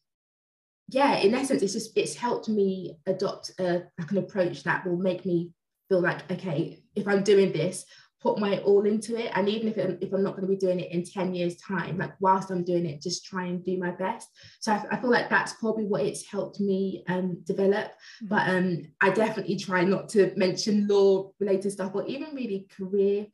yeah 0.90 1.18
in 1.18 1.34
essence 1.34 1.62
it's 1.62 1.74
just 1.74 1.98
it's 1.98 2.16
helped 2.16 2.48
me 2.50 2.98
adopt 3.08 3.52
a 3.60 3.84
like 3.98 4.12
an 4.12 4.20
approach 4.20 4.64
that 4.64 4.86
will 4.86 4.98
make 4.98 5.26
me 5.26 5.52
feel 5.90 6.02
like 6.02 6.30
okay 6.32 6.84
if 6.96 7.08
i'm 7.08 7.24
doing 7.24 7.52
this 7.52 7.86
put 8.20 8.40
my 8.40 8.58
all 8.60 8.86
into 8.86 9.16
it. 9.16 9.32
And 9.36 9.48
even 9.48 9.68
if, 9.68 9.78
it, 9.78 10.00
if 10.02 10.14
i'm 10.14 10.24
not 10.24 10.36
going 10.36 10.48
to 10.48 10.54
be 10.54 10.58
doing 10.58 10.80
it 10.80 10.92
in 10.92 11.04
10 11.04 11.34
years 11.34 11.56
time 11.58 11.98
like 11.98 12.14
whilst 12.20 12.50
i'm 12.50 12.64
doing 12.64 12.86
it 12.86 13.02
just 13.02 13.26
try 13.26 13.46
and 13.46 13.64
do 13.64 13.78
my 13.78 13.92
best. 13.92 14.30
So 14.60 14.72
i, 14.72 14.84
I 14.92 14.98
feel 14.98 15.10
like 15.10 15.30
that's 15.30 15.54
probably 15.54 15.86
what 15.86 16.06
it's 16.06 16.26
helped 16.26 16.60
me 16.60 17.04
um, 17.08 17.42
develop. 17.44 17.88
Mm-hmm. 17.88 18.28
but 18.28 18.50
um, 18.50 18.82
i 19.02 19.10
definitely 19.10 19.58
try 19.58 19.84
not 19.84 20.10
to 20.10 20.34
mention 20.36 20.88
law 20.88 21.32
related 21.40 21.72
stuff 21.72 21.92
or 21.94 22.06
even 22.06 22.36
really 22.36 22.68
career 22.76 23.28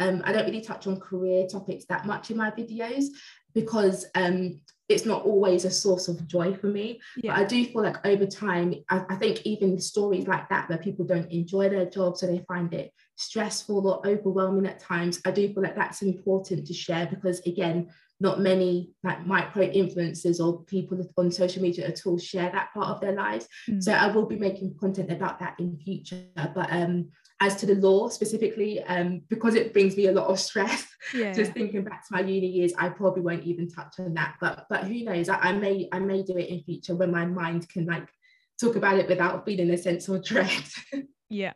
um, 0.00 0.22
i 0.24 0.32
don't 0.32 0.46
really 0.46 0.60
touch 0.60 0.86
on 0.86 0.98
career 0.98 1.46
topics 1.46 1.84
that 1.86 2.06
much 2.06 2.30
in 2.30 2.36
my 2.36 2.50
videos 2.50 3.06
because 3.54 4.06
um, 4.14 4.60
it's 4.90 5.06
not 5.06 5.24
always 5.24 5.64
a 5.64 5.70
source 5.70 6.08
of 6.08 6.26
joy 6.26 6.52
for 6.54 6.66
me. 6.66 7.00
Yeah. 7.16 7.34
But 7.34 7.40
I 7.40 7.44
do 7.44 7.64
feel 7.64 7.82
like 7.82 8.04
over 8.04 8.26
time, 8.26 8.74
I, 8.90 9.04
I, 9.08 9.16
think 9.16 9.42
even 9.44 9.80
stories 9.80 10.26
like 10.26 10.48
that 10.48 10.68
where 10.68 10.78
people 10.78 11.04
don't 11.04 11.30
enjoy 11.30 11.68
their 11.68 11.86
job, 11.86 12.16
so 12.16 12.26
they 12.26 12.44
find 12.48 12.74
it 12.74 12.92
stressful 13.14 13.86
or 13.86 14.06
overwhelming 14.06 14.66
at 14.66 14.80
times, 14.80 15.20
I 15.24 15.30
do 15.30 15.46
feel 15.52 15.62
like 15.62 15.76
that's 15.76 16.02
important 16.02 16.66
to 16.66 16.74
share 16.74 17.06
because 17.06 17.40
again, 17.40 17.88
not 18.18 18.40
many 18.40 18.90
like 19.02 19.26
micro 19.26 19.66
influencers 19.68 20.44
or 20.44 20.64
people 20.64 21.00
on 21.16 21.30
social 21.30 21.62
media 21.62 21.86
at 21.86 22.04
all 22.04 22.18
share 22.18 22.50
that 22.50 22.72
part 22.74 22.88
of 22.88 23.00
their 23.00 23.12
lives. 23.12 23.46
Mm. 23.68 23.82
So 23.82 23.92
I 23.92 24.08
will 24.08 24.26
be 24.26 24.36
making 24.36 24.74
content 24.78 25.10
about 25.10 25.38
that 25.38 25.54
in 25.58 25.78
future. 25.78 26.24
But 26.34 26.70
um 26.70 27.10
as 27.40 27.56
to 27.56 27.66
the 27.66 27.74
law 27.74 28.08
specifically, 28.08 28.82
um, 28.84 29.22
because 29.28 29.54
it 29.54 29.72
brings 29.72 29.96
me 29.96 30.06
a 30.06 30.12
lot 30.12 30.26
of 30.26 30.38
stress, 30.38 30.86
yeah. 31.14 31.32
just 31.32 31.52
thinking 31.52 31.82
back 31.82 32.06
to 32.06 32.12
my 32.12 32.20
uni 32.20 32.46
years, 32.46 32.72
I 32.78 32.90
probably 32.90 33.22
won't 33.22 33.44
even 33.44 33.68
touch 33.68 33.94
on 33.98 34.14
that. 34.14 34.36
But 34.40 34.66
but 34.68 34.84
who 34.84 35.04
knows? 35.04 35.28
I, 35.28 35.36
I 35.36 35.52
may 35.52 35.88
I 35.90 35.98
may 35.98 36.22
do 36.22 36.36
it 36.36 36.48
in 36.48 36.62
future 36.62 36.94
when 36.94 37.10
my 37.10 37.24
mind 37.24 37.68
can 37.68 37.86
like 37.86 38.08
talk 38.60 38.76
about 38.76 38.98
it 38.98 39.08
without 39.08 39.44
feeling 39.44 39.70
a 39.70 39.78
sense 39.78 40.08
of 40.08 40.22
dread. 40.22 40.62
yeah, 41.30 41.54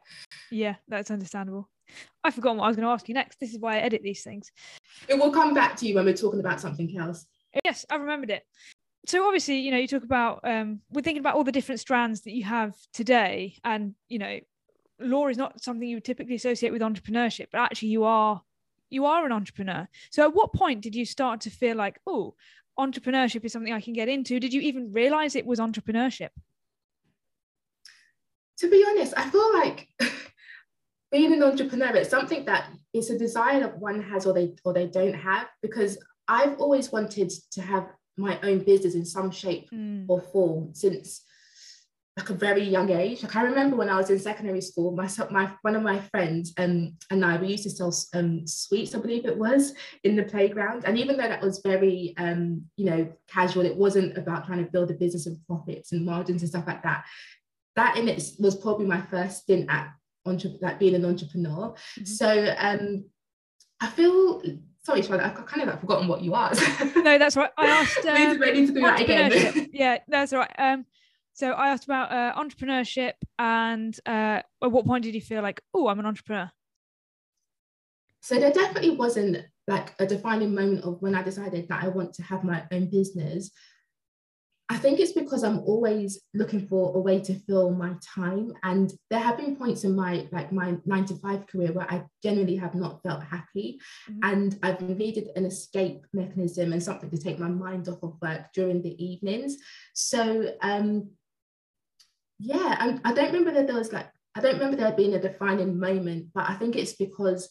yeah, 0.50 0.76
that's 0.88 1.10
understandable. 1.10 1.68
I've 2.24 2.34
forgotten 2.34 2.58
what 2.58 2.64
I 2.64 2.68
was 2.68 2.76
going 2.76 2.86
to 2.86 2.92
ask 2.92 3.06
you 3.08 3.14
next. 3.14 3.38
This 3.38 3.52
is 3.52 3.60
why 3.60 3.76
I 3.76 3.80
edit 3.80 4.02
these 4.02 4.22
things. 4.22 4.50
It 5.06 5.18
will 5.18 5.30
come 5.30 5.52
back 5.52 5.76
to 5.76 5.86
you 5.86 5.94
when 5.94 6.06
we're 6.06 6.16
talking 6.16 6.40
about 6.40 6.60
something 6.60 6.96
else. 6.98 7.26
Yes, 7.62 7.84
I 7.90 7.96
remembered 7.96 8.30
it. 8.30 8.42
So 9.06 9.26
obviously, 9.26 9.58
you 9.58 9.70
know, 9.70 9.76
you 9.76 9.86
talk 9.86 10.02
about 10.02 10.40
um, 10.44 10.80
we're 10.90 11.02
thinking 11.02 11.20
about 11.20 11.34
all 11.34 11.44
the 11.44 11.52
different 11.52 11.82
strands 11.82 12.22
that 12.22 12.32
you 12.32 12.44
have 12.44 12.74
today, 12.94 13.56
and 13.62 13.94
you 14.08 14.18
know, 14.18 14.40
law 15.04 15.28
is 15.28 15.36
not 15.36 15.62
something 15.62 15.88
you 15.88 15.96
would 15.96 16.04
typically 16.04 16.34
associate 16.34 16.72
with 16.72 16.82
entrepreneurship, 16.82 17.46
but 17.52 17.60
actually 17.60 17.88
you 17.88 18.04
are 18.04 18.42
you 18.90 19.06
are 19.06 19.26
an 19.26 19.32
entrepreneur. 19.32 19.88
So 20.10 20.22
at 20.22 20.34
what 20.34 20.52
point 20.52 20.80
did 20.80 20.94
you 20.94 21.04
start 21.04 21.40
to 21.42 21.50
feel 21.50 21.76
like, 21.76 21.98
oh, 22.06 22.34
entrepreneurship 22.78 23.44
is 23.44 23.52
something 23.52 23.72
I 23.72 23.80
can 23.80 23.92
get 23.92 24.08
into? 24.08 24.38
Did 24.38 24.52
you 24.52 24.60
even 24.60 24.92
realize 24.92 25.34
it 25.34 25.46
was 25.46 25.58
entrepreneurship? 25.58 26.30
To 28.58 28.70
be 28.70 28.84
honest, 28.88 29.14
I 29.16 29.28
feel 29.30 29.52
like 29.54 29.88
being 31.12 31.32
an 31.32 31.42
entrepreneur 31.42 31.94
it's 31.96 32.10
something 32.10 32.44
that 32.44 32.70
is 32.92 33.10
a 33.10 33.18
desire 33.18 33.60
that 33.60 33.78
one 33.78 34.02
has 34.02 34.26
or 34.26 34.32
they 34.32 34.54
or 34.64 34.72
they 34.72 34.86
don't 34.86 35.14
have 35.14 35.48
because 35.62 35.98
I've 36.28 36.58
always 36.58 36.90
wanted 36.90 37.30
to 37.52 37.62
have 37.62 37.88
my 38.16 38.38
own 38.42 38.60
business 38.60 38.94
in 38.94 39.04
some 39.04 39.30
shape 39.30 39.70
mm. 39.70 40.06
or 40.08 40.20
form 40.20 40.70
since 40.72 41.24
like 42.16 42.30
a 42.30 42.34
very 42.34 42.62
young 42.62 42.90
age. 42.90 43.24
Like 43.24 43.34
I 43.34 43.42
remember 43.42 43.76
when 43.76 43.88
I 43.88 43.96
was 43.96 44.08
in 44.08 44.20
secondary 44.20 44.60
school, 44.60 44.92
myself, 44.92 45.32
my 45.32 45.50
one 45.62 45.74
of 45.74 45.82
my 45.82 45.98
friends 45.98 46.52
um, 46.58 46.96
and 47.10 47.24
I 47.24 47.36
we 47.36 47.48
used 47.48 47.64
to 47.64 47.70
sell 47.70 47.92
um, 48.14 48.46
sweets, 48.46 48.94
I 48.94 48.98
believe 49.00 49.26
it 49.26 49.36
was, 49.36 49.74
in 50.04 50.14
the 50.14 50.22
playground. 50.22 50.84
And 50.86 50.96
even 50.96 51.16
though 51.16 51.26
that 51.26 51.42
was 51.42 51.58
very 51.58 52.14
um, 52.16 52.62
you 52.76 52.86
know 52.86 53.12
casual, 53.28 53.66
it 53.66 53.76
wasn't 53.76 54.16
about 54.16 54.46
trying 54.46 54.64
to 54.64 54.70
build 54.70 54.92
a 54.92 54.94
business 54.94 55.26
and 55.26 55.44
profits 55.46 55.90
and 55.90 56.06
margins 56.06 56.42
and 56.42 56.48
stuff 56.48 56.68
like 56.68 56.84
that. 56.84 57.04
That 57.74 57.96
in 57.96 58.08
it 58.08 58.22
was 58.38 58.54
probably 58.54 58.86
my 58.86 59.00
first 59.00 59.42
stint 59.42 59.68
at 59.68 59.92
entre- 60.24 60.58
like 60.60 60.78
being 60.78 60.94
an 60.94 61.04
entrepreneur. 61.04 61.74
Mm-hmm. 61.98 62.04
So 62.04 62.54
um, 62.58 63.06
I 63.80 63.88
feel 63.88 64.40
sorry, 64.84 65.02
Charlotte, 65.02 65.24
I've 65.26 65.46
kind 65.46 65.62
of 65.62 65.68
like 65.68 65.80
forgotten 65.80 66.06
what 66.06 66.20
you 66.20 66.36
asked. 66.36 66.62
no, 66.96 67.18
that's 67.18 67.36
right. 67.36 67.50
I 67.58 67.66
asked. 67.66 67.98
Um, 68.06 68.14
need, 68.14 68.38
to, 68.38 68.52
need 68.52 68.66
to 68.68 68.72
do 68.72 68.80
that 68.82 69.00
again. 69.00 69.70
yeah, 69.72 69.98
that's 70.06 70.32
right. 70.32 70.50
Um, 70.58 70.86
so 71.34 71.50
I 71.50 71.68
asked 71.68 71.84
about 71.84 72.12
uh, 72.12 72.40
entrepreneurship 72.40 73.14
and 73.38 73.98
uh, 74.06 74.40
at 74.62 74.72
what 74.72 74.86
point 74.86 75.02
did 75.02 75.14
you 75.14 75.20
feel 75.20 75.42
like, 75.42 75.60
oh, 75.74 75.88
I'm 75.88 75.98
an 75.98 76.06
entrepreneur? 76.06 76.50
So 78.20 78.38
there 78.38 78.52
definitely 78.52 78.96
wasn't 78.96 79.44
like 79.66 79.94
a 79.98 80.06
defining 80.06 80.54
moment 80.54 80.84
of 80.84 81.02
when 81.02 81.14
I 81.14 81.22
decided 81.22 81.68
that 81.68 81.82
I 81.82 81.88
want 81.88 82.14
to 82.14 82.22
have 82.22 82.44
my 82.44 82.64
own 82.70 82.88
business. 82.88 83.50
I 84.70 84.78
think 84.78 84.98
it's 84.98 85.12
because 85.12 85.44
I'm 85.44 85.58
always 85.58 86.22
looking 86.32 86.66
for 86.66 86.96
a 86.96 87.00
way 87.00 87.20
to 87.20 87.34
fill 87.34 87.70
my 87.72 87.94
time. 88.02 88.52
And 88.62 88.92
there 89.10 89.20
have 89.20 89.36
been 89.36 89.56
points 89.56 89.84
in 89.84 89.94
my 89.94 90.26
like 90.32 90.52
my 90.52 90.76
nine 90.86 91.04
to 91.06 91.16
five 91.16 91.46
career 91.46 91.72
where 91.72 91.90
I 91.92 92.04
generally 92.22 92.56
have 92.56 92.74
not 92.74 93.02
felt 93.02 93.22
happy. 93.22 93.78
Mm-hmm. 94.08 94.20
And 94.22 94.58
I've 94.62 94.80
needed 94.80 95.28
an 95.36 95.44
escape 95.44 96.06
mechanism 96.14 96.72
and 96.72 96.82
something 96.82 97.10
to 97.10 97.18
take 97.18 97.38
my 97.38 97.48
mind 97.48 97.88
off 97.88 98.02
of 98.02 98.16
work 98.22 98.52
during 98.54 98.80
the 98.80 99.04
evenings. 99.04 99.56
So 99.92 100.54
um 100.62 101.10
yeah, 102.38 102.76
I, 102.78 102.98
I 103.04 103.12
don't 103.12 103.26
remember 103.26 103.52
that 103.52 103.66
there 103.66 103.76
was 103.76 103.92
like, 103.92 104.08
I 104.34 104.40
don't 104.40 104.54
remember 104.54 104.76
there 104.76 104.92
being 104.92 105.14
a 105.14 105.20
defining 105.20 105.78
moment, 105.78 106.28
but 106.34 106.48
I 106.48 106.54
think 106.54 106.76
it's 106.76 106.94
because 106.94 107.48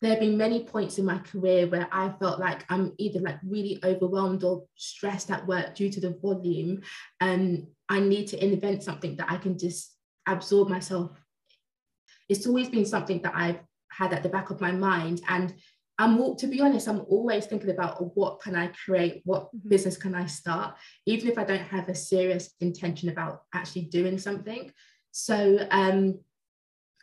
there 0.00 0.10
have 0.10 0.20
been 0.20 0.36
many 0.36 0.64
points 0.64 0.98
in 0.98 1.04
my 1.04 1.18
career 1.18 1.68
where 1.68 1.88
I 1.92 2.12
felt 2.18 2.40
like 2.40 2.64
I'm 2.68 2.92
either 2.98 3.20
like 3.20 3.38
really 3.46 3.78
overwhelmed 3.84 4.42
or 4.42 4.64
stressed 4.76 5.30
at 5.30 5.46
work 5.46 5.76
due 5.76 5.90
to 5.90 6.00
the 6.00 6.18
volume. 6.20 6.82
And 7.20 7.68
I 7.88 8.00
need 8.00 8.26
to 8.28 8.44
invent 8.44 8.82
something 8.82 9.16
that 9.16 9.30
I 9.30 9.36
can 9.36 9.56
just 9.56 9.94
absorb 10.26 10.68
myself. 10.68 11.12
It's 12.28 12.46
always 12.46 12.68
been 12.68 12.86
something 12.86 13.22
that 13.22 13.34
I've 13.36 13.60
had 13.92 14.12
at 14.12 14.24
the 14.24 14.28
back 14.28 14.50
of 14.50 14.60
my 14.60 14.72
mind. 14.72 15.20
And 15.28 15.54
I'm 15.98 16.36
to 16.36 16.46
be 16.46 16.60
honest, 16.60 16.88
I'm 16.88 17.04
always 17.08 17.46
thinking 17.46 17.70
about 17.70 18.16
what 18.16 18.40
can 18.40 18.56
I 18.56 18.68
create, 18.84 19.22
what 19.24 19.46
mm-hmm. 19.46 19.68
business 19.68 19.96
can 19.96 20.14
I 20.14 20.26
start, 20.26 20.74
even 21.06 21.28
if 21.28 21.38
I 21.38 21.44
don't 21.44 21.60
have 21.60 21.88
a 21.88 21.94
serious 21.94 22.54
intention 22.60 23.08
about 23.08 23.42
actually 23.54 23.82
doing 23.82 24.18
something. 24.18 24.72
So 25.12 25.66
um, 25.70 26.18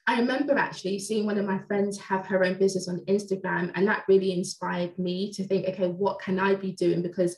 I 0.07 0.19
remember 0.19 0.57
actually 0.57 0.97
seeing 0.97 1.27
one 1.27 1.37
of 1.37 1.45
my 1.45 1.59
friends 1.67 1.99
have 1.99 2.25
her 2.27 2.43
own 2.43 2.57
business 2.57 2.87
on 2.87 3.05
Instagram, 3.07 3.71
and 3.75 3.87
that 3.87 4.05
really 4.07 4.33
inspired 4.33 4.97
me 4.97 5.31
to 5.33 5.43
think, 5.43 5.67
okay, 5.67 5.87
what 5.87 6.19
can 6.19 6.39
I 6.39 6.55
be 6.55 6.71
doing? 6.71 7.03
Because 7.03 7.37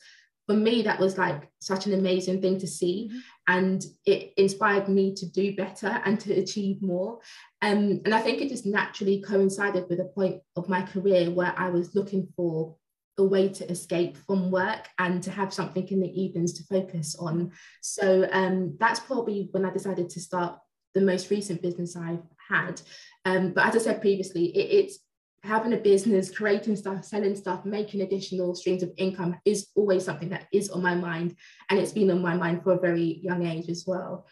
for 0.51 0.57
me, 0.57 0.81
that 0.81 0.99
was 0.99 1.17
like 1.17 1.49
such 1.59 1.85
an 1.85 1.93
amazing 1.93 2.41
thing 2.41 2.59
to 2.59 2.67
see. 2.67 3.07
Mm-hmm. 3.09 3.19
And 3.47 3.85
it 4.05 4.33
inspired 4.35 4.89
me 4.89 5.13
to 5.15 5.25
do 5.25 5.55
better 5.55 6.01
and 6.05 6.19
to 6.19 6.33
achieve 6.33 6.81
more. 6.81 7.19
Um, 7.61 8.01
and 8.03 8.13
I 8.13 8.19
think 8.19 8.41
it 8.41 8.49
just 8.49 8.65
naturally 8.65 9.21
coincided 9.21 9.85
with 9.89 10.01
a 10.01 10.05
point 10.05 10.41
of 10.57 10.67
my 10.67 10.81
career 10.81 11.31
where 11.31 11.53
I 11.57 11.69
was 11.69 11.95
looking 11.95 12.27
for 12.35 12.75
a 13.17 13.23
way 13.23 13.47
to 13.49 13.69
escape 13.69 14.17
from 14.17 14.51
work 14.51 14.89
and 14.99 15.23
to 15.23 15.31
have 15.31 15.53
something 15.53 15.87
in 15.87 16.01
the 16.01 16.21
evenings 16.21 16.53
to 16.53 16.63
focus 16.63 17.15
on. 17.15 17.51
So 17.81 18.27
um, 18.31 18.75
that's 18.79 18.99
probably 18.99 19.47
when 19.51 19.65
I 19.65 19.71
decided 19.71 20.09
to 20.09 20.19
start 20.19 20.59
the 20.93 21.01
most 21.01 21.29
recent 21.29 21.61
business 21.61 21.95
I've 21.95 22.27
had. 22.49 22.81
Um, 23.23 23.53
but 23.53 23.67
as 23.67 23.75
I 23.75 23.79
said 23.79 24.01
previously, 24.01 24.45
it, 24.47 24.85
it's 24.85 24.99
having 25.43 25.73
a 25.73 25.77
business, 25.77 26.29
creating 26.35 26.75
stuff, 26.75 27.03
selling 27.03 27.35
stuff, 27.35 27.65
making 27.65 28.01
additional 28.01 28.53
streams 28.53 28.83
of 28.83 28.91
income 28.97 29.35
is 29.43 29.69
always 29.75 30.05
something 30.05 30.29
that 30.29 30.47
is 30.53 30.69
on 30.69 30.81
my 30.81 30.95
mind. 30.95 31.35
And 31.69 31.79
it's 31.79 31.93
been 31.93 32.11
on 32.11 32.21
my 32.21 32.35
mind 32.35 32.63
for 32.63 32.73
a 32.73 32.79
very 32.79 33.19
young 33.23 33.45
age 33.45 33.69
as 33.69 33.85
well. 33.87 34.27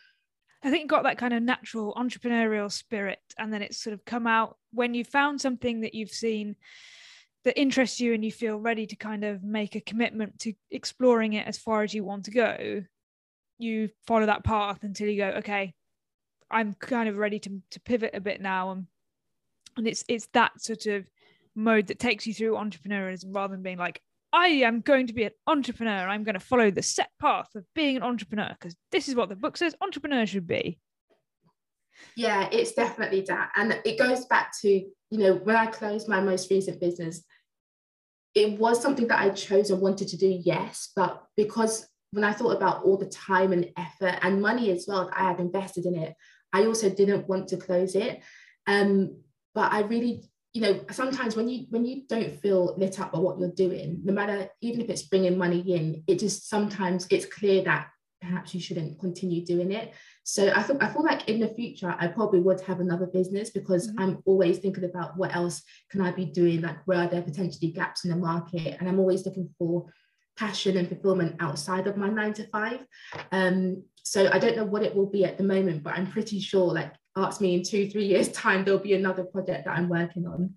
I 0.61 0.69
think 0.69 0.83
you 0.83 0.87
got 0.87 1.03
that 1.03 1.17
kind 1.17 1.33
of 1.33 1.41
natural 1.41 1.93
entrepreneurial 1.93 2.71
spirit, 2.71 3.19
and 3.37 3.51
then 3.51 3.61
it's 3.61 3.81
sort 3.81 3.93
of 3.93 4.03
come 4.03 4.27
out 4.27 4.57
when 4.71 4.93
you 4.93 5.05
found 5.05 5.39
something 5.39 5.81
that 5.81 5.93
you've 5.93 6.11
seen 6.11 6.57
that 7.45 7.57
interests 7.57 8.01
you 8.01 8.13
and 8.13 8.25
you 8.25 8.31
feel 8.31 8.57
ready 8.57 8.85
to 8.85 8.95
kind 8.97 9.23
of 9.23 9.41
make 9.41 9.75
a 9.75 9.81
commitment 9.81 10.37
to 10.39 10.53
exploring 10.69 11.33
it 11.33 11.47
as 11.47 11.57
far 11.57 11.83
as 11.83 11.93
you 11.93 12.03
want 12.03 12.25
to 12.25 12.31
go. 12.31 12.83
You 13.57 13.89
follow 14.05 14.25
that 14.25 14.43
path 14.43 14.83
until 14.83 15.07
you 15.07 15.17
go, 15.17 15.29
okay, 15.37 15.73
I'm 16.51 16.73
kind 16.73 17.07
of 17.07 17.17
ready 17.17 17.39
to, 17.39 17.61
to 17.71 17.79
pivot 17.79 18.11
a 18.13 18.19
bit 18.19 18.41
now 18.41 18.71
and 18.71 18.87
and 19.79 19.87
it's 19.87 20.03
it's 20.07 20.27
that 20.33 20.61
sort 20.61 20.85
of 20.85 21.05
mode 21.55 21.87
that 21.87 21.99
takes 21.99 22.27
you 22.27 22.33
through 22.33 22.53
entrepreneurialism 22.53 23.35
rather 23.35 23.53
than 23.53 23.63
being 23.63 23.77
like 23.77 24.01
I 24.31 24.47
am 24.47 24.81
going 24.81 25.07
to 25.07 25.13
be 25.13 25.23
an 25.23 25.31
entrepreneur. 25.47 26.07
I'm 26.07 26.23
going 26.23 26.35
to 26.35 26.39
follow 26.39 26.69
the 26.69 26.83
set 26.83 27.09
path 27.19 27.47
of 27.55 27.65
being 27.73 27.97
an 27.97 28.03
entrepreneur 28.03 28.49
because 28.59 28.75
this 28.91 29.07
is 29.07 29.15
what 29.15 29.29
the 29.29 29.35
book 29.35 29.57
says 29.57 29.75
entrepreneur 29.81 30.25
should 30.25 30.45
be. 30.45 30.79
Yeah, 32.15 32.47
it's 32.51 32.73
definitely 32.73 33.21
that. 33.27 33.49
And 33.55 33.81
it 33.85 33.97
goes 33.97 34.25
back 34.25 34.51
to, 34.61 34.69
you 34.69 34.91
know, 35.11 35.33
when 35.35 35.55
I 35.55 35.65
closed 35.65 36.07
my 36.07 36.21
most 36.21 36.51
recent 36.51 36.79
business, 36.79 37.23
it 38.35 38.59
was 38.59 38.81
something 38.81 39.07
that 39.07 39.19
I 39.19 39.31
chose 39.31 39.71
and 39.71 39.81
wanted 39.81 40.09
to 40.09 40.17
do, 40.17 40.27
yes, 40.27 40.91
but 40.95 41.23
because 41.35 41.87
when 42.11 42.23
I 42.23 42.33
thought 42.33 42.55
about 42.55 42.83
all 42.83 42.97
the 42.97 43.07
time 43.07 43.51
and 43.51 43.71
effort 43.77 44.19
and 44.21 44.41
money 44.41 44.71
as 44.71 44.85
well 44.87 45.05
that 45.05 45.19
I 45.19 45.27
had 45.29 45.39
invested 45.39 45.85
in 45.85 45.95
it, 45.95 46.13
I 46.53 46.65
also 46.65 46.89
didn't 46.89 47.27
want 47.27 47.49
to 47.49 47.57
close 47.57 47.95
it. 47.95 48.21
Um, 48.67 49.17
but 49.53 49.71
I 49.71 49.81
really, 49.81 50.23
you 50.53 50.61
know, 50.61 50.81
sometimes 50.91 51.35
when 51.35 51.49
you 51.49 51.65
when 51.69 51.85
you 51.85 52.03
don't 52.07 52.39
feel 52.41 52.75
lit 52.77 52.99
up 52.99 53.11
by 53.11 53.19
what 53.19 53.39
you're 53.39 53.51
doing, 53.51 54.01
no 54.03 54.13
matter 54.13 54.49
even 54.61 54.81
if 54.81 54.89
it's 54.89 55.03
bringing 55.03 55.37
money 55.37 55.59
in, 55.59 56.03
it 56.07 56.19
just 56.19 56.49
sometimes 56.49 57.07
it's 57.09 57.25
clear 57.25 57.63
that 57.63 57.87
perhaps 58.21 58.53
you 58.53 58.59
shouldn't 58.59 58.99
continue 58.99 59.45
doing 59.45 59.71
it. 59.71 59.93
So 60.23 60.51
I 60.53 60.61
thought 60.61 60.83
I 60.83 60.91
feel 60.91 61.03
like 61.03 61.27
in 61.29 61.39
the 61.39 61.47
future 61.49 61.95
I 61.97 62.07
probably 62.07 62.39
would 62.41 62.61
have 62.61 62.79
another 62.79 63.07
business 63.07 63.49
because 63.49 63.87
mm-hmm. 63.87 63.99
I'm 63.99 64.23
always 64.25 64.59
thinking 64.59 64.83
about 64.83 65.17
what 65.17 65.35
else 65.35 65.63
can 65.89 66.01
I 66.01 66.11
be 66.11 66.25
doing, 66.25 66.61
like 66.61 66.77
where 66.85 66.99
are 66.99 67.07
there 67.07 67.21
potentially 67.21 67.71
gaps 67.71 68.03
in 68.05 68.11
the 68.11 68.17
market, 68.17 68.77
and 68.79 68.87
I'm 68.87 68.99
always 68.99 69.25
looking 69.25 69.49
for 69.57 69.85
passion 70.39 70.77
and 70.77 70.87
fulfillment 70.87 71.35
outside 71.39 71.85
of 71.87 71.97
my 71.97 72.09
nine 72.09 72.33
to 72.33 72.47
five. 72.47 72.79
Um, 73.31 73.83
so 74.03 74.29
I 74.31 74.39
don't 74.39 74.55
know 74.55 74.65
what 74.65 74.83
it 74.83 74.95
will 74.95 75.09
be 75.09 75.25
at 75.25 75.37
the 75.37 75.43
moment, 75.43 75.83
but 75.83 75.93
I'm 75.93 76.07
pretty 76.07 76.39
sure 76.39 76.73
like 76.73 76.93
ask 77.15 77.41
me 77.41 77.55
in 77.55 77.63
two, 77.63 77.89
three 77.89 78.05
years 78.05 78.29
time, 78.29 78.63
there'll 78.63 78.79
be 78.79 78.93
another 78.93 79.23
project 79.23 79.65
that 79.65 79.77
I'm 79.77 79.89
working 79.89 80.25
on. 80.25 80.55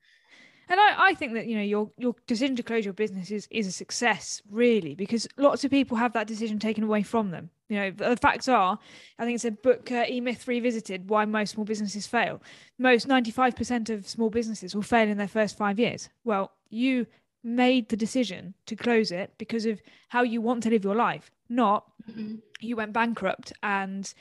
And 0.68 0.80
I, 0.80 1.08
I 1.10 1.14
think 1.14 1.34
that 1.34 1.46
you 1.46 1.56
know 1.56 1.62
your 1.62 1.90
your 1.98 2.14
decision 2.26 2.56
to 2.56 2.62
close 2.62 2.84
your 2.84 2.94
business 2.94 3.30
is, 3.30 3.46
is 3.50 3.66
a 3.66 3.72
success 3.72 4.40
really 4.48 4.94
because 4.94 5.28
lots 5.36 5.64
of 5.64 5.70
people 5.70 5.98
have 5.98 6.14
that 6.14 6.26
decision 6.26 6.58
taken 6.58 6.84
away 6.84 7.02
from 7.02 7.30
them. 7.30 7.50
You 7.68 7.76
know 7.78 7.90
the 7.90 8.16
facts 8.16 8.48
are, 8.48 8.78
I 9.18 9.24
think 9.24 9.34
it's 9.34 9.44
a 9.44 9.50
book 9.50 9.90
uh, 9.92 10.04
E 10.08 10.20
Myth 10.20 10.48
Revisited 10.48 11.10
why 11.10 11.26
most 11.26 11.50
small 11.50 11.66
businesses 11.66 12.06
fail. 12.06 12.40
Most 12.78 13.06
ninety 13.06 13.30
five 13.30 13.54
percent 13.54 13.90
of 13.90 14.08
small 14.08 14.30
businesses 14.30 14.74
will 14.74 14.82
fail 14.82 15.08
in 15.08 15.18
their 15.18 15.28
first 15.28 15.58
five 15.58 15.78
years. 15.78 16.08
Well, 16.24 16.52
you 16.70 17.06
made 17.44 17.88
the 17.88 17.96
decision 17.96 18.54
to 18.66 18.76
close 18.76 19.10
it 19.10 19.32
because 19.38 19.66
of 19.66 19.80
how 20.08 20.22
you 20.22 20.40
want 20.40 20.62
to 20.62 20.70
live 20.70 20.84
your 20.84 20.94
life, 20.94 21.30
not 21.48 21.84
mm-hmm. 22.08 22.36
you 22.60 22.76
went 22.76 22.92
bankrupt 22.92 23.52
and 23.62 24.12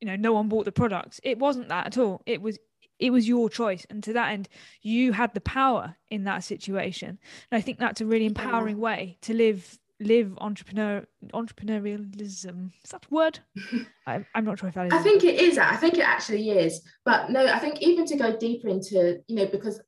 you 0.00 0.06
know 0.06 0.16
no 0.16 0.32
one 0.32 0.48
bought 0.48 0.64
the 0.64 0.72
products. 0.72 1.20
It 1.22 1.38
wasn't 1.38 1.68
that 1.68 1.86
at 1.86 1.98
all. 1.98 2.22
It 2.26 2.40
was 2.40 2.58
it 3.00 3.10
was 3.10 3.26
your 3.26 3.48
choice 3.48 3.86
and 3.90 4.02
to 4.04 4.12
that 4.12 4.30
end 4.30 4.48
you 4.82 5.12
had 5.12 5.32
the 5.34 5.40
power 5.40 5.96
in 6.10 6.24
that 6.24 6.44
situation 6.44 7.18
and 7.50 7.58
i 7.58 7.60
think 7.60 7.78
that's 7.78 8.00
a 8.00 8.06
really 8.06 8.26
empowering 8.26 8.76
yeah. 8.76 8.82
way 8.82 9.18
to 9.22 9.34
live 9.34 9.78
live 10.00 10.32
entrepreneur 10.38 11.04
entrepreneurialism 11.34 12.70
is 12.84 12.90
that 12.90 13.10
word 13.10 13.38
I, 14.06 14.24
am 14.34 14.44
not 14.44 14.58
sure 14.58 14.68
if 14.68 14.74
that 14.74 14.86
is 14.86 14.92
i 14.92 15.02
think 15.02 15.24
it 15.24 15.40
is 15.40 15.58
i 15.58 15.76
think 15.76 15.94
it 15.94 16.06
actually 16.06 16.50
is 16.50 16.82
but 17.04 17.30
no 17.30 17.46
i 17.46 17.58
think 17.58 17.82
even 17.82 18.06
to 18.06 18.16
go 18.16 18.36
deeper 18.36 18.68
into 18.68 19.20
you 19.26 19.36
know 19.36 19.46
because 19.46 19.80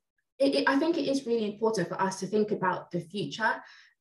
it, 0.42 0.54
it, 0.54 0.68
i 0.68 0.78
think 0.78 0.96
it 0.96 1.08
is 1.08 1.26
really 1.26 1.46
important 1.52 1.88
for 1.88 2.00
us 2.00 2.20
to 2.20 2.26
think 2.26 2.50
about 2.50 2.90
the 2.90 3.00
future 3.00 3.54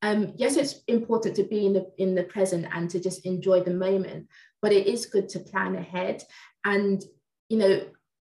um, 0.03 0.33
yes 0.35 0.57
it's 0.57 0.81
important 0.87 1.35
to 1.35 1.43
be 1.43 1.65
in 1.65 1.73
the 1.73 1.85
in 1.97 2.15
the 2.15 2.23
present 2.23 2.65
and 2.73 2.89
to 2.89 2.99
just 2.99 3.25
enjoy 3.25 3.61
the 3.61 3.73
moment 3.73 4.27
but 4.61 4.71
it 4.73 4.87
is 4.87 5.05
good 5.05 5.29
to 5.29 5.39
plan 5.39 5.75
ahead 5.75 6.23
and 6.65 7.03
you 7.49 7.57
know 7.57 7.81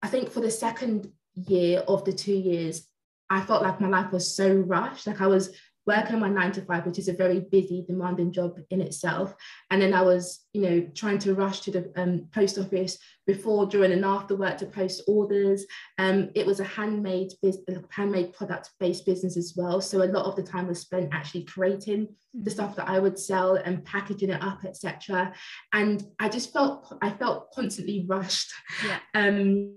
I 0.04 0.06
think 0.06 0.30
for 0.30 0.40
the 0.40 0.50
second 0.50 1.10
year 1.32 1.78
of 1.88 2.04
the 2.04 2.12
two 2.12 2.34
years, 2.34 2.86
I 3.30 3.40
felt 3.40 3.62
like 3.62 3.80
my 3.80 3.88
life 3.88 4.12
was 4.12 4.36
so 4.36 4.52
rushed. 4.54 5.06
Like 5.06 5.22
I 5.22 5.28
was 5.28 5.56
working 5.86 6.18
my 6.18 6.28
nine 6.28 6.52
to 6.52 6.62
five, 6.62 6.86
which 6.86 6.98
is 6.98 7.08
a 7.08 7.12
very 7.12 7.40
busy, 7.40 7.84
demanding 7.86 8.32
job 8.32 8.58
in 8.70 8.80
itself. 8.80 9.34
And 9.70 9.80
then 9.80 9.92
I 9.92 10.02
was, 10.02 10.46
you 10.52 10.62
know, 10.62 10.88
trying 10.94 11.18
to 11.20 11.34
rush 11.34 11.60
to 11.60 11.70
the 11.70 11.92
um, 11.96 12.26
post 12.32 12.58
office 12.58 12.98
before, 13.26 13.66
during, 13.66 13.92
and 13.92 14.04
after 14.04 14.36
work 14.36 14.58
to 14.58 14.66
post 14.66 15.02
orders. 15.06 15.64
Um, 15.98 16.30
it 16.34 16.46
was 16.46 16.60
a 16.60 16.64
handmade, 16.64 17.32
business, 17.42 17.78
handmade 17.90 18.32
product-based 18.32 19.04
business 19.04 19.36
as 19.36 19.54
well. 19.56 19.80
So 19.80 20.02
a 20.02 20.04
lot 20.04 20.26
of 20.26 20.36
the 20.36 20.42
time 20.42 20.68
was 20.68 20.80
spent 20.80 21.10
actually 21.12 21.44
creating 21.44 22.08
the 22.32 22.50
mm. 22.50 22.54
stuff 22.54 22.76
that 22.76 22.88
I 22.88 22.98
would 22.98 23.18
sell 23.18 23.56
and 23.56 23.84
packaging 23.84 24.30
it 24.30 24.42
up, 24.42 24.64
etc. 24.64 25.32
And 25.72 26.04
I 26.18 26.28
just 26.28 26.52
felt 26.52 26.96
I 27.02 27.10
felt 27.10 27.50
constantly 27.52 28.06
rushed. 28.08 28.52
Yeah. 28.84 28.98
Um, 29.14 29.76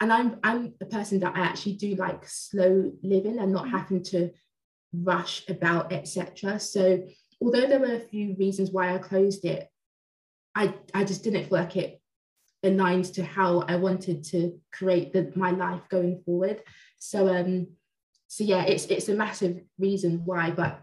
and 0.00 0.12
I'm 0.12 0.40
I'm 0.42 0.74
a 0.80 0.86
person 0.86 1.20
that 1.20 1.36
I 1.36 1.40
actually 1.40 1.74
do 1.74 1.94
like 1.94 2.26
slow 2.26 2.90
living 3.04 3.38
and 3.38 3.52
not 3.52 3.66
mm. 3.66 3.70
having 3.70 4.02
to 4.04 4.30
rush 4.92 5.48
about, 5.48 5.92
etc. 5.92 6.58
So 6.60 7.04
although 7.40 7.66
there 7.66 7.80
were 7.80 7.94
a 7.94 8.00
few 8.00 8.34
reasons 8.38 8.70
why 8.70 8.94
I 8.94 8.98
closed 8.98 9.44
it, 9.44 9.68
I 10.54 10.74
I 10.94 11.04
just 11.04 11.24
didn't 11.24 11.44
feel 11.44 11.58
like 11.58 11.76
it 11.76 12.00
aligned 12.62 13.06
to 13.06 13.24
how 13.24 13.60
I 13.60 13.76
wanted 13.76 14.24
to 14.24 14.58
create 14.72 15.12
the, 15.12 15.32
my 15.34 15.50
life 15.50 15.82
going 15.88 16.22
forward. 16.24 16.62
So 16.98 17.28
um 17.28 17.68
so 18.28 18.44
yeah, 18.44 18.64
it's 18.64 18.86
it's 18.86 19.08
a 19.08 19.14
massive 19.14 19.60
reason 19.78 20.22
why, 20.24 20.50
but 20.50 20.82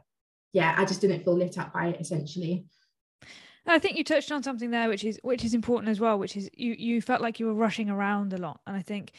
yeah, 0.54 0.74
I 0.78 0.86
just 0.86 1.02
didn't 1.02 1.24
feel 1.24 1.38
lit 1.38 1.58
up 1.58 1.74
by 1.74 1.88
it 1.88 2.02
essentially. 2.02 2.66
I 3.66 3.78
think 3.78 3.98
you 3.98 4.04
touched 4.04 4.32
on 4.32 4.42
something 4.42 4.72
there, 4.72 4.90
which 4.90 5.04
is 5.04 5.20
which 5.24 5.46
is 5.46 5.54
important 5.54 5.90
as 5.90 6.00
well, 6.00 6.18
which 6.18 6.36
is 6.36 6.50
you 6.54 6.74
you 6.74 7.02
felt 7.02 7.22
like 7.22 7.40
you 7.40 7.46
were 7.46 7.54
rushing 7.54 7.90
around 7.90 8.34
a 8.34 8.38
lot, 8.38 8.60
and 8.66 8.76
I 8.76 8.82
think, 8.82 9.12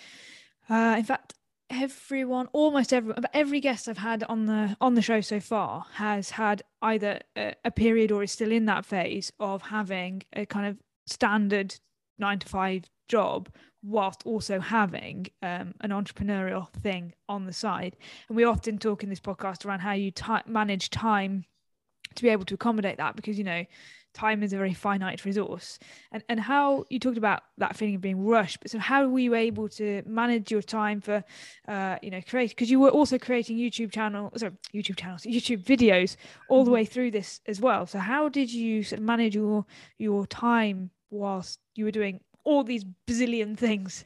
uh, 0.69 0.97
in 0.99 1.05
fact, 1.05 1.35
everyone, 1.71 2.49
almost 2.53 2.93
everyone, 2.93 3.25
every 3.33 3.61
guest 3.61 3.89
I've 3.89 3.99
had 3.99 4.25
on 4.25 4.47
the 4.47 4.77
on 4.81 4.95
the 4.95 5.03
show 5.03 5.21
so 5.21 5.41
far 5.41 5.87
has 5.95 6.31
had 6.31 6.63
either 6.83 7.21
a, 7.37 7.55
a 7.65 7.71
period 7.71 8.11
or 8.11 8.23
is 8.23 8.33
still 8.33 8.53
in 8.53 8.67
that 8.67 8.85
phase 8.85 9.33
of 9.39 9.63
having 9.63 10.23
a 10.35 10.45
kind 10.45 10.67
of 10.67 10.79
standard 11.07 11.77
nine 12.19 12.41
to 12.41 12.49
five 12.49 12.85
job 13.09 13.49
whilst 13.83 14.23
also 14.27 14.61
having 14.61 15.27
um, 15.43 15.75
an 15.81 15.91
entrepreneurial 15.91 16.71
thing 16.75 17.15
on 17.29 17.47
the 17.47 17.53
side. 17.53 17.97
And 18.29 18.37
we 18.37 18.45
often 18.45 18.77
talk 18.77 19.03
in 19.03 19.09
this 19.09 19.21
podcast 19.21 19.65
around 19.65 19.81
how 19.81 19.93
you 19.93 20.11
t- 20.11 20.25
manage 20.47 20.91
time 20.91 21.45
to 22.15 22.23
be 22.23 22.29
able 22.29 22.45
to 22.45 22.55
accommodate 22.55 22.99
that 22.99 23.17
because 23.17 23.39
you 23.39 23.45
know 23.45 23.65
time 24.13 24.43
is 24.43 24.53
a 24.53 24.57
very 24.57 24.75
finite 24.75 25.25
resource. 25.25 25.79
And 26.13 26.23
and 26.29 26.41
how 26.41 26.85
you 26.91 26.99
talked 26.99 27.19
about 27.19 27.43
that 27.59 27.77
feeling 27.77 27.97
of 27.97 28.01
being 28.01 28.25
rushed 28.25 28.61
but 28.61 28.71
so 28.71 28.79
how 28.79 29.07
were 29.07 29.19
you 29.19 29.35
able 29.35 29.69
to 29.69 30.03
manage 30.07 30.51
your 30.51 30.63
time 30.63 31.01
for 31.01 31.23
uh 31.69 31.97
you 32.03 32.11
know 32.11 32.21
create 32.27 32.51
because 32.51 32.71
you 32.71 32.81
were 32.81 32.89
also 32.89 33.19
creating 33.19 33.59
youtube 33.59 33.93
channel 33.93 34.33
sorry 34.37 34.53
youtube 34.75 34.97
channels 34.97 35.23
youtube 35.37 35.63
videos 35.63 36.17
all 36.49 36.65
the 36.65 36.69
mm-hmm. 36.69 36.75
way 36.75 36.85
through 36.85 37.11
this 37.11 37.41
as 37.47 37.61
well. 37.61 37.87
So 37.87 37.99
how 37.99 38.29
did 38.29 38.53
you 38.53 38.83
sort 38.83 39.01
of 39.01 39.05
manage 39.05 39.35
your 39.35 39.65
your 39.99 40.27
time 40.27 40.91
whilst 41.11 41.59
you 41.75 41.85
were 41.85 41.91
doing 41.91 42.21
all 42.45 42.65
these 42.65 42.85
bazillion 43.07 43.57
things? 43.57 44.05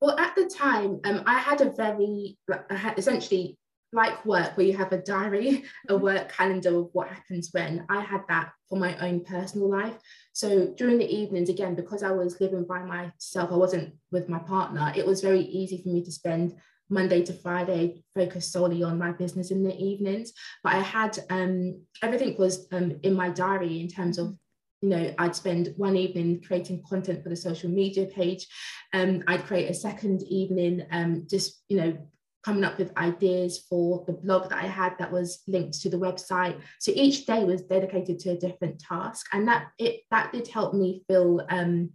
Well 0.00 0.18
at 0.18 0.34
the 0.34 0.46
time 0.46 1.00
um, 1.04 1.22
i 1.26 1.38
had 1.38 1.60
a 1.60 1.70
very 1.70 2.36
I 2.70 2.74
had 2.74 2.98
essentially 2.98 3.56
like 3.92 4.24
work 4.24 4.56
where 4.56 4.66
you 4.66 4.76
have 4.76 4.92
a 4.92 5.02
diary, 5.02 5.64
a 5.88 5.92
mm-hmm. 5.92 6.02
work 6.02 6.32
calendar 6.32 6.78
of 6.78 6.88
what 6.92 7.08
happens 7.08 7.50
when, 7.52 7.84
I 7.88 8.00
had 8.00 8.22
that 8.28 8.52
for 8.68 8.78
my 8.78 8.96
own 9.06 9.24
personal 9.24 9.70
life. 9.70 9.94
So 10.32 10.72
during 10.76 10.98
the 10.98 11.14
evenings, 11.14 11.48
again, 11.48 11.74
because 11.74 12.02
I 12.02 12.10
was 12.10 12.40
living 12.40 12.64
by 12.64 12.82
myself, 12.82 13.50
I 13.52 13.56
wasn't 13.56 13.94
with 14.10 14.28
my 14.28 14.38
partner, 14.38 14.92
it 14.96 15.06
was 15.06 15.20
very 15.20 15.40
easy 15.40 15.82
for 15.82 15.90
me 15.90 16.02
to 16.04 16.12
spend 16.12 16.54
Monday 16.88 17.22
to 17.22 17.32
Friday 17.32 18.04
focused 18.14 18.52
solely 18.52 18.82
on 18.82 18.98
my 18.98 19.12
business 19.12 19.50
in 19.50 19.62
the 19.62 19.76
evenings. 19.76 20.32
But 20.62 20.74
I 20.74 20.80
had 20.80 21.18
um, 21.30 21.80
everything 22.02 22.36
was 22.38 22.66
um, 22.72 22.98
in 23.02 23.14
my 23.14 23.30
diary 23.30 23.80
in 23.80 23.88
terms 23.88 24.18
of 24.18 24.36
you 24.82 24.88
know, 24.88 25.14
I'd 25.16 25.36
spend 25.36 25.72
one 25.76 25.96
evening 25.96 26.42
creating 26.44 26.82
content 26.88 27.22
for 27.22 27.28
the 27.28 27.36
social 27.36 27.70
media 27.70 28.06
page. 28.06 28.48
Um, 28.92 29.22
I'd 29.28 29.46
create 29.46 29.70
a 29.70 29.74
second 29.74 30.24
evening, 30.24 30.84
um, 30.90 31.26
just 31.30 31.62
you 31.68 31.76
know, 31.76 31.98
coming 32.44 32.64
up 32.64 32.78
with 32.78 32.96
ideas 32.96 33.64
for 33.68 34.04
the 34.06 34.12
blog 34.12 34.50
that 34.50 34.62
I 34.62 34.66
had 34.66 34.98
that 34.98 35.12
was 35.12 35.42
linked 35.46 35.80
to 35.80 35.90
the 35.90 35.98
website. 35.98 36.60
So 36.80 36.92
each 36.94 37.26
day 37.26 37.44
was 37.44 37.62
dedicated 37.62 38.18
to 38.20 38.30
a 38.30 38.38
different 38.38 38.80
task, 38.80 39.26
and 39.32 39.46
that 39.48 39.68
it 39.78 40.00
that 40.10 40.32
did 40.32 40.48
help 40.48 40.74
me 40.74 41.04
feel, 41.08 41.46
um, 41.48 41.90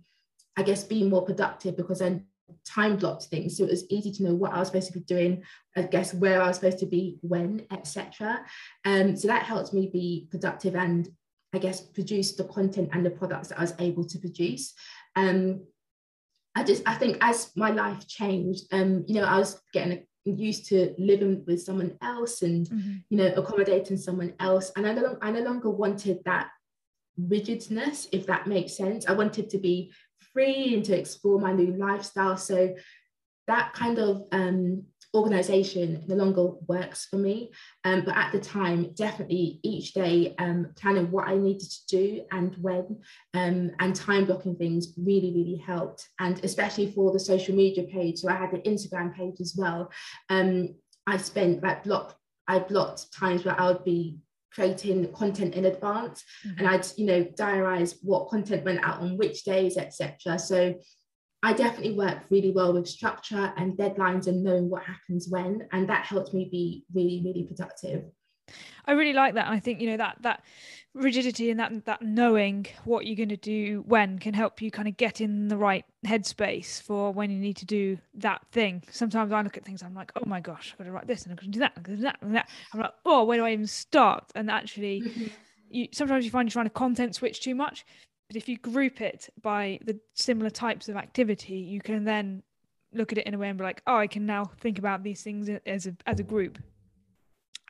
I 0.55 0.63
guess, 0.63 0.83
being 0.83 1.09
more 1.09 1.25
productive 1.25 1.75
because 1.75 1.99
then 1.99 2.27
time 2.65 2.97
blocked 2.97 3.25
things. 3.25 3.57
So 3.57 3.63
it 3.63 3.71
was 3.71 3.89
easy 3.89 4.11
to 4.11 4.23
know 4.23 4.33
what 4.33 4.53
I 4.53 4.59
was 4.59 4.69
supposed 4.69 4.87
to 4.87 4.99
be 4.99 5.05
doing 5.05 5.43
I 5.75 5.83
guess 5.83 6.13
where 6.13 6.41
I 6.41 6.47
was 6.47 6.57
supposed 6.57 6.79
to 6.79 6.85
be 6.85 7.17
when 7.21 7.65
etc 7.71 8.45
um 8.85 9.15
so 9.15 9.27
that 9.27 9.43
helped 9.43 9.73
me 9.73 9.89
be 9.91 10.27
productive 10.31 10.75
and 10.75 11.07
I 11.53 11.59
guess 11.59 11.81
produce 11.81 12.35
the 12.35 12.45
content 12.45 12.89
and 12.93 13.05
the 13.05 13.11
products 13.11 13.49
that 13.49 13.59
I 13.59 13.61
was 13.61 13.73
able 13.79 14.05
to 14.05 14.19
produce. 14.19 14.73
Um 15.15 15.65
I 16.55 16.63
just 16.63 16.83
I 16.87 16.95
think 16.95 17.17
as 17.21 17.51
my 17.55 17.71
life 17.71 18.07
changed 18.07 18.65
um 18.71 19.05
you 19.07 19.15
know 19.15 19.23
I 19.23 19.37
was 19.37 19.61
getting 19.73 20.05
used 20.31 20.67
to 20.67 20.93
living 20.97 21.43
with 21.45 21.61
someone 21.61 21.97
else 22.01 22.41
and 22.41 22.67
mm-hmm. 22.67 22.95
you 23.09 23.17
know 23.17 23.33
accommodating 23.35 23.97
someone 23.97 24.33
else. 24.39 24.71
And 24.75 24.87
I 24.87 24.93
no, 24.93 25.17
I 25.21 25.31
no 25.31 25.41
longer 25.41 25.69
wanted 25.69 26.19
that 26.25 26.49
rigidness 27.17 28.07
if 28.11 28.25
that 28.27 28.47
makes 28.47 28.75
sense. 28.75 29.07
I 29.07 29.13
wanted 29.13 29.49
to 29.51 29.57
be 29.57 29.91
free 30.33 30.73
and 30.73 30.85
to 30.85 30.97
explore 30.97 31.39
my 31.39 31.51
new 31.51 31.73
lifestyle. 31.73 32.37
So 32.37 32.75
that 33.47 33.73
kind 33.73 33.97
of 33.97 34.23
um, 34.31 34.83
organization 35.13 36.03
no 36.07 36.15
longer 36.15 36.51
works 36.67 37.05
for 37.05 37.17
me. 37.17 37.51
Um, 37.83 38.03
but 38.05 38.15
at 38.15 38.31
the 38.31 38.39
time, 38.39 38.91
definitely 38.93 39.59
each 39.63 39.93
day, 39.93 40.35
um, 40.37 40.73
planning 40.75 41.11
what 41.11 41.27
I 41.27 41.35
needed 41.35 41.69
to 41.69 41.87
do 41.87 42.21
and 42.31 42.55
when, 42.61 42.99
um, 43.33 43.71
and 43.79 43.95
time 43.95 44.25
blocking 44.25 44.55
things 44.55 44.93
really, 44.97 45.31
really 45.33 45.63
helped. 45.65 46.07
And 46.19 46.43
especially 46.43 46.91
for 46.91 47.11
the 47.11 47.19
social 47.19 47.55
media 47.55 47.83
page. 47.83 48.19
So 48.19 48.29
I 48.29 48.35
had 48.35 48.51
the 48.51 48.59
Instagram 48.59 49.15
page 49.15 49.39
as 49.39 49.55
well. 49.57 49.91
Um, 50.29 50.75
I 51.05 51.17
spent 51.17 51.63
like 51.63 51.83
block 51.83 52.17
I 52.47 52.59
blocked 52.59 53.11
times 53.13 53.43
where 53.43 53.59
I 53.59 53.67
would 53.67 53.83
be 53.83 54.19
creating 54.53 55.11
content 55.13 55.53
in 55.53 55.65
advance 55.65 56.23
mm-hmm. 56.45 56.59
and 56.59 56.67
I'd, 56.67 56.87
you 56.95 57.05
know, 57.05 57.23
diarize 57.23 57.95
what 58.01 58.29
content 58.29 58.65
went 58.65 58.83
out 58.83 59.01
on 59.01 59.17
which 59.17 59.43
days, 59.43 59.77
etc. 59.77 60.39
So 60.39 60.75
I 61.47 61.53
definitely 61.53 61.93
work 61.93 62.23
really 62.29 62.51
well 62.51 62.73
with 62.73 62.89
structure 62.89 63.53
and 63.55 63.77
deadlines 63.77 64.27
and 64.27 64.43
knowing 64.43 64.69
what 64.69 64.83
happens 64.83 65.29
when. 65.29 65.65
And 65.71 65.87
that 65.87 66.03
helped 66.03 66.33
me 66.33 66.49
be 66.51 66.83
really, 66.93 67.21
really 67.23 67.45
productive. 67.45 68.03
I 68.85 68.91
really 68.91 69.13
like 69.13 69.35
that. 69.35 69.47
I 69.47 69.57
think, 69.57 69.79
you 69.79 69.89
know, 69.89 69.95
that 69.95 70.17
that 70.23 70.43
rigidity 70.93 71.49
and 71.49 71.57
that 71.61 71.85
that 71.85 72.01
knowing 72.01 72.65
what 72.83 73.05
you're 73.05 73.15
going 73.15 73.29
to 73.29 73.37
do 73.37 73.85
when 73.87 74.19
can 74.19 74.33
help 74.33 74.61
you 74.61 74.69
kind 74.71 74.89
of 74.89 74.97
get 74.97 75.21
in 75.21 75.47
the 75.47 75.55
right 75.55 75.85
headspace 76.05 76.81
for 76.81 77.13
when 77.13 77.31
you 77.31 77.37
need 77.37 77.55
to 77.57 77.65
do 77.65 77.97
that 78.15 78.41
thing. 78.51 78.83
Sometimes 78.91 79.31
I 79.31 79.41
look 79.41 79.55
at 79.55 79.63
things, 79.63 79.81
I'm 79.81 79.95
like, 79.95 80.11
oh 80.17 80.25
my 80.25 80.41
gosh, 80.41 80.73
I've 80.73 80.79
got 80.79 80.83
to 80.83 80.91
write 80.91 81.07
this 81.07 81.23
and 81.23 81.31
I've 81.31 81.37
got 81.37 81.45
to 81.45 81.51
do 81.51 81.59
that, 81.59 81.71
and 81.77 81.85
do 81.85 81.95
that 81.97 82.17
and 82.21 82.35
that. 82.35 82.49
I'm 82.73 82.81
like, 82.81 82.93
oh, 83.05 83.23
where 83.23 83.37
do 83.37 83.45
I 83.45 83.53
even 83.53 83.67
start? 83.67 84.25
And 84.35 84.51
actually, 84.51 85.01
mm-hmm. 85.01 85.27
you 85.69 85.87
sometimes 85.93 86.25
you 86.25 86.31
find 86.31 86.45
you're 86.45 86.51
trying 86.51 86.65
to 86.65 86.71
content 86.71 87.15
switch 87.15 87.39
too 87.39 87.55
much, 87.55 87.85
but 88.27 88.35
if 88.35 88.49
you 88.49 88.57
group 88.57 89.01
it 89.01 89.29
by 89.41 89.79
the 89.85 89.99
similar 90.13 90.49
types 90.49 90.89
of 90.89 90.95
activity, 90.95 91.55
you 91.55 91.81
can 91.81 92.03
then 92.03 92.43
look 92.93 93.11
at 93.11 93.17
it 93.17 93.27
in 93.27 93.33
a 93.33 93.37
way 93.37 93.49
and 93.49 93.57
be 93.57 93.63
like, 93.63 93.81
oh, 93.87 93.95
I 93.95 94.07
can 94.07 94.25
now 94.25 94.51
think 94.59 94.79
about 94.79 95.03
these 95.03 95.21
things 95.21 95.49
as 95.65 95.87
a 95.87 95.95
as 96.05 96.19
a 96.19 96.23
group. 96.23 96.57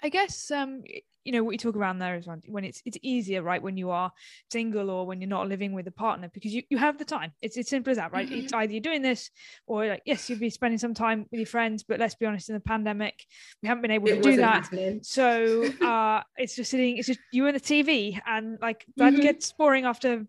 I 0.04 0.10
guess 0.10 0.52
um, 0.52 0.84
you 1.28 1.34
know 1.34 1.44
what 1.44 1.52
you 1.52 1.58
talk 1.58 1.76
around 1.76 2.00
there 2.00 2.16
is 2.16 2.26
when 2.46 2.64
it's 2.64 2.82
it's 2.86 2.98
easier 3.02 3.44
right 3.44 3.62
when 3.62 3.76
you 3.76 3.90
are 3.90 4.10
single 4.50 4.90
or 4.90 5.06
when 5.06 5.20
you're 5.20 5.28
not 5.28 5.50
living 5.50 5.74
with 5.74 5.86
a 5.86 5.92
partner 5.92 6.30
because 6.34 6.54
you, 6.54 6.64
you 6.70 6.78
have 6.78 6.98
the 6.98 7.04
time 7.04 7.34
it's 7.42 7.58
as 7.58 7.68
simple 7.68 7.92
as 7.92 7.98
that 7.98 8.14
right 8.14 8.30
mm-hmm. 8.30 8.46
it's 8.46 8.54
either 8.54 8.72
you're 8.72 8.80
doing 8.80 9.02
this 9.02 9.30
or 9.66 9.86
like 9.86 10.02
yes 10.06 10.30
you'll 10.30 10.40
be 10.40 10.50
spending 10.50 10.78
some 10.78 10.94
time 10.94 11.26
with 11.30 11.40
your 11.40 11.46
friends 11.46 11.84
but 11.84 12.00
let's 12.00 12.16
be 12.16 12.26
honest 12.26 12.48
in 12.48 12.56
the 12.56 12.62
pandemic 12.62 13.26
we 13.62 13.68
haven't 13.68 13.82
been 13.82 13.92
able 13.92 14.08
it 14.08 14.16
to 14.16 14.22
do 14.22 14.38
that 14.38 14.64
happening. 14.64 15.02
so 15.04 15.66
uh 15.82 16.22
it's 16.38 16.56
just 16.56 16.72
sitting 16.72 16.96
it's 16.96 17.08
just 17.08 17.20
you 17.34 17.46
and 17.46 17.58
the 17.58 17.60
tv 17.60 18.18
and 18.26 18.58
like 18.62 18.86
that 18.96 19.12
mm-hmm. 19.12 19.22
gets 19.22 19.52
boring 19.52 19.84
after 19.84 20.26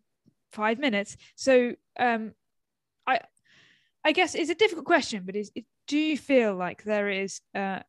five 0.52 0.78
minutes. 0.78 1.16
So 1.36 1.74
um 1.98 2.32
i 3.08 3.20
i 4.04 4.12
guess 4.12 4.34
it's 4.34 4.50
a 4.50 4.54
difficult 4.54 4.86
question 4.86 5.22
but 5.26 5.34
is 5.34 5.50
do 5.86 5.98
you 5.98 6.16
feel 6.16 6.54
like 6.54 6.84
there 6.84 7.08
is 7.08 7.40
uh 7.54 7.80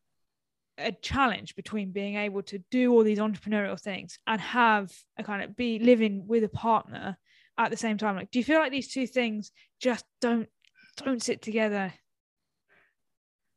a 0.78 0.92
challenge 0.92 1.54
between 1.56 1.92
being 1.92 2.16
able 2.16 2.42
to 2.42 2.58
do 2.70 2.92
all 2.92 3.04
these 3.04 3.18
entrepreneurial 3.18 3.78
things 3.78 4.18
and 4.26 4.40
have 4.40 4.90
a 5.18 5.22
kind 5.22 5.42
of 5.42 5.54
be 5.54 5.78
living 5.78 6.26
with 6.26 6.42
a 6.42 6.48
partner 6.48 7.18
at 7.58 7.70
the 7.70 7.76
same 7.76 7.98
time? 7.98 8.16
Like 8.16 8.30
do 8.30 8.38
you 8.38 8.44
feel 8.44 8.58
like 8.58 8.72
these 8.72 8.92
two 8.92 9.06
things 9.06 9.52
just 9.78 10.04
don't 10.20 10.48
don't 10.96 11.22
sit 11.22 11.42
together? 11.42 11.92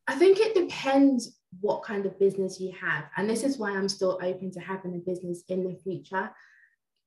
I 0.08 0.16
think 0.16 0.40
it 0.40 0.54
depends 0.54 1.40
what 1.62 1.84
kind 1.84 2.06
of 2.06 2.20
business 2.20 2.60
you 2.60 2.74
have. 2.80 3.06
And 3.16 3.30
this 3.30 3.44
is 3.44 3.58
why 3.58 3.72
i'm 3.72 3.88
still 3.88 4.20
open 4.22 4.52
to 4.52 4.60
having 4.60 4.96
a 4.96 5.00
business 5.00 5.44
in 5.48 5.64
the 5.64 5.76
future 5.82 6.30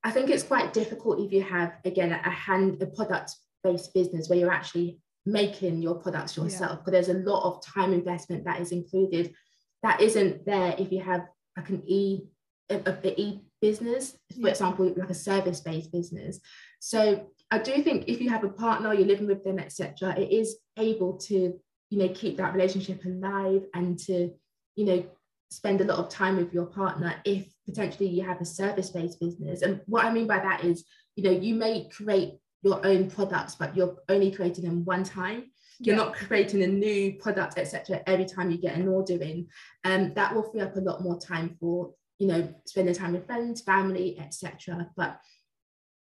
i 0.07 0.11
think 0.11 0.31
it's 0.31 0.42
quite 0.42 0.73
difficult 0.73 1.21
if 1.21 1.33
you 1.33 1.42
have 1.42 1.75
again 1.85 2.12
a 2.12 2.31
hand 2.31 2.81
a 2.83 2.87
product 2.87 3.35
based 3.62 3.92
business 3.92 4.29
where 4.29 4.38
you're 4.38 4.59
actually 4.61 4.99
making 5.27 5.83
your 5.83 5.97
products 5.97 6.37
yourself 6.37 6.77
yeah. 6.79 6.83
but 6.85 6.92
there's 6.92 7.09
a 7.09 7.23
lot 7.31 7.42
of 7.45 7.64
time 7.64 7.92
investment 7.92 8.45
that 8.45 8.61
is 8.61 8.73
included 8.73 9.35
that 9.83 10.01
isn't 10.01 10.47
there 10.47 10.75
if 10.79 10.90
you 10.90 11.01
have 11.01 11.27
like 11.57 11.69
an 11.69 11.83
e 11.87 12.23
e 12.71 13.40
business, 13.61 14.16
for 14.33 14.40
yeah. 14.40 14.51
example, 14.51 14.92
like 14.97 15.11
a 15.11 15.14
service-based 15.14 15.92
business. 15.92 16.40
So 16.81 17.27
I 17.51 17.59
do 17.59 17.83
think 17.83 18.05
if 18.09 18.21
you 18.21 18.31
have 18.31 18.45
a 18.45 18.49
partner, 18.49 18.92
you're 18.92 19.07
living 19.07 19.27
with 19.27 19.45
them, 19.45 19.59
etc., 19.59 20.19
it 20.19 20.31
is 20.33 20.57
able 20.79 21.14
to, 21.19 21.59
you 21.90 21.99
know, 21.99 22.09
keep 22.09 22.37
that 22.37 22.55
relationship 22.55 23.05
alive 23.05 23.62
and 23.75 23.99
to, 24.01 24.33
you 24.75 24.85
know, 24.85 25.05
spend 25.51 25.81
a 25.81 25.85
lot 25.85 25.99
of 25.99 26.09
time 26.09 26.37
with 26.37 26.53
your 26.53 26.67
partner 26.67 27.15
if 27.25 27.47
potentially 27.67 28.09
you 28.09 28.23
have 28.23 28.41
a 28.41 28.45
service-based 28.45 29.21
business. 29.21 29.63
And 29.63 29.81
what 29.87 30.05
I 30.05 30.13
mean 30.13 30.27
by 30.27 30.39
that 30.39 30.65
is, 30.65 30.85
you 31.15 31.25
know, 31.25 31.31
you 31.31 31.55
may 31.55 31.89
create 31.89 32.35
your 32.63 32.85
own 32.85 33.11
products, 33.11 33.55
but 33.55 33.77
you're 33.77 33.97
only 34.09 34.31
creating 34.31 34.65
them 34.65 34.85
one 34.85 35.05
time 35.05 35.45
you're 35.79 35.97
yeah. 35.97 36.03
not 36.03 36.15
creating 36.15 36.63
a 36.63 36.67
new 36.67 37.15
product 37.15 37.59
etc 37.59 38.01
every 38.07 38.25
time 38.25 38.51
you 38.51 38.59
get 38.59 38.77
an 38.77 38.89
order 38.89 39.21
in 39.23 39.47
um, 39.85 40.13
that 40.15 40.35
will 40.35 40.51
free 40.51 40.61
up 40.61 40.77
a 40.77 40.81
lot 40.81 41.03
more 41.03 41.19
time 41.19 41.57
for 41.61 41.93
you 42.19 42.27
know 42.27 42.49
spending 42.65 42.95
time 42.95 43.13
with 43.13 43.27
friends 43.27 43.61
family 43.61 44.19
etc 44.19 44.89
but 44.97 45.21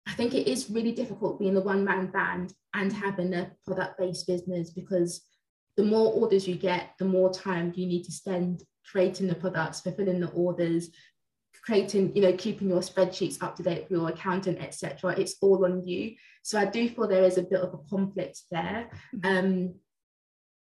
i 0.08 0.14
think 0.14 0.34
it 0.34 0.48
is 0.48 0.70
really 0.70 0.92
difficult 0.92 1.40
being 1.40 1.58
a 1.58 1.62
one 1.62 1.84
man 1.84 2.08
band 2.08 2.54
and 2.74 2.92
having 2.92 3.34
a 3.34 3.52
product 3.66 4.00
based 4.00 4.28
business 4.28 4.72
because 4.72 5.22
the 5.78 5.84
more 5.84 6.14
orders 6.14 6.48
you 6.48 6.56
get 6.56 6.92
the 7.00 7.06
more 7.06 7.32
time 7.32 7.72
you 7.76 7.86
need 7.86 8.04
to 8.04 8.12
spend 8.12 8.64
creating 8.90 9.28
the 9.28 9.36
products 9.36 9.82
fulfilling 9.82 10.20
the 10.20 10.30
orders 10.30 10.90
creating, 11.64 12.16
you 12.16 12.22
know, 12.22 12.34
keeping 12.34 12.70
your 12.70 12.80
spreadsheets 12.80 13.42
up 13.42 13.56
to 13.56 13.64
date 13.64 13.88
for 13.88 13.94
your 13.94 14.10
accountant, 14.10 14.60
etc. 14.60 15.14
It's 15.18 15.36
all 15.42 15.64
on 15.66 15.86
you. 15.86 16.16
So 16.44 16.60
I 16.60 16.66
do 16.66 16.90
feel 16.90 17.08
there 17.08 17.24
is 17.24 17.38
a 17.38 17.44
bit 17.44 17.62
of 17.62 17.74
a 17.74 17.78
conflict 17.90 18.42
there. 18.50 18.90
Mm-hmm. 19.16 19.38
Um, 19.38 19.76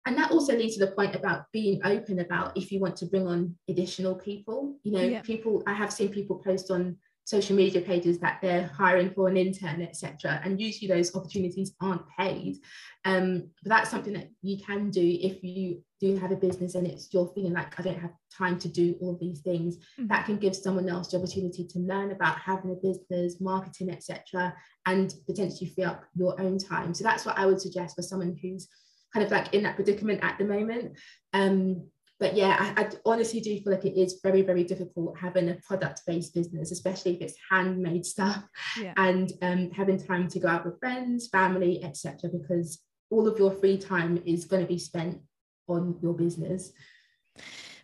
and 0.05 0.17
that 0.17 0.31
also 0.31 0.55
leads 0.55 0.77
to 0.77 0.85
the 0.85 0.91
point 0.91 1.15
about 1.15 1.45
being 1.53 1.79
open 1.85 2.19
about 2.19 2.57
if 2.57 2.71
you 2.71 2.79
want 2.79 2.97
to 2.97 3.05
bring 3.05 3.25
on 3.25 3.55
additional 3.69 4.15
people. 4.15 4.75
You 4.83 4.91
know, 4.91 5.03
yeah. 5.03 5.21
people, 5.21 5.63
I 5.65 5.73
have 5.73 5.93
seen 5.93 6.09
people 6.09 6.41
post 6.45 6.69
on 6.69 6.97
social 7.25 7.55
media 7.55 7.81
pages 7.81 8.19
that 8.19 8.39
they're 8.41 8.67
hiring 8.67 9.11
for 9.11 9.27
an 9.27 9.37
intern, 9.37 9.81
etc. 9.81 10.41
And 10.43 10.59
usually 10.59 10.87
those 10.87 11.15
opportunities 11.15 11.73
aren't 11.81 12.07
paid. 12.17 12.57
Um, 13.05 13.49
but 13.63 13.69
that's 13.69 13.89
something 13.89 14.13
that 14.13 14.29
you 14.41 14.57
can 14.63 14.89
do 14.89 15.01
if 15.01 15.43
you 15.43 15.83
do 15.99 16.17
have 16.17 16.31
a 16.31 16.35
business 16.35 16.75
and 16.75 16.85
it's 16.85 17.13
you're 17.13 17.31
feeling 17.33 17.53
like 17.53 17.79
I 17.79 17.83
don't 17.83 17.99
have 17.99 18.13
time 18.37 18.59
to 18.59 18.67
do 18.67 18.95
all 18.99 19.17
these 19.19 19.39
things. 19.39 19.77
Mm-hmm. 19.77 20.07
That 20.07 20.25
can 20.25 20.37
give 20.37 20.55
someone 20.55 20.89
else 20.89 21.09
the 21.09 21.17
opportunity 21.17 21.65
to 21.65 21.79
learn 21.79 22.11
about 22.11 22.39
having 22.39 22.71
a 22.71 22.75
business, 22.75 23.39
marketing, 23.39 23.89
etc., 23.89 24.53
and 24.85 25.13
potentially 25.25 25.69
free 25.69 25.85
up 25.85 26.03
your 26.15 26.39
own 26.41 26.57
time. 26.57 26.93
So 26.93 27.03
that's 27.03 27.25
what 27.25 27.37
I 27.37 27.45
would 27.45 27.61
suggest 27.61 27.95
for 27.95 28.01
someone 28.01 28.37
who's 28.41 28.67
kind 29.13 29.25
of 29.25 29.31
like 29.31 29.53
in 29.53 29.63
that 29.63 29.75
predicament 29.75 30.23
at 30.23 30.37
the 30.37 30.45
moment. 30.45 30.97
Um, 31.33 31.87
but 32.19 32.35
yeah, 32.35 32.73
I, 32.77 32.83
I, 32.83 32.89
honestly 33.05 33.39
do 33.39 33.59
feel 33.59 33.73
like 33.73 33.85
it 33.85 33.99
is 33.99 34.19
very, 34.23 34.41
very 34.41 34.63
difficult 34.63 35.17
having 35.17 35.49
a 35.49 35.55
product-based 35.55 36.33
business, 36.33 36.71
especially 36.71 37.15
if 37.15 37.21
it's 37.21 37.35
handmade 37.49 38.05
stuff 38.05 38.43
yeah. 38.79 38.93
and 38.97 39.31
um, 39.41 39.71
having 39.71 39.97
time 39.97 40.27
to 40.29 40.39
go 40.39 40.47
out 40.47 40.65
with 40.65 40.79
friends, 40.79 41.27
family, 41.27 41.83
etc. 41.83 42.29
Because 42.31 42.81
all 43.09 43.27
of 43.27 43.37
your 43.37 43.51
free 43.51 43.77
time 43.77 44.21
is 44.25 44.45
going 44.45 44.61
to 44.61 44.67
be 44.67 44.79
spent 44.79 45.19
on 45.67 45.97
your 46.01 46.13
business. 46.13 46.71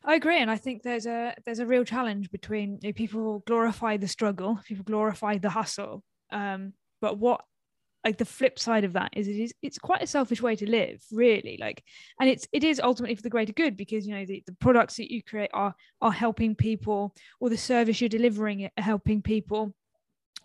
I 0.03 0.15
agree, 0.15 0.37
and 0.37 0.49
I 0.49 0.55
think 0.55 0.83
there's 0.83 1.05
a 1.05 1.35
there's 1.45 1.59
a 1.59 1.65
real 1.65 1.83
challenge 1.83 2.31
between 2.31 2.79
you 2.81 2.89
know, 2.89 2.93
people 2.93 3.43
glorify 3.45 3.97
the 3.97 4.07
struggle, 4.07 4.59
people 4.65 4.85
glorify 4.85 5.37
the 5.37 5.49
hustle, 5.49 6.03
um, 6.31 6.73
but 7.01 7.17
what 7.17 7.41
like 8.05 8.17
the 8.17 8.25
flip 8.25 8.57
side 8.57 8.83
of 8.83 8.93
that 8.93 9.09
is 9.15 9.27
it 9.27 9.35
is 9.35 9.53
it's 9.61 9.77
quite 9.77 10.01
a 10.01 10.07
selfish 10.07 10.41
way 10.41 10.55
to 10.55 10.69
live 10.69 11.03
really 11.11 11.57
like 11.59 11.83
and 12.19 12.29
it's 12.29 12.47
it 12.53 12.63
is 12.63 12.79
ultimately 12.79 13.15
for 13.15 13.21
the 13.21 13.29
greater 13.29 13.53
good 13.53 13.75
because 13.75 14.07
you 14.07 14.15
know 14.15 14.25
the, 14.25 14.41
the 14.45 14.53
products 14.53 14.95
that 14.97 15.11
you 15.11 15.21
create 15.21 15.49
are 15.53 15.73
are 16.01 16.11
helping 16.11 16.55
people 16.55 17.13
or 17.39 17.49
the 17.49 17.57
service 17.57 17.99
you're 17.99 18.09
delivering 18.09 18.65
are 18.65 18.83
helping 18.83 19.21
people 19.21 19.73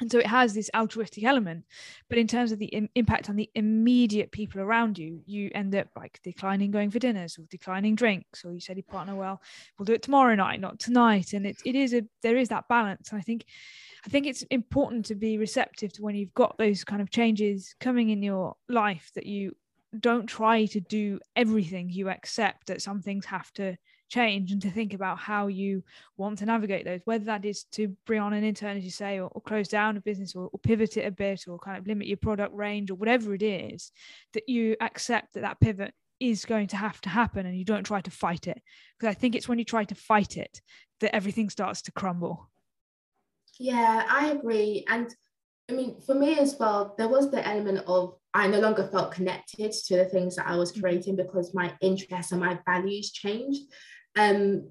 and 0.00 0.10
so 0.10 0.18
it 0.18 0.26
has 0.26 0.54
this 0.54 0.70
altruistic 0.74 1.24
element 1.24 1.64
but 2.08 2.18
in 2.18 2.26
terms 2.26 2.50
of 2.50 2.58
the 2.58 2.66
Im- 2.66 2.88
impact 2.94 3.30
on 3.30 3.36
the 3.36 3.48
immediate 3.54 4.32
people 4.32 4.60
around 4.60 4.98
you 4.98 5.20
you 5.26 5.50
end 5.54 5.74
up 5.74 5.88
like 5.96 6.20
declining 6.24 6.70
going 6.70 6.90
for 6.90 6.98
dinners 6.98 7.38
or 7.38 7.44
declining 7.50 7.94
drinks 7.94 8.44
or 8.44 8.52
you 8.52 8.60
said 8.60 8.76
your 8.76 8.84
partner 8.84 9.14
well 9.14 9.40
we'll 9.78 9.84
do 9.84 9.92
it 9.92 10.02
tomorrow 10.02 10.34
night 10.34 10.60
not 10.60 10.78
tonight. 10.78 11.32
And 11.32 11.46
it, 11.46 11.56
it 11.64 11.74
is 11.74 11.94
a 11.94 12.02
there 12.22 12.36
is 12.36 12.48
that 12.48 12.68
balance. 12.68 13.10
And 13.10 13.18
i 13.18 13.22
think 13.22 13.44
I 14.06 14.10
think 14.10 14.26
it's 14.26 14.42
important 14.44 15.06
to 15.06 15.14
be 15.14 15.38
receptive 15.38 15.92
to 15.94 16.02
when 16.02 16.14
you've 16.14 16.34
got 16.34 16.58
those 16.58 16.84
kind 16.84 17.00
of 17.00 17.10
changes 17.10 17.74
coming 17.80 18.10
in 18.10 18.22
your 18.22 18.54
life 18.68 19.10
that 19.14 19.26
you 19.26 19.52
don't 19.98 20.26
try 20.26 20.66
to 20.66 20.80
do 20.80 21.20
everything 21.36 21.88
you 21.88 22.10
accept 22.10 22.66
that 22.66 22.82
some 22.82 23.00
things 23.00 23.24
have 23.26 23.50
to 23.52 23.76
change 24.08 24.52
and 24.52 24.62
to 24.62 24.70
think 24.70 24.94
about 24.94 25.18
how 25.18 25.46
you 25.46 25.82
want 26.16 26.38
to 26.38 26.46
navigate 26.46 26.84
those 26.84 27.00
whether 27.04 27.24
that 27.24 27.44
is 27.44 27.64
to 27.64 27.88
bring 28.06 28.20
on 28.20 28.32
an 28.32 28.44
intern 28.44 28.76
as 28.76 28.84
you 28.84 28.90
say 28.90 29.18
or, 29.18 29.28
or 29.28 29.40
close 29.40 29.68
down 29.68 29.96
a 29.96 30.00
business 30.00 30.34
or, 30.34 30.48
or, 30.52 30.58
pivot 30.58 30.96
it 30.96 31.06
a 31.06 31.10
bit 31.10 31.44
or 31.48 31.58
kind 31.58 31.78
of 31.78 31.86
limit 31.86 32.06
your 32.06 32.16
product 32.16 32.54
range 32.54 32.90
or 32.90 32.94
whatever 32.94 33.34
it 33.34 33.42
is 33.42 33.90
that 34.32 34.48
you 34.48 34.76
accept 34.80 35.34
that 35.34 35.40
that 35.40 35.60
pivot 35.60 35.92
is 36.20 36.44
going 36.44 36.68
to 36.68 36.76
have 36.76 37.00
to 37.00 37.08
happen 37.08 37.44
and 37.44 37.56
you 37.56 37.64
don't 37.64 37.84
try 37.84 38.00
to 38.00 38.10
fight 38.10 38.46
it 38.46 38.60
because 38.98 39.10
i 39.10 39.14
think 39.14 39.34
it's 39.34 39.48
when 39.48 39.58
you 39.58 39.64
try 39.64 39.84
to 39.84 39.94
fight 39.94 40.36
it 40.36 40.60
that 41.00 41.14
everything 41.14 41.50
starts 41.50 41.82
to 41.82 41.92
crumble 41.92 42.48
yeah, 43.58 44.04
I 44.08 44.30
agree. 44.30 44.84
And 44.88 45.14
I 45.70 45.72
mean, 45.72 46.00
for 46.00 46.14
me 46.14 46.38
as 46.38 46.56
well, 46.58 46.94
there 46.98 47.08
was 47.08 47.30
the 47.30 47.46
element 47.46 47.84
of 47.86 48.16
I 48.34 48.48
no 48.48 48.60
longer 48.60 48.88
felt 48.90 49.12
connected 49.12 49.72
to 49.72 49.96
the 49.96 50.04
things 50.04 50.36
that 50.36 50.48
I 50.48 50.56
was 50.56 50.72
mm-hmm. 50.72 50.82
creating 50.82 51.16
because 51.16 51.54
my 51.54 51.72
interests 51.80 52.32
and 52.32 52.40
my 52.40 52.58
values 52.66 53.12
changed. 53.12 53.62
Um, 54.16 54.70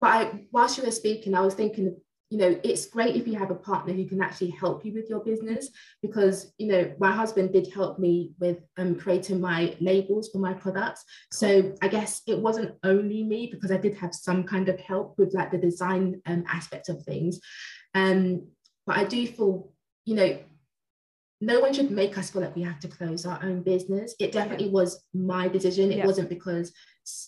but 0.00 0.08
I, 0.08 0.44
whilst 0.52 0.78
you 0.78 0.84
were 0.84 0.92
speaking, 0.92 1.34
I 1.34 1.40
was 1.40 1.54
thinking 1.54 1.96
you 2.30 2.36
know, 2.36 2.60
it's 2.62 2.86
great 2.86 3.16
if 3.16 3.26
you 3.26 3.38
have 3.38 3.50
a 3.50 3.54
partner 3.54 3.94
who 3.94 4.04
can 4.04 4.20
actually 4.20 4.50
help 4.50 4.84
you 4.84 4.92
with 4.92 5.08
your 5.08 5.20
business 5.20 5.70
because, 6.02 6.52
you 6.58 6.66
know, 6.66 6.92
my 6.98 7.10
husband 7.10 7.52
did 7.52 7.72
help 7.72 7.98
me 7.98 8.32
with 8.38 8.58
um, 8.76 8.94
creating 8.96 9.40
my 9.40 9.74
labels 9.80 10.28
for 10.30 10.38
my 10.38 10.52
products. 10.52 11.04
So 11.32 11.74
I 11.80 11.88
guess 11.88 12.20
it 12.26 12.38
wasn't 12.38 12.74
only 12.84 13.24
me 13.24 13.48
because 13.50 13.72
I 13.72 13.78
did 13.78 13.96
have 13.96 14.14
some 14.14 14.44
kind 14.44 14.68
of 14.68 14.78
help 14.78 15.14
with 15.16 15.32
like 15.32 15.50
the 15.50 15.58
design 15.58 16.20
um, 16.26 16.44
aspect 16.48 16.90
of 16.90 17.02
things. 17.02 17.40
Um, 17.94 18.48
but 18.86 18.98
I 18.98 19.04
do 19.04 19.26
feel, 19.26 19.72
you 20.04 20.14
know, 20.14 20.38
no 21.40 21.60
one 21.60 21.72
should 21.72 21.90
make 21.90 22.18
us 22.18 22.30
feel 22.30 22.42
like 22.42 22.56
we 22.56 22.62
have 22.62 22.80
to 22.80 22.88
close 22.88 23.24
our 23.24 23.40
own 23.42 23.62
business. 23.62 24.14
It 24.18 24.32
definitely 24.32 24.70
was 24.70 25.04
my 25.14 25.46
decision. 25.46 25.92
It 25.92 25.98
yeah. 25.98 26.06
wasn't 26.06 26.28
because 26.28 26.72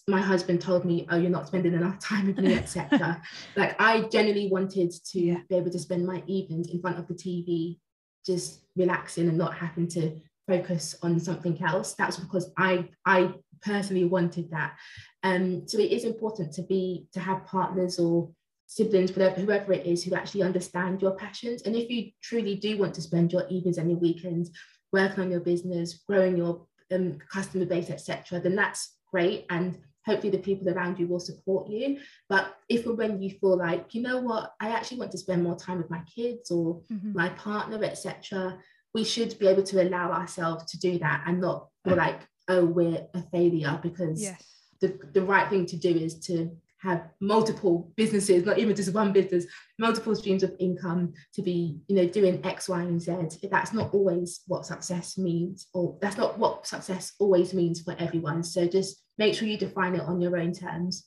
my 0.09 0.21
husband 0.21 0.61
told 0.61 0.85
me, 0.85 1.07
"Oh, 1.11 1.17
you're 1.17 1.31
not 1.31 1.47
spending 1.47 1.75
enough 1.75 2.01
time 2.01 2.27
with 2.27 2.39
me," 2.39 2.55
etc. 2.55 3.23
like 3.57 3.81
I 3.81 4.03
genuinely 4.03 4.51
wanted 4.51 4.93
to 5.13 5.21
yeah. 5.21 5.39
be 5.49 5.57
able 5.57 5.71
to 5.71 5.79
spend 5.79 6.07
my 6.07 6.23
evenings 6.27 6.71
in 6.71 6.81
front 6.81 6.99
of 6.99 7.07
the 7.07 7.15
TV, 7.15 7.79
just 8.27 8.65
relaxing 8.77 9.29
and 9.29 9.39
not 9.39 9.55
having 9.55 9.87
to 9.89 10.21
focus 10.49 10.97
on 11.03 11.21
something 11.21 11.63
else. 11.63 11.95
That's 11.95 12.17
because 12.17 12.51
I 12.59 12.89
I 13.07 13.35
personally 13.63 14.07
wanted 14.07 14.51
that. 14.51 14.77
Um, 15.23 15.69
so 15.69 15.79
it 15.79 15.93
is 15.93 16.05
important 16.05 16.53
to 16.55 16.63
be 16.63 17.07
to 17.13 17.21
have 17.21 17.47
partners 17.47 17.99
or 17.99 18.31
siblings, 18.71 19.11
whatever, 19.11 19.41
whoever 19.41 19.73
it 19.73 19.85
is, 19.85 20.05
who 20.05 20.15
actually 20.15 20.43
understand 20.43 21.03
your 21.03 21.17
passions. 21.17 21.63
And 21.63 21.75
if 21.75 21.91
you 21.91 22.13
truly 22.23 22.55
do 22.55 22.79
want 22.79 22.95
to 22.95 23.03
spend 23.03 23.33
your 23.33 23.45
evenings 23.49 23.79
and 23.79 23.91
your 23.91 23.99
weekends 23.99 24.53
working 24.93 25.25
on 25.25 25.31
your 25.33 25.41
business, 25.41 26.05
growing 26.09 26.37
your 26.37 26.67
um, 26.93 27.19
customer 27.33 27.65
base, 27.65 27.91
etc., 27.91 28.39
then 28.39 28.55
that's 28.55 28.99
great. 29.11 29.45
And 29.51 29.77
hopefully 30.07 30.31
the 30.31 30.39
people 30.39 30.69
around 30.69 31.01
you 31.01 31.09
will 31.09 31.19
support 31.19 31.69
you. 31.69 31.99
But 32.29 32.55
if 32.69 32.87
or 32.87 32.95
when 32.95 33.21
you 33.21 33.31
feel 33.31 33.59
like, 33.59 33.93
you 33.93 34.03
know 34.03 34.21
what, 34.21 34.53
I 34.61 34.69
actually 34.69 35.01
want 35.01 35.11
to 35.13 35.19
spend 35.19 35.43
more 35.43 35.57
time 35.57 35.79
with 35.79 35.91
my 35.91 36.03
kids 36.15 36.53
or 36.53 36.81
mm-hmm. 36.93 37.13
my 37.13 37.31
partner, 37.31 37.83
etc., 37.83 38.57
we 38.95 39.03
should 39.03 39.37
be 39.41 39.49
able 39.49 39.65
to 39.65 39.83
allow 39.83 40.13
ourselves 40.13 40.71
to 40.71 40.79
do 40.79 40.97
that 41.01 41.25
and 41.27 41.41
not 41.41 41.67
feel 41.85 41.97
like, 41.97 42.21
oh, 42.47 42.67
we're 42.67 43.05
a 43.15 43.23
failure 43.33 43.81
because 43.83 44.23
yes. 44.23 44.45
the, 44.81 44.97
the 45.13 45.23
right 45.23 45.51
thing 45.51 45.67
to 45.67 45.77
do 45.77 45.91
is 45.91 46.21
to 46.21 46.57
have 46.83 47.09
multiple 47.21 47.93
businesses, 47.97 48.45
not 48.45 48.59
even 48.59 48.75
just 48.75 48.95
one 48.95 49.13
business, 49.13 49.47
multiple 49.79 50.15
streams 50.15 50.43
of 50.43 50.55
income 50.59 51.13
to 51.35 51.43
be, 51.43 51.79
you 51.89 51.97
know, 51.97 52.07
doing 52.07 52.45
X, 52.45 52.69
Y, 52.69 52.81
and 52.81 53.01
Z. 53.01 53.49
That's 53.51 53.73
not 53.73 53.93
always 53.93 54.41
what 54.47 54.67
success 54.67 55.19
means, 55.19 55.69
or 55.75 55.99
that's 56.01 56.17
not 56.17 56.39
what 56.39 56.67
success 56.67 57.13
always 57.19 57.53
means 57.53 57.83
for 57.83 57.95
everyone. 57.99 58.43
So 58.43 58.67
just 58.67 59.03
make 59.19 59.35
sure 59.35 59.47
you 59.47 59.59
define 59.59 59.95
it 59.95 60.03
on 60.03 60.21
your 60.21 60.39
own 60.39 60.53
terms. 60.53 61.07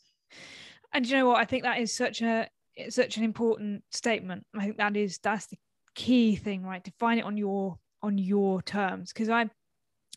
And 0.94 1.08
you 1.08 1.18
know 1.18 1.28
what? 1.28 1.40
I 1.40 1.46
think 1.46 1.64
that 1.64 1.80
is 1.80 1.92
such 1.92 2.22
a 2.22 2.48
it's 2.76 2.96
such 2.96 3.18
an 3.18 3.24
important 3.24 3.84
statement. 3.92 4.46
I 4.56 4.64
think 4.64 4.78
that 4.78 4.96
is 4.96 5.20
that's 5.22 5.48
the 5.48 5.58
key 5.96 6.36
thing, 6.36 6.64
right? 6.64 6.84
Define 6.84 7.20
it 7.20 7.26
on 7.26 7.38
your 7.38 7.78
on 8.02 8.18
your 8.18 8.62
terms. 8.62 9.12
Because 9.12 9.30
I 9.30 9.50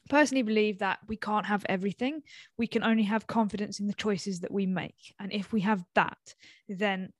personally 0.08 0.42
believe 0.42 0.78
that 0.78 0.98
we 1.08 1.16
can't 1.16 1.46
have 1.46 1.64
everything. 1.68 2.22
We 2.56 2.66
can 2.66 2.82
only 2.82 3.04
have 3.04 3.26
confidence 3.26 3.80
in 3.80 3.86
the 3.86 3.94
choices 3.94 4.40
that 4.40 4.50
we 4.50 4.66
make. 4.66 5.14
And 5.18 5.32
if 5.32 5.52
we 5.52 5.60
have 5.62 5.84
that, 5.94 6.34
then 6.68 7.12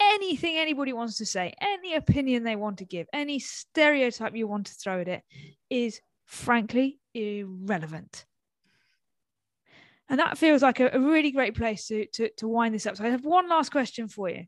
anything 0.00 0.56
anybody 0.56 0.92
wants 0.92 1.18
to 1.18 1.26
say, 1.26 1.54
any 1.60 1.94
opinion 1.94 2.44
they 2.44 2.56
want 2.56 2.78
to 2.78 2.84
give, 2.84 3.06
any 3.12 3.38
stereotype 3.38 4.34
you 4.34 4.46
want 4.46 4.66
to 4.66 4.74
throw 4.74 5.00
at 5.00 5.08
it 5.08 5.22
is 5.68 6.00
frankly 6.26 6.98
irrelevant. 7.14 8.24
And 10.08 10.18
that 10.18 10.38
feels 10.38 10.62
like 10.62 10.80
a, 10.80 10.90
a 10.92 10.98
really 10.98 11.30
great 11.30 11.54
place 11.54 11.86
to, 11.86 12.06
to, 12.06 12.30
to 12.38 12.48
wind 12.48 12.74
this 12.74 12.86
up. 12.86 12.96
So 12.96 13.04
I 13.04 13.10
have 13.10 13.24
one 13.24 13.48
last 13.48 13.70
question 13.70 14.08
for 14.08 14.28
you, 14.28 14.44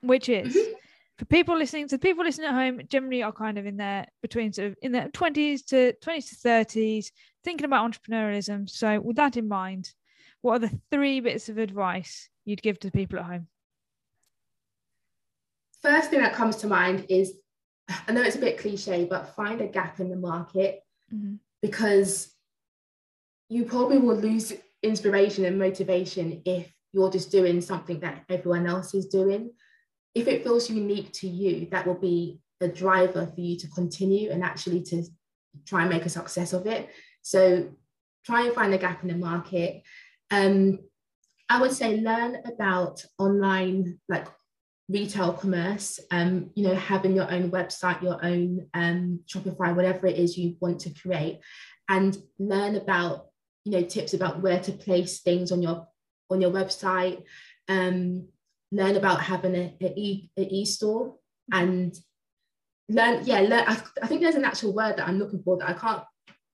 which 0.00 0.28
is 0.28 0.56
mm-hmm 0.56 0.72
for 1.18 1.24
people 1.24 1.58
listening, 1.58 1.88
so 1.88 1.98
people 1.98 2.24
listening 2.24 2.48
at 2.48 2.54
home 2.54 2.80
generally 2.88 3.24
are 3.24 3.32
kind 3.32 3.58
of 3.58 3.66
in 3.66 3.76
their 3.76 4.06
between 4.22 4.52
sort 4.52 4.68
of 4.68 4.76
in 4.82 4.92
their 4.92 5.08
20s 5.08 5.66
to 5.66 5.92
20s 6.00 6.28
to 6.28 6.36
30s, 6.36 7.06
thinking 7.42 7.64
about 7.64 7.90
entrepreneurialism. 7.90 8.70
So 8.70 9.00
with 9.00 9.16
that 9.16 9.36
in 9.36 9.48
mind, 9.48 9.92
what 10.42 10.54
are 10.54 10.68
the 10.68 10.80
three 10.92 11.18
bits 11.18 11.48
of 11.48 11.58
advice 11.58 12.28
you'd 12.44 12.62
give 12.62 12.78
to 12.80 12.92
people 12.92 13.18
at 13.18 13.24
home? 13.24 13.48
First 15.82 16.10
thing 16.10 16.20
that 16.20 16.34
comes 16.34 16.56
to 16.56 16.68
mind 16.68 17.06
is 17.08 17.34
I 18.06 18.12
know 18.12 18.22
it's 18.22 18.36
a 18.36 18.40
bit 18.40 18.58
cliche, 18.58 19.04
but 19.04 19.34
find 19.34 19.60
a 19.60 19.66
gap 19.66 19.98
in 19.98 20.10
the 20.10 20.16
market 20.16 20.82
mm-hmm. 21.12 21.34
because 21.60 22.32
you 23.48 23.64
probably 23.64 23.98
will 23.98 24.16
lose 24.16 24.52
inspiration 24.84 25.44
and 25.46 25.58
motivation 25.58 26.42
if 26.44 26.72
you're 26.92 27.10
just 27.10 27.32
doing 27.32 27.60
something 27.60 27.98
that 28.00 28.22
everyone 28.28 28.68
else 28.68 28.94
is 28.94 29.06
doing 29.06 29.50
if 30.14 30.26
it 30.26 30.42
feels 30.42 30.70
unique 30.70 31.12
to 31.14 31.28
you, 31.28 31.68
that 31.70 31.86
will 31.86 31.94
be 31.98 32.40
a 32.60 32.68
driver 32.68 33.26
for 33.26 33.40
you 33.40 33.56
to 33.58 33.68
continue 33.68 34.30
and 34.30 34.42
actually 34.42 34.82
to 34.82 35.04
try 35.66 35.82
and 35.82 35.90
make 35.90 36.06
a 36.06 36.10
success 36.10 36.52
of 36.52 36.66
it. 36.66 36.88
So 37.22 37.68
try 38.24 38.46
and 38.46 38.54
find 38.54 38.74
a 38.74 38.78
gap 38.78 39.02
in 39.02 39.08
the 39.08 39.16
market. 39.16 39.82
Um, 40.30 40.80
I 41.48 41.60
would 41.60 41.72
say 41.72 42.00
learn 42.00 42.38
about 42.44 43.04
online 43.18 43.98
like 44.08 44.26
retail 44.88 45.32
commerce. 45.32 46.00
Um, 46.10 46.50
you 46.54 46.64
know, 46.64 46.74
having 46.74 47.14
your 47.14 47.30
own 47.30 47.50
website, 47.50 48.02
your 48.02 48.22
own 48.24 48.66
um, 48.74 49.20
Shopify, 49.26 49.74
whatever 49.74 50.06
it 50.06 50.16
is 50.16 50.36
you 50.36 50.56
want 50.60 50.80
to 50.80 50.90
create, 50.90 51.40
and 51.88 52.16
learn 52.38 52.76
about 52.76 53.26
you 53.64 53.72
know 53.72 53.82
tips 53.82 54.14
about 54.14 54.40
where 54.42 54.60
to 54.60 54.72
place 54.72 55.20
things 55.20 55.52
on 55.52 55.62
your 55.62 55.86
on 56.30 56.40
your 56.40 56.50
website. 56.50 57.22
Um, 57.68 58.28
learn 58.70 58.96
about 58.96 59.20
having 59.20 59.54
a, 59.54 59.74
a 59.80 59.92
e 59.96 60.30
a 60.36 60.42
e-store 60.42 61.14
and 61.52 61.94
learn 62.88 63.24
yeah 63.24 63.40
learn 63.40 63.64
I, 63.66 63.80
I, 64.02 64.06
think 64.06 64.20
there's 64.20 64.34
an 64.34 64.44
actual 64.44 64.74
word 64.74 64.96
that 64.96 65.08
i'm 65.08 65.18
looking 65.18 65.42
for 65.42 65.56
that 65.58 65.68
i 65.68 65.72
can't 65.72 66.02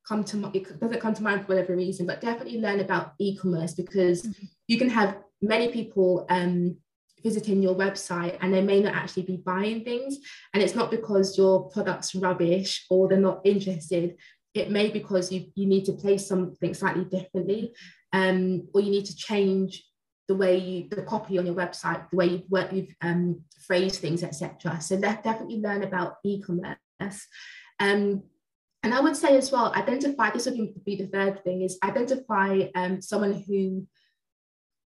come 0.06 0.22
to 0.24 0.36
my, 0.36 0.50
it 0.52 0.80
doesn't 0.80 1.00
come 1.00 1.14
to 1.14 1.22
mind 1.22 1.42
for 1.42 1.54
whatever 1.54 1.76
reason 1.76 2.06
but 2.06 2.20
definitely 2.20 2.60
learn 2.60 2.80
about 2.80 3.14
e-commerce 3.18 3.74
because 3.74 4.22
mm-hmm. 4.22 4.44
you 4.68 4.78
can 4.78 4.90
have 4.90 5.16
many 5.40 5.68
people 5.68 6.26
um, 6.28 6.76
visiting 7.22 7.62
your 7.62 7.74
website 7.74 8.36
and 8.40 8.52
they 8.52 8.60
may 8.60 8.80
not 8.80 8.94
actually 8.94 9.22
be 9.22 9.38
buying 9.38 9.82
things 9.82 10.18
and 10.52 10.62
it's 10.62 10.74
not 10.74 10.90
because 10.90 11.38
your 11.38 11.70
product's 11.70 12.14
rubbish 12.14 12.84
or 12.90 13.08
they're 13.08 13.18
not 13.18 13.40
interested 13.44 14.16
it 14.52 14.70
may 14.70 14.88
because 14.88 15.32
you, 15.32 15.46
you 15.54 15.66
need 15.66 15.84
to 15.84 15.92
place 15.92 16.26
something 16.26 16.74
slightly 16.74 17.04
differently 17.04 17.72
um, 18.12 18.68
or 18.72 18.80
you 18.80 18.90
need 18.90 19.06
to 19.06 19.16
change 19.16 19.84
the 20.28 20.34
way 20.34 20.56
you 20.56 20.88
the 20.88 21.02
copy 21.02 21.38
on 21.38 21.46
your 21.46 21.54
website 21.54 22.08
the 22.10 22.16
way 22.16 22.26
you've 22.26 22.50
worked 22.50 22.72
you've 22.72 22.94
um, 23.02 23.40
phrased 23.66 24.00
things 24.00 24.22
etc 24.22 24.80
so 24.80 24.98
definitely 24.98 25.60
learn 25.60 25.82
about 25.82 26.16
e-commerce 26.24 27.26
um, 27.80 28.22
and 28.84 28.92
I 28.92 29.00
would 29.00 29.16
say 29.16 29.38
as 29.38 29.50
well, 29.50 29.72
identify, 29.74 30.30
this 30.30 30.44
would 30.44 30.84
be 30.84 30.96
the 30.96 31.06
third 31.06 31.42
thing, 31.42 31.62
is 31.62 31.78
identify 31.82 32.64
um, 32.74 33.00
someone 33.00 33.32
who 33.32 33.86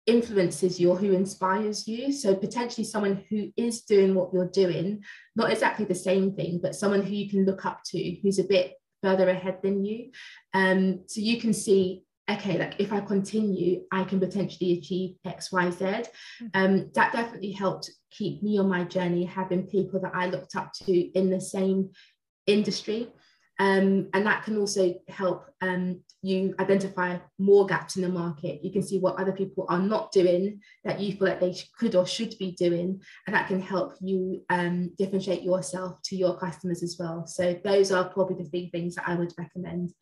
influences 0.06 0.80
you 0.80 0.92
or 0.92 0.98
who 0.98 1.14
inspires 1.14 1.88
you. 1.88 2.12
So 2.12 2.36
potentially 2.36 2.84
someone 2.84 3.24
who 3.30 3.52
is 3.56 3.84
doing 3.84 4.14
what 4.14 4.34
you're 4.34 4.50
doing, 4.50 5.04
not 5.38 5.50
exactly 5.50 5.86
the 5.86 5.96
same 5.96 6.36
thing, 6.36 6.60
but 6.62 6.76
someone 6.76 7.04
who 7.04 7.14
you 7.14 7.30
can 7.30 7.46
look 7.46 7.66
up 7.66 7.84
to, 7.86 8.16
who's 8.22 8.38
a 8.38 8.44
bit 8.44 8.74
further 9.02 9.30
ahead 9.30 9.60
than 9.64 9.86
you. 9.86 10.12
Um, 10.54 11.06
so 11.08 11.22
you 11.22 11.40
can 11.40 11.54
see 11.54 12.04
okay, 12.30 12.58
like 12.58 12.76
if 12.80 12.92
I 12.92 13.02
continue, 13.02 13.84
I 13.92 14.04
can 14.04 14.20
potentially 14.20 14.78
achieve 14.78 15.16
X, 15.26 15.52
Y, 15.52 15.70
Z. 15.70 15.86
Mm-hmm. 15.86 16.48
Um, 16.54 16.92
that 16.96 17.14
definitely 17.14 17.52
helped 17.52 17.92
keep 18.12 18.42
me 18.42 18.58
on 18.58 18.70
my 18.70 18.84
journey, 18.84 19.26
having 19.26 19.68
people 19.68 20.00
that 20.02 20.16
I 20.16 20.28
looked 20.28 20.56
up 20.56 20.72
to 20.84 20.92
in 20.92 21.30
the 21.30 21.42
same 21.42 21.92
industry. 22.48 23.10
Um, 23.58 24.10
and 24.14 24.26
that 24.26 24.44
can 24.44 24.58
also 24.58 24.96
help 25.08 25.46
um, 25.62 26.02
you 26.22 26.54
identify 26.60 27.18
more 27.40 27.66
gaps 27.66 27.96
in 27.96 28.02
the 28.02 28.10
market. 28.10 28.64
You 28.64 28.72
can 28.72 28.84
see 28.84 29.00
what 29.00 29.18
other 29.18 29.32
people 29.32 29.66
are 29.70 29.80
not 29.80 30.12
doing 30.12 30.60
that 30.84 31.00
you 31.00 31.14
feel 31.14 31.30
like 31.30 31.40
they 31.40 31.56
could 31.80 31.96
or 31.96 32.06
should 32.06 32.38
be 32.38 32.52
doing, 32.52 33.02
and 33.26 33.34
that 33.34 33.48
can 33.48 33.62
help 33.62 33.96
you 34.02 34.44
um, 34.50 34.92
differentiate 34.98 35.44
yourself 35.44 36.02
to 36.06 36.18
your 36.18 36.38
customers 36.38 36.84
as 36.84 36.98
well. 37.00 37.26
So 37.28 37.58
those 37.64 37.94
are 37.94 38.10
probably 38.10 38.44
the 38.44 38.50
three 38.50 38.70
things 38.72 38.96
that 38.96 39.08
I 39.08 39.16
would 39.16 39.32
recommend. 39.38 39.94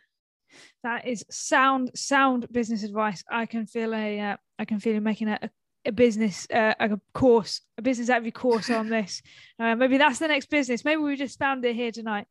That 0.84 1.08
is 1.08 1.26
sound, 1.30 1.92
sound 1.96 2.48
business 2.52 2.84
advice. 2.84 3.24
I 3.30 3.46
can 3.46 3.66
feel 3.66 3.94
a, 3.94 4.20
uh, 4.20 4.38
I 4.60 4.66
can 4.66 4.80
feel 4.80 4.94
you 4.94 5.02
making 5.02 5.30
a, 5.30 5.40
a 5.86 5.92
business, 5.92 6.48
uh, 6.54 6.74
a 6.80 7.00
course, 7.14 7.62
a 7.78 7.82
business 7.82 8.10
every 8.10 8.32
course 8.32 8.70
on 8.70 8.90
this. 8.90 9.22
Uh, 9.60 9.76
maybe 9.76 9.98
that's 9.98 10.20
the 10.20 10.28
next 10.28 10.50
business. 10.50 10.86
Maybe 10.86 11.02
we 11.02 11.16
just 11.16 11.40
found 11.40 11.64
it 11.66 11.76
here 11.76 11.92
tonight. 11.92 12.28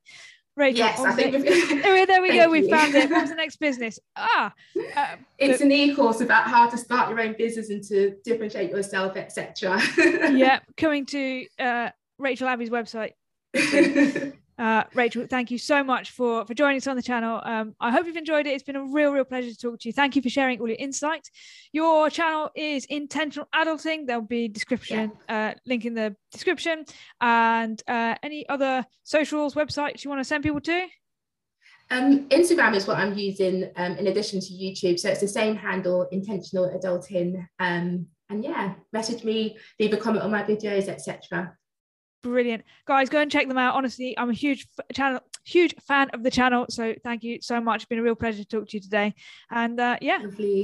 Rachel, 0.54 0.78
yes, 0.78 1.00
I 1.00 1.12
think 1.12 1.32
there, 1.32 2.06
there 2.06 2.20
we 2.20 2.32
go. 2.34 2.50
We 2.50 2.68
found 2.68 2.94
it. 2.94 3.10
What's 3.10 3.30
the 3.30 3.36
next 3.36 3.56
business? 3.56 3.98
Ah, 4.16 4.52
uh, 4.96 5.16
it's 5.38 5.58
but, 5.58 5.64
an 5.64 5.72
e-course 5.72 6.20
about 6.20 6.44
how 6.44 6.68
to 6.68 6.76
start 6.76 7.08
your 7.08 7.20
own 7.20 7.34
business 7.38 7.70
and 7.70 7.82
to 7.84 8.16
differentiate 8.22 8.70
yourself, 8.70 9.16
etc. 9.16 9.80
yeah, 10.30 10.58
coming 10.76 11.06
to 11.06 11.46
uh, 11.58 11.88
Rachel 12.18 12.48
Abi's 12.48 12.68
website. 12.68 13.12
Uh, 14.58 14.84
Rachel, 14.94 15.26
thank 15.28 15.50
you 15.50 15.58
so 15.58 15.82
much 15.82 16.10
for 16.10 16.44
for 16.44 16.54
joining 16.54 16.76
us 16.76 16.86
on 16.86 16.96
the 16.96 17.02
channel. 17.02 17.40
Um, 17.42 17.74
I 17.80 17.90
hope 17.90 18.06
you've 18.06 18.16
enjoyed 18.16 18.46
it. 18.46 18.50
It's 18.50 18.62
been 18.62 18.76
a 18.76 18.84
real, 18.84 19.10
real 19.10 19.24
pleasure 19.24 19.50
to 19.50 19.56
talk 19.56 19.80
to 19.80 19.88
you. 19.88 19.92
Thank 19.92 20.14
you 20.14 20.22
for 20.22 20.28
sharing 20.28 20.60
all 20.60 20.68
your 20.68 20.76
insights. 20.78 21.30
Your 21.72 22.10
channel 22.10 22.50
is 22.54 22.84
Intentional 22.86 23.48
Adulting. 23.54 24.06
There'll 24.06 24.22
be 24.22 24.48
description 24.48 25.12
yeah. 25.28 25.50
uh, 25.50 25.54
link 25.66 25.84
in 25.84 25.94
the 25.94 26.14
description, 26.30 26.84
and 27.20 27.82
uh, 27.88 28.14
any 28.22 28.48
other 28.48 28.84
socials, 29.04 29.54
websites 29.54 30.04
you 30.04 30.10
want 30.10 30.20
to 30.20 30.24
send 30.24 30.42
people 30.42 30.60
to. 30.60 30.86
Um, 31.90 32.28
Instagram 32.28 32.74
is 32.74 32.86
what 32.86 32.96
I'm 32.96 33.16
using 33.18 33.70
um, 33.76 33.96
in 33.96 34.06
addition 34.06 34.40
to 34.40 34.46
YouTube. 34.46 34.98
So 34.98 35.10
it's 35.10 35.20
the 35.20 35.28
same 35.28 35.56
handle, 35.56 36.08
intentional 36.10 36.70
adulting. 36.70 37.46
Um, 37.58 38.06
and 38.30 38.42
yeah, 38.42 38.74
message 38.92 39.24
me, 39.24 39.58
leave 39.78 39.92
a 39.92 39.98
comment 39.98 40.24
on 40.24 40.30
my 40.30 40.42
videos, 40.42 40.88
etc. 40.88 41.54
Brilliant, 42.22 42.62
guys! 42.86 43.08
Go 43.08 43.20
and 43.20 43.30
check 43.30 43.48
them 43.48 43.58
out. 43.58 43.74
Honestly, 43.74 44.16
I'm 44.16 44.30
a 44.30 44.34
huge 44.34 44.66
channel, 44.92 45.20
huge 45.44 45.74
fan 45.80 46.08
of 46.10 46.22
the 46.22 46.30
channel. 46.30 46.66
So 46.70 46.94
thank 47.02 47.24
you 47.24 47.40
so 47.40 47.60
much. 47.60 47.82
It's 47.82 47.88
been 47.88 47.98
a 47.98 48.02
real 48.02 48.14
pleasure 48.14 48.44
to 48.44 48.48
talk 48.48 48.68
to 48.68 48.76
you 48.76 48.80
today. 48.80 49.14
And 49.50 49.78
uh, 49.80 49.98
yeah, 50.00 50.18
Lovely. 50.22 50.60